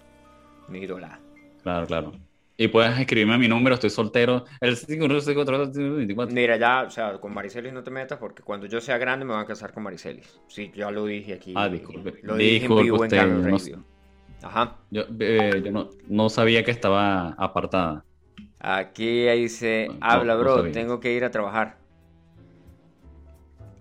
Mi 0.68 0.80
ídola. 0.80 1.18
Claro, 1.62 1.86
claro. 1.86 2.12
Y 2.56 2.68
puedes 2.68 2.98
escribirme 2.98 3.34
a 3.34 3.38
mi 3.38 3.48
número, 3.48 3.74
estoy 3.74 3.88
soltero. 3.88 4.44
El 4.60 4.76
59424. 4.76 6.34
Mira, 6.34 6.58
ya, 6.58 6.82
o 6.82 6.90
sea, 6.90 7.18
con 7.18 7.32
Maricelis 7.32 7.72
no 7.72 7.82
te 7.82 7.90
metas 7.90 8.18
porque 8.18 8.42
cuando 8.42 8.66
yo 8.66 8.82
sea 8.82 8.98
grande 8.98 9.24
me 9.24 9.32
voy 9.32 9.42
a 9.42 9.46
casar 9.46 9.72
con 9.72 9.82
Maricelis. 9.82 10.38
Sí, 10.46 10.70
ya 10.74 10.90
lo 10.90 11.06
dije 11.06 11.32
aquí. 11.32 11.54
Ah, 11.56 11.70
disculpe. 11.70 12.20
Lo 12.22 12.36
dije 12.36 12.66
en 12.66 12.82
vivo 12.82 13.00
usted, 13.00 13.16
en 13.16 13.50
no. 13.50 13.84
Ajá. 14.42 14.76
Yo, 14.90 15.02
eh, 15.20 15.62
yo 15.64 15.70
no, 15.70 15.90
no 16.08 16.28
sabía 16.28 16.64
que 16.64 16.70
estaba 16.70 17.30
apartada. 17.38 18.04
Aquí 18.58 19.28
ahí 19.28 19.42
dice, 19.42 19.88
No, 19.88 19.98
habla, 20.00 20.34
no 20.34 20.40
bro, 20.40 20.62
tengo 20.72 21.00
que 21.00 21.12
ir 21.12 21.24
a 21.24 21.30
trabajar. 21.30 21.78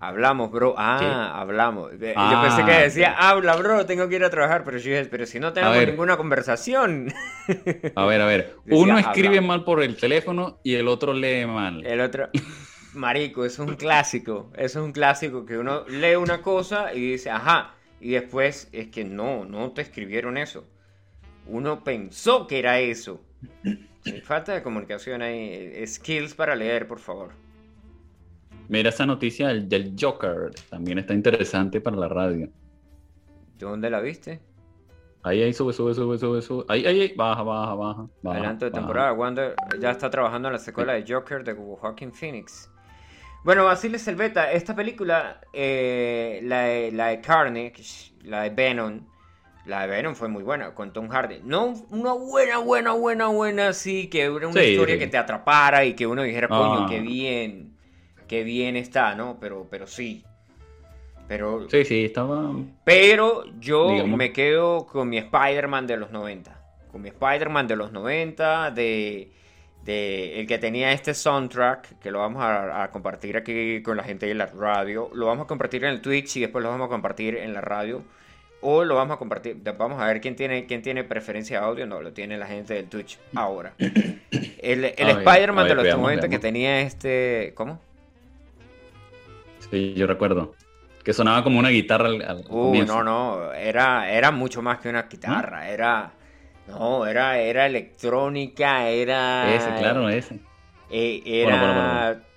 Hablamos, 0.02 0.50
bro. 0.50 0.76
Ah, 0.78 1.42
hablamos. 1.42 1.92
Eh, 1.92 2.14
Yo 2.14 2.14
Ah, 2.16 2.42
pensé 2.42 2.64
que 2.64 2.84
decía, 2.84 3.16
habla, 3.18 3.58
bro, 3.58 3.86
tengo 3.86 4.08
que 4.08 4.16
ir 4.16 4.24
a 4.24 4.30
trabajar, 4.30 4.64
pero 4.64 4.78
yo 4.78 4.92
dije, 4.92 5.06
pero 5.12 5.26
si 5.26 5.42
no 5.42 5.52
tenemos 5.52 5.86
ninguna 5.86 6.16
conversación. 6.16 7.14
A 7.96 8.06
ver, 8.06 8.22
a 8.22 8.26
ver. 8.26 8.56
Decía, 8.66 8.82
Uno 8.84 8.98
escribe 8.98 9.42
mal 9.42 9.66
por 9.66 9.84
el 9.84 9.98
teléfono 9.98 10.60
y 10.64 10.76
el 10.76 10.88
otro 10.88 11.12
lee 11.14 11.46
mal. 11.46 11.86
El 11.86 12.00
otro, 12.00 12.30
marico, 12.94 13.44
es 13.44 13.60
un 13.60 13.76
clásico. 13.76 14.52
Es 14.56 14.78
un 14.78 14.94
clásico 14.94 15.46
que 15.46 15.58
uno 15.58 15.84
lee 15.90 16.16
una 16.16 16.42
cosa 16.42 16.94
y 16.94 17.02
dice, 17.02 17.30
ajá, 17.30 17.74
y 18.00 18.12
después 18.12 18.70
es 18.72 18.88
que 18.88 19.04
no, 19.04 19.46
no 19.46 19.72
te 19.72 19.82
escribieron 19.82 20.38
eso. 20.38 20.66
Uno 21.48 21.84
pensó 21.84 22.48
que 22.48 22.60
era 22.60 22.80
eso. 22.80 23.22
Falta 24.24 24.54
de 24.54 24.64
comunicación 24.64 25.22
ahí. 25.22 25.86
Skills 25.86 26.34
para 26.34 26.56
leer, 26.56 26.88
por 26.88 27.00
favor. 27.00 27.32
Mira 28.68 28.90
esa 28.90 29.06
noticia 29.06 29.48
del, 29.50 29.68
del 29.68 29.96
Joker. 30.00 30.52
También 30.70 31.00
está 31.00 31.14
interesante 31.14 31.82
para 31.82 31.98
la 31.98 32.08
radio. 32.08 32.50
¿Dónde 33.58 33.90
la 33.90 34.00
viste? 34.00 34.40
Ahí, 35.24 35.42
ahí, 35.42 35.54
sube, 35.54 35.74
sube, 35.74 35.94
sube, 35.94 36.18
sube, 36.18 36.42
sube. 36.42 36.66
Ahí, 36.70 36.86
ahí, 36.86 37.02
ahí. 37.02 37.14
Baja, 37.16 37.44
baja, 37.44 37.74
baja. 37.76 38.08
baja, 38.22 38.38
Adelanto 38.38 38.66
de 38.66 38.72
baja. 38.72 38.82
temporada. 38.82 39.12
Wonder 39.12 39.56
ya 39.80 39.92
está 39.92 40.10
trabajando 40.10 40.48
en 40.48 40.54
la 40.54 40.60
secuela 40.60 40.94
de 40.94 41.04
Joker 41.12 41.44
de 41.44 41.54
Joaquin 41.54 42.14
Phoenix. 42.14 42.72
Bueno, 43.44 43.66
Basile 43.66 44.00
Selveta, 44.00 44.52
esta 44.52 44.76
película, 44.76 45.40
eh, 45.54 46.42
la, 46.44 46.62
de, 46.64 46.92
la 46.92 47.08
de 47.08 47.22
Carnage, 47.22 48.12
la 48.24 48.44
de 48.44 48.50
Venom, 48.50 49.02
la 49.66 49.82
de 49.82 49.88
Venom 49.88 50.14
fue 50.16 50.28
muy 50.28 50.44
buena, 50.44 50.74
con 50.76 50.92
Tom 50.92 51.08
Hardy. 51.10 51.40
No 51.44 51.74
una 51.90 52.14
buena, 52.14 52.58
buena, 52.58 52.92
buena, 52.94 53.28
buena, 53.28 53.74
sí, 53.74 54.08
que 54.08 54.24
era 54.24 54.48
una 54.48 54.62
Sí, 54.62 54.70
historia 54.72 54.96
sí. 54.96 55.00
que 55.00 55.08
te 55.08 55.18
atrapara 55.18 55.86
y 55.86 55.94
que 55.94 56.06
uno 56.06 56.22
dijera, 56.24 56.48
coño, 56.50 56.86
Ah. 56.86 56.88
qué 56.90 57.00
bien, 57.00 57.78
qué 58.28 58.44
bien 58.44 58.76
está, 58.76 59.16
¿no? 59.16 59.38
Pero, 59.40 59.68
pero 59.70 59.88
sí. 59.88 60.24
Pero, 61.28 61.70
Sí, 61.70 61.86
sí, 61.86 62.06
estaba. 62.06 62.52
pero 62.84 63.46
yo 63.60 63.90
Digamos. 63.92 64.18
me 64.18 64.34
quedo 64.34 64.86
con 64.88 65.08
mi 65.10 65.18
Spider-Man 65.20 65.86
de 65.88 65.98
los 65.98 66.12
90. 66.12 66.60
Con 66.92 67.04
mi 67.04 67.10
Spider-Man 67.10 67.68
de 67.68 67.76
los 67.76 67.92
90, 67.92 68.72
de, 68.72 69.32
el 69.90 70.48
que 70.48 70.58
tenía 70.58 70.92
este 70.92 71.14
soundtrack, 71.14 72.00
que 72.00 72.12
lo 72.12 72.20
vamos 72.20 72.42
a, 72.44 72.84
a 72.84 72.92
compartir 72.92 73.38
aquí 73.38 73.82
con 73.82 73.98
la 73.98 74.04
gente 74.04 74.26
de 74.26 74.36
la 74.36 74.46
radio. 74.46 75.10
Lo 75.14 75.26
vamos 75.26 75.46
a 75.46 75.48
compartir 75.48 75.84
en 75.84 75.92
el 75.92 76.02
Twitch 76.02 76.38
y 76.38 76.42
después 76.42 76.64
lo 76.64 76.70
vamos 76.70 76.86
a 76.88 76.90
compartir 76.90 77.36
en 77.38 77.54
la 77.54 77.62
radio. 77.62 78.04
O 78.62 78.84
lo 78.84 78.96
vamos 78.96 79.16
a 79.16 79.18
compartir. 79.18 79.58
Vamos 79.78 80.02
a 80.02 80.06
ver 80.06 80.20
quién 80.20 80.36
tiene, 80.36 80.66
quién 80.66 80.82
tiene 80.82 81.04
preferencia 81.04 81.60
de 81.60 81.66
audio. 81.66 81.86
No, 81.86 82.02
lo 82.02 82.12
tiene 82.12 82.38
la 82.38 82.46
gente 82.46 82.74
del 82.74 82.88
Twitch 82.88 83.18
ahora. 83.36 83.74
El, 83.78 84.84
Spider-Man 84.84 85.68
de 85.68 85.76
los 85.76 85.84
veamos, 85.84 86.04
90 86.04 86.28
que 86.28 86.40
tenía 86.40 86.82
este. 86.82 87.54
¿Cómo? 87.56 87.80
Sí, 89.72 89.94
yo 89.94 90.08
recuerdo. 90.08 90.56
Que 91.04 91.14
sonaba 91.14 91.44
como 91.44 91.60
una 91.60 91.70
guitarra 91.70 92.08
al, 92.08 92.22
al 92.22 92.40
Uh, 92.50 92.66
comienzo. 92.66 93.02
no, 93.02 93.04
no, 93.04 93.54
era, 93.54 94.12
era 94.12 94.32
mucho 94.32 94.62
más 94.62 94.80
que 94.80 94.90
una 94.90 95.04
guitarra, 95.04 95.70
era, 95.70 96.12
no, 96.70 97.06
era, 97.06 97.38
era 97.40 97.66
electrónica, 97.66 98.88
era, 98.90 99.56
Ese, 99.56 99.80
claro, 99.80 100.10
ese. 100.10 100.36
eh, 100.90 101.42
Bueno, 101.44 101.58
era, 101.58 101.74
bueno, 101.74 101.90
bueno, 102.14 102.30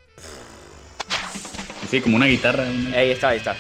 Sí, 1.89 2.01
como 2.01 2.17
una 2.17 2.27
guitarra. 2.27 2.65
una- 2.65 2.97
ahí 2.97 3.11
está, 3.11 3.29
ahí 3.31 3.37
está. 3.39 3.55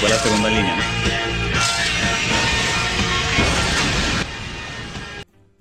Fue 0.00 0.08
la 0.08 0.18
segunda 0.18 0.48
línea. 0.48 0.74
¿no? 0.76 1.29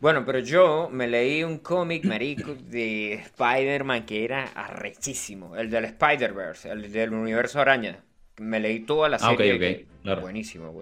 Bueno, 0.01 0.23
pero 0.25 0.39
yo 0.39 0.89
me 0.91 1.07
leí 1.07 1.43
un 1.43 1.57
cómic, 1.57 2.05
marico, 2.05 2.55
de 2.55 3.15
Spider-Man 3.15 4.05
que 4.05 4.23
era 4.23 4.45
arrechísimo. 4.55 5.57
El 5.57 5.69
del 5.69 5.85
Spider-Verse, 5.85 6.71
el 6.71 6.91
del 6.91 7.13
universo 7.13 7.59
araña. 7.59 7.99
Me 8.37 8.59
leí 8.61 8.79
toda 8.81 9.09
la 9.09 9.17
Ah, 9.17 9.31
serie. 9.35 9.53
ok, 9.55 9.59
que- 9.59 9.85
claro. 10.03 10.21
Buenísimo. 10.21 10.73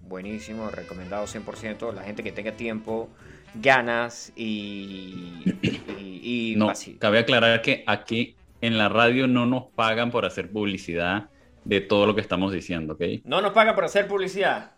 Buenísimo, 0.00 0.70
recomendado 0.70 1.26
100%. 1.26 1.92
La 1.92 2.02
gente 2.02 2.22
que 2.22 2.32
tenga 2.32 2.52
tiempo, 2.52 3.10
ganas 3.54 4.32
y... 4.36 5.42
y, 5.62 6.52
y 6.52 6.54
No, 6.56 6.70
así. 6.70 6.94
cabe 6.94 7.18
aclarar 7.18 7.60
que 7.60 7.84
aquí 7.86 8.36
en 8.62 8.78
la 8.78 8.88
radio 8.88 9.26
no 9.26 9.44
nos 9.44 9.64
pagan 9.64 10.10
por 10.10 10.24
hacer 10.24 10.50
publicidad 10.50 11.28
de 11.64 11.80
todo 11.82 12.06
lo 12.06 12.14
que 12.14 12.22
estamos 12.22 12.52
diciendo, 12.52 12.94
¿ok? 12.94 13.02
No 13.24 13.42
nos 13.42 13.52
paga 13.52 13.74
por 13.74 13.84
hacer 13.84 14.08
publicidad. 14.08 14.72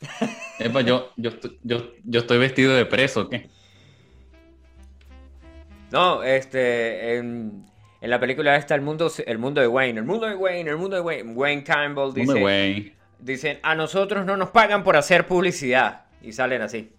Epa, 0.58 0.80
yo, 0.80 1.12
yo, 1.16 1.30
yo, 1.62 1.92
yo 2.04 2.20
estoy 2.20 2.38
vestido 2.38 2.74
de 2.74 2.86
preso, 2.86 3.22
¿o 3.22 3.28
¿qué? 3.28 3.48
No, 5.90 6.22
este... 6.22 7.16
En, 7.16 7.66
en 8.00 8.10
la 8.10 8.20
película 8.20 8.56
está 8.56 8.74
el 8.74 8.82
mundo, 8.82 9.10
el 9.26 9.38
mundo 9.38 9.60
de 9.60 9.68
Wayne. 9.68 10.00
El 10.00 10.06
mundo 10.06 10.26
de 10.26 10.34
Wayne, 10.34 10.70
el 10.70 10.76
mundo 10.76 10.96
de 10.96 11.02
Wayne. 11.02 11.32
Wayne 11.32 11.64
Campbell 11.64 12.12
dice... 12.12 12.94
Dicen, 13.18 13.58
a 13.62 13.74
nosotros 13.74 14.26
no 14.26 14.36
nos 14.36 14.50
pagan 14.50 14.84
por 14.84 14.96
hacer 14.96 15.26
publicidad. 15.26 16.04
Y 16.20 16.32
salen 16.32 16.60
así. 16.60 16.92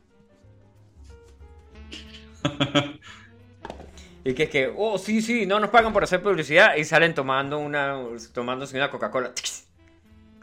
y 4.23 4.33
que 4.33 4.43
es 4.43 4.49
que, 4.49 4.73
oh, 4.75 4.97
sí, 4.97 5.21
sí, 5.21 5.45
no 5.45 5.59
nos 5.59 5.69
pagan 5.69 5.93
por 5.93 6.03
hacer 6.03 6.23
publicidad. 6.23 6.75
Y 6.75 6.85
salen 6.85 7.13
tomando 7.13 7.59
una, 7.59 7.99
tomándose 8.33 8.77
una 8.77 8.89
Coca-Cola. 8.89 9.31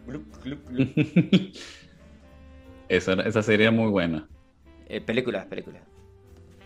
Esa, 2.88 3.14
esa 3.22 3.42
serie 3.42 3.66
era 3.66 3.72
muy 3.72 3.90
buena. 3.90 4.28
Eh, 4.88 5.00
películas, 5.00 5.46
películas. 5.46 5.82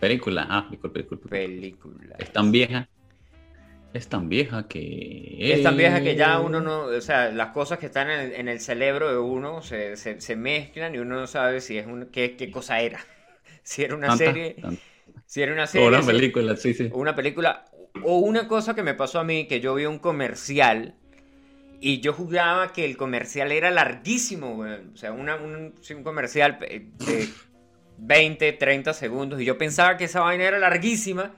Película. 0.00 0.46
Ah, 0.48 0.66
disculpe, 0.70 1.00
disculpe. 1.00 1.28
Películas. 1.28 2.18
Es 2.18 2.32
tan 2.32 2.50
vieja. 2.52 2.88
Es 3.94 4.08
tan 4.08 4.28
vieja 4.28 4.68
que. 4.68 5.36
Es 5.54 5.62
tan 5.62 5.76
vieja 5.76 6.02
que 6.02 6.14
ya 6.14 6.40
uno 6.40 6.60
no, 6.60 6.82
o 6.84 7.00
sea, 7.00 7.30
las 7.32 7.48
cosas 7.52 7.78
que 7.78 7.86
están 7.86 8.10
en 8.10 8.20
el, 8.20 8.32
en 8.34 8.48
el 8.48 8.60
cerebro 8.60 9.10
de 9.10 9.18
uno 9.18 9.62
se, 9.62 9.96
se- 9.96 10.20
se 10.20 10.36
mezclan 10.36 10.94
y 10.94 10.98
uno 10.98 11.16
no 11.20 11.26
sabe 11.26 11.60
si 11.60 11.78
es 11.78 11.86
un, 11.86 12.06
qué, 12.06 12.36
qué 12.36 12.50
cosa 12.50 12.80
era. 12.80 13.00
Si 13.62 13.82
era 13.82 13.94
una 13.94 14.06
Tanta- 14.08 14.24
serie, 14.24 14.54
tanta- 14.62 14.82
si 15.26 15.42
era 15.42 15.52
una 15.52 15.64
o 15.64 15.66
serie, 15.66 15.88
una 15.88 16.00
si- 16.02 16.06
película, 16.10 16.56
sí, 16.56 16.72
sí. 16.74 16.88
una 16.92 17.14
película 17.14 17.66
o 18.02 18.18
una 18.18 18.48
cosa 18.48 18.74
que 18.74 18.82
me 18.82 18.94
pasó 18.94 19.18
a 19.20 19.24
mí 19.24 19.46
que 19.46 19.60
yo 19.60 19.74
vi 19.74 19.84
un 19.84 19.98
comercial 19.98 20.94
y 21.80 22.00
yo 22.00 22.12
jugaba 22.12 22.72
que 22.72 22.84
el 22.84 22.96
comercial 22.96 23.52
era 23.52 23.70
larguísimo, 23.70 24.58
o 24.58 24.96
sea, 24.96 25.12
un, 25.12 25.28
un 25.28 26.02
comercial 26.02 26.58
eh, 26.62 26.86
de 26.98 27.28
20, 27.98 28.52
30 28.52 28.92
segundos 28.94 29.40
y 29.40 29.44
yo 29.44 29.58
pensaba 29.58 29.96
que 29.96 30.04
esa 30.04 30.20
vaina 30.20 30.44
era 30.44 30.58
larguísima. 30.58 31.32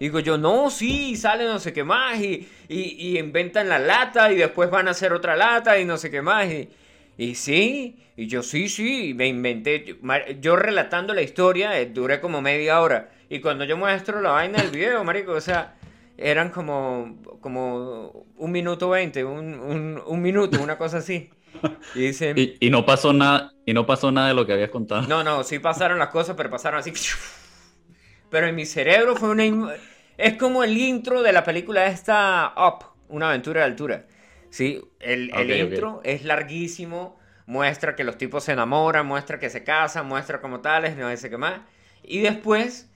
Y 0.00 0.06
digo 0.06 0.18
yo, 0.18 0.36
no, 0.36 0.70
sí, 0.70 1.14
sale 1.14 1.44
no 1.44 1.60
sé 1.60 1.72
qué 1.72 1.84
más 1.84 2.20
y, 2.20 2.48
y, 2.68 3.16
inventan 3.18 3.68
la 3.68 3.78
lata 3.78 4.32
y 4.32 4.36
después 4.36 4.68
van 4.68 4.88
a 4.88 4.90
hacer 4.90 5.12
otra 5.12 5.36
lata 5.36 5.78
y 5.78 5.84
no 5.84 5.96
sé 5.96 6.10
qué 6.10 6.20
más. 6.20 6.50
Y, 6.50 6.68
y 7.16 7.36
sí, 7.36 7.96
y 8.16 8.26
yo 8.26 8.42
sí, 8.42 8.68
sí, 8.68 9.14
me 9.14 9.28
inventé, 9.28 9.96
yo 10.40 10.56
relatando 10.56 11.14
la 11.14 11.22
historia, 11.22 11.78
eh, 11.78 11.86
duré 11.86 12.20
como 12.20 12.40
media 12.40 12.80
hora. 12.80 13.10
Y 13.28 13.40
cuando 13.40 13.64
yo 13.64 13.76
muestro 13.76 14.20
la 14.20 14.32
vaina 14.32 14.60
del 14.60 14.72
video, 14.72 15.04
marico, 15.04 15.32
o 15.32 15.40
sea, 15.40 15.76
eran 16.18 16.50
como, 16.50 17.16
como 17.40 18.23
un 18.44 18.52
minuto 18.52 18.90
veinte, 18.90 19.24
un, 19.24 19.54
un, 19.60 20.02
un 20.06 20.22
minuto, 20.22 20.60
una 20.62 20.78
cosa 20.78 20.98
así. 20.98 21.30
Y 21.94 22.00
dicen, 22.08 22.36
Y, 22.60 22.66
y 22.66 22.70
no 22.70 22.84
pasó 22.86 23.12
nada, 23.12 23.52
y 23.64 23.72
no 23.72 23.86
pasó 23.86 24.10
nada 24.12 24.28
de 24.28 24.34
lo 24.34 24.46
que 24.46 24.52
habías 24.52 24.70
contado. 24.70 25.08
no, 25.08 25.22
no, 25.24 25.44
sí 25.44 25.58
pasaron 25.58 25.98
las 25.98 26.08
cosas, 26.08 26.36
pero 26.36 26.50
pasaron 26.50 26.80
así. 26.80 26.92
Pero 28.30 28.46
en 28.46 28.54
mi 28.54 28.66
cerebro 28.66 29.16
fue 29.16 29.30
una... 29.30 29.74
Es 30.16 30.36
como 30.36 30.62
el 30.64 30.76
intro 30.76 31.22
de 31.22 31.32
la 31.32 31.44
película 31.44 31.86
esta 31.86 32.54
Up, 32.56 32.84
una 33.08 33.28
aventura 33.30 33.60
de 33.60 33.66
altura. 33.66 34.06
Sí, 34.50 34.80
el, 35.00 35.30
el 35.34 35.52
intro 35.52 36.00
es 36.04 36.24
larguísimo, 36.24 37.18
muestra 37.46 37.96
que 37.96 38.04
los 38.04 38.16
tipos 38.18 38.44
se 38.44 38.52
enamoran, 38.52 39.06
muestra 39.06 39.38
que 39.38 39.50
se 39.50 39.64
casan, 39.64 40.06
muestra 40.06 40.40
como 40.40 40.60
tales, 40.60 40.96
no 40.96 41.14
sé 41.16 41.28
qué 41.30 41.38
más. 41.38 41.60
Y 42.02 42.20
después 42.20 42.88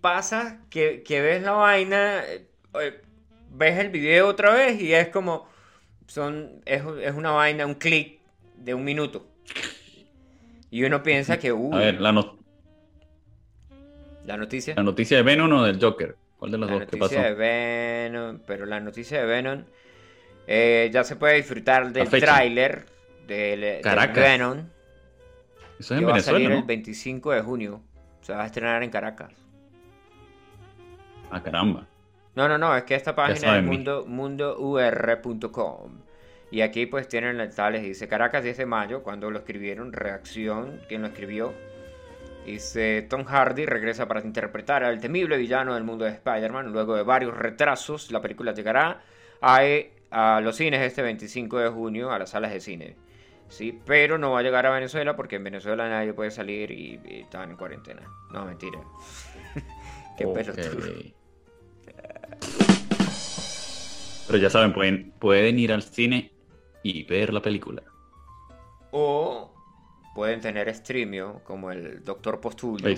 pasa 0.00 0.60
que, 0.70 1.02
que 1.02 1.20
ves 1.22 1.42
la 1.42 1.52
vaina, 1.52 2.24
eh, 2.24 3.02
ves 3.50 3.78
el 3.78 3.90
video 3.90 4.28
otra 4.28 4.52
vez 4.54 4.80
y 4.80 4.92
es 4.94 5.08
como, 5.08 5.48
son, 6.06 6.62
es, 6.66 6.82
es 7.02 7.14
una 7.14 7.30
vaina, 7.32 7.66
un 7.66 7.74
clic 7.74 8.20
de 8.56 8.74
un 8.74 8.84
minuto. 8.84 9.26
Y 10.70 10.84
uno 10.84 11.02
piensa 11.02 11.38
que, 11.38 11.52
uy, 11.52 11.74
A 11.74 11.78
ver, 11.78 12.00
la, 12.00 12.12
no- 12.12 12.38
la 14.24 14.36
noticia. 14.36 14.74
la 14.76 14.82
noticia 14.82 15.16
de 15.18 15.22
Venom 15.22 15.52
o 15.52 15.64
del 15.64 15.80
Joker. 15.80 16.16
¿Cuál 16.38 16.52
de 16.52 16.58
los 16.58 16.70
La 16.70 16.74
dos? 16.78 16.86
¿Qué 16.86 16.96
pasó? 16.96 17.20
noticia 17.20 17.22
de 17.24 17.34
Venom, 17.34 18.40
pero 18.46 18.66
la 18.66 18.80
noticia 18.80 19.20
de 19.20 19.26
Venom 19.26 19.64
eh, 20.46 20.90
ya 20.92 21.04
se 21.04 21.16
puede 21.16 21.36
disfrutar 21.36 21.92
del 21.92 22.08
tráiler 22.08 22.86
del. 23.26 23.80
Venom 24.14 24.68
Eso 25.78 25.94
es 25.94 26.00
en 26.00 26.08
va 26.08 26.16
a 26.16 26.20
salir 26.20 26.48
Venezuela, 26.48 26.54
el 26.54 26.60
¿no? 26.60 26.66
25 26.66 27.32
de 27.32 27.42
junio. 27.42 27.82
Se 28.22 28.32
va 28.34 28.42
a 28.42 28.46
estrenar 28.46 28.82
en 28.82 28.90
Caracas. 28.90 29.32
Ah, 31.30 31.40
caramba. 31.42 31.86
No, 32.40 32.48
no, 32.48 32.58
no, 32.58 32.76
es 32.76 32.84
que 32.84 32.94
esta 32.94 33.14
página 33.14 33.54
es 33.54 33.62
mundo, 33.62 34.04
mundour.com. 34.06 36.04
Y 36.50 36.62
aquí 36.62 36.86
pues 36.86 37.08
tienen 37.08 37.38
los 37.38 37.54
tales, 37.54 37.82
dice 37.82 38.08
Caracas 38.08 38.42
10 38.42 38.56
de 38.58 38.66
mayo, 38.66 39.02
cuando 39.02 39.30
lo 39.30 39.38
escribieron, 39.40 39.92
reacción, 39.92 40.84
¿quién 40.88 41.02
lo 41.02 41.08
escribió? 41.08 41.62
Dice 42.42 43.02
Tom 43.08 43.24
Hardy 43.24 43.66
regresa 43.66 44.08
para 44.08 44.20
interpretar 44.22 44.84
al 44.84 45.00
temible 45.00 45.36
villano 45.38 45.74
del 45.74 45.84
mundo 45.84 46.04
de 46.06 46.12
Spider-Man. 46.12 46.72
Luego 46.72 46.96
de 46.96 47.02
varios 47.04 47.36
retrasos, 47.36 48.10
la 48.12 48.20
película 48.22 48.52
llegará 48.54 49.02
a, 49.40 49.60
a 50.10 50.40
los 50.40 50.56
cines 50.56 50.80
este 50.82 51.02
25 51.02 51.58
de 51.58 51.68
junio, 51.70 52.10
a 52.12 52.18
las 52.18 52.30
salas 52.30 52.52
de 52.52 52.60
cine. 52.60 52.96
Sí, 53.48 53.82
pero 53.84 54.18
no 54.18 54.32
va 54.32 54.40
a 54.40 54.42
llegar 54.42 54.66
a 54.66 54.70
Venezuela 54.70 55.16
porque 55.16 55.36
en 55.36 55.44
Venezuela 55.44 55.88
nadie 55.88 56.14
puede 56.14 56.30
salir 56.30 56.70
y, 56.70 57.00
y 57.04 57.20
están 57.22 57.50
en 57.50 57.56
cuarentena. 57.56 58.12
No, 58.30 58.46
mentira. 58.46 58.80
Qué 60.16 60.26
Ok. 60.26 60.28
pelotudo. 60.28 61.04
Pero 64.26 64.38
ya 64.38 64.50
saben, 64.50 64.72
pueden, 64.72 65.12
pueden 65.18 65.58
ir 65.58 65.72
al 65.72 65.82
cine 65.82 66.32
y 66.82 67.02
ver 67.04 67.32
la 67.32 67.42
película. 67.42 67.82
O 68.92 69.52
pueden 70.14 70.40
tener 70.40 70.72
streamio 70.74 71.40
como 71.44 71.70
el 71.70 72.04
Doctor 72.04 72.40
Postulio. 72.40 72.94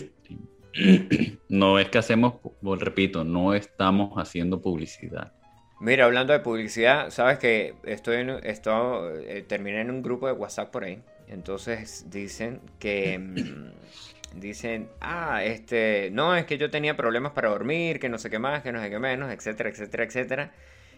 No 1.49 1.79
es 1.79 1.91
que 1.91 1.99
hacemos, 1.99 2.35
pu- 2.35 2.79
repito, 2.79 3.25
no 3.25 3.53
estamos 3.53 4.15
haciendo 4.17 4.63
publicidad. 4.63 5.33
Mira, 5.81 6.07
hablando 6.07 6.33
de 6.33 6.41
publicidad, 6.41 7.11
sabes 7.11 7.39
que 7.39 7.75
estoy 7.85 8.17
en, 8.21 8.31
eh, 8.31 9.45
terminé 9.47 9.83
en 9.83 9.91
un 9.91 10.01
grupo 10.03 10.27
de 10.29 10.33
WhatsApp 10.33 10.71
por 10.71 10.85
ahí. 10.85 11.03
Entonces 11.29 12.07
dicen 12.09 12.61
que 12.79 13.19
mm, 13.19 13.73
dicen, 14.35 14.89
ah, 15.01 15.43
este, 15.45 16.11
no, 16.13 16.37
es 16.37 16.47
que 16.47 16.59
yo 16.59 16.71
tenía 16.71 16.97
problemas 16.97 17.33
para 17.33 17.51
dormir, 17.51 18.01
que 18.01 18.09
no 18.09 18.19
sé 18.19 18.31
qué 18.31 18.39
más, 18.39 18.63
que 18.63 18.73
no 18.73 18.81
sé 18.81 18.91
qué 18.91 18.99
menos, 18.99 19.31
etcétera, 19.33 19.71
etcétera, 19.71 20.05
etcétera. 20.05 20.53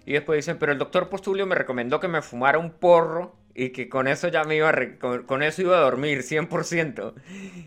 Y 0.07 0.13
después 0.13 0.39
dicen, 0.39 0.59
pero 0.59 0.73
el 0.73 0.79
doctor 0.79 1.09
Postulio 1.09 1.47
me 1.47 1.55
recomendó 1.55 1.99
que 1.99 2.09
me 2.09 2.21
fumara 2.21 2.59
un 2.59 2.73
porro 2.73 3.37
y 3.55 3.71
que 3.71 3.89
con 3.89 4.09
eso 4.09 4.29
ya 4.29 4.45
me 4.45 4.57
iba 4.57 4.69
a, 4.69 4.99
con, 4.99 5.43
eso 5.43 5.63
iba 5.63 5.79
a 5.79 5.81
dormir 5.81 6.23
100%. 6.23 7.15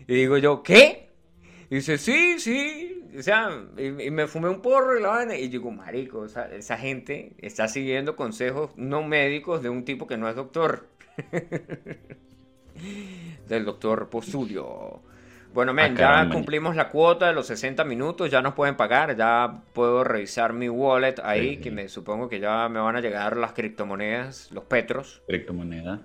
Y 0.06 0.14
digo 0.14 0.38
yo, 0.38 0.62
¿qué? 0.62 1.10
Y 1.70 1.76
dice, 1.76 1.98
sí, 1.98 2.38
sí. 2.38 2.94
O 3.18 3.22
sea, 3.22 3.50
y, 3.76 4.10
me 4.10 4.28
fumé 4.28 4.48
un 4.48 4.62
porro 4.62 4.98
y 4.98 5.02
la 5.02 5.08
vaina. 5.08 5.36
Y 5.36 5.48
digo, 5.48 5.70
marico, 5.70 6.26
esa 6.26 6.76
gente 6.76 7.32
está 7.38 7.66
siguiendo 7.66 8.14
consejos 8.14 8.70
no 8.76 9.02
médicos 9.02 9.62
de 9.62 9.70
un 9.70 9.84
tipo 9.84 10.06
que 10.06 10.16
no 10.16 10.28
es 10.28 10.36
doctor. 10.36 10.86
Del 13.48 13.64
doctor 13.64 14.08
Postulio. 14.08 15.02
Bueno, 15.54 15.72
men, 15.74 15.94
Ah, 15.98 16.24
ya 16.24 16.30
cumplimos 16.32 16.76
la 16.76 16.88
cuota 16.88 17.26
de 17.28 17.32
los 17.32 17.46
60 17.46 17.82
minutos, 17.84 18.30
ya 18.30 18.40
nos 18.42 18.54
pueden 18.54 18.76
pagar, 18.76 19.16
ya 19.16 19.62
puedo 19.72 20.04
revisar 20.04 20.52
mi 20.52 20.68
wallet 20.68 21.16
ahí, 21.24 21.56
Sí. 21.56 21.60
que 21.62 21.70
me 21.70 21.88
supongo 21.88 22.28
que 22.28 22.38
ya 22.38 22.68
me 22.68 22.78
van 22.80 22.96
a 22.96 23.00
llegar 23.00 23.36
las 23.36 23.52
criptomonedas, 23.52 24.52
los 24.52 24.64
petros. 24.64 25.22
Criptomoneda. 25.26 26.00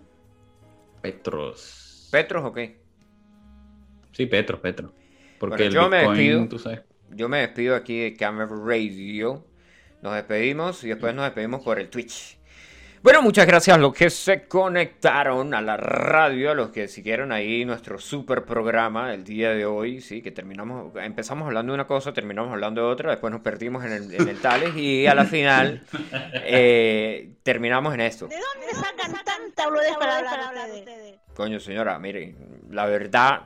Petros. 1.01 2.07
¿Petros 2.11 2.43
o 2.45 2.53
qué? 2.53 2.79
Sí, 4.11 4.25
Petros, 4.25 4.59
Petros. 4.59 4.91
Porque 5.39 5.55
Bueno, 5.55 5.65
el 5.67 5.73
yo 5.73 5.89
me 5.89 5.97
Bitcoin, 5.99 6.17
despido. 6.17 6.47
tú 6.47 6.59
sabes. 6.59 6.81
Yo 7.11 7.29
me 7.29 7.39
despido 7.39 7.75
aquí 7.75 7.99
de 7.99 8.15
Camera 8.15 8.47
Radio. 8.65 9.45
Nos 10.01 10.13
despedimos 10.15 10.83
y 10.83 10.89
después 10.89 11.13
nos 11.13 11.25
despedimos 11.25 11.63
por 11.63 11.79
el 11.79 11.89
Twitch. 11.89 12.37
Bueno, 13.03 13.21
muchas 13.21 13.45
gracias 13.45 13.75
a 13.75 13.79
los 13.79 13.93
que 13.93 14.09
se 14.09 14.47
conectaron 14.47 15.53
a 15.53 15.61
la 15.61 15.75
radio, 15.75 16.51
a 16.51 16.55
los 16.55 16.69
que 16.69 16.87
siguieron 16.87 17.33
ahí 17.33 17.65
nuestro 17.65 17.99
super 17.99 18.45
programa 18.45 19.13
el 19.13 19.25
día 19.25 19.49
de 19.49 19.65
hoy, 19.65 19.99
sí, 19.99 20.21
que 20.21 20.31
terminamos, 20.31 20.93
empezamos 20.95 21.45
hablando 21.45 21.73
de 21.73 21.75
una 21.75 21.85
cosa, 21.87 22.13
terminamos 22.13 22.53
hablando 22.53 22.79
de 22.81 22.87
otra, 22.87 23.11
después 23.11 23.31
nos 23.31 23.41
perdimos 23.41 23.83
en 23.83 23.91
el, 23.91 24.13
en 24.13 24.29
el 24.29 24.39
Tales 24.39 24.73
y 24.77 25.05
a 25.05 25.15
la 25.15 25.25
final 25.25 25.81
eh, 26.45 27.33
terminamos 27.43 27.93
en 27.93 27.99
esto. 27.99 28.27
¿De 28.27 28.35
dónde 28.37 28.73
sacan 28.73 29.11
tanta 29.25 29.65
para 29.99 30.19
hablar 30.47 30.69
ustedes? 30.73 31.15
Coño, 31.35 31.59
señora, 31.59 31.99
miren, 31.99 32.37
la 32.69 32.85
verdad 32.85 33.41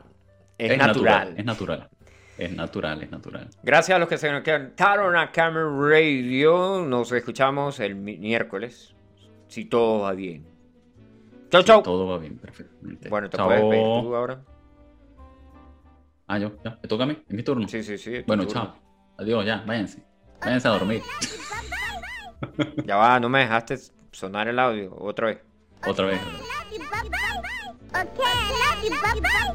es, 0.60 0.78
natural. 0.78 1.34
Es 1.36 1.46
natural. 1.46 1.90
Es 2.38 2.52
natural, 2.56 3.02
es 3.02 3.10
natural. 3.10 3.50
Gracias 3.64 3.96
a 3.96 4.00
los 4.00 4.08
que 4.08 4.20
se 4.20 4.28
conectaron 4.28 5.16
a 5.16 5.32
Camera 5.32 5.66
Radio. 5.68 6.86
Nos 6.86 7.12
escuchamos 7.12 7.80
el 7.80 7.96
mi- 7.96 8.20
miércoles. 8.20 8.94
Si 9.48 9.66
todo 9.66 10.02
va 10.02 10.14
bien. 10.14 10.46
Chau, 11.50 11.64
chau. 11.64 11.82
Todo 11.82 12.08
va 12.08 12.18
bien, 12.18 12.38
perfectamente. 12.38 13.10
Bueno, 13.10 13.30
te 13.30 13.38
Chao. 13.38 13.48
puedes 13.48 13.62
despedir 13.62 14.02
tú 14.04 14.16
ahora. 14.16 14.44
Ah, 16.28 16.38
yo, 16.38 16.52
ya, 16.64 16.78
me 16.82 16.90
toca 16.90 17.04
a 17.06 17.08
mí, 17.08 17.18
es 17.26 17.34
mi 17.34 17.44
turno. 17.44 17.68
Sí, 17.68 17.84
sí, 17.84 17.98
sí. 17.98 18.24
bueno, 18.28 18.46
turno. 18.46 18.62
chao. 18.62 18.76
Adiós, 19.18 19.46
ya, 19.46 19.64
váyanse. 19.66 20.04
Váyanse 20.42 20.68
a 20.68 20.72
dormir. 20.72 21.02
Ya 22.86 22.98
va, 22.98 23.20
no 23.20 23.30
me 23.30 23.40
dejaste 23.40 23.78
sonar 24.12 24.48
el 24.48 24.60
audio 24.60 24.96
otra 25.00 25.28
vez. 25.28 25.40
Otra 25.88 26.06
vez. 26.08 26.20
Okay, 27.90 28.04
love 28.04 28.84
you. 28.84 28.90
Bye 28.90 29.22
bye. 29.22 29.32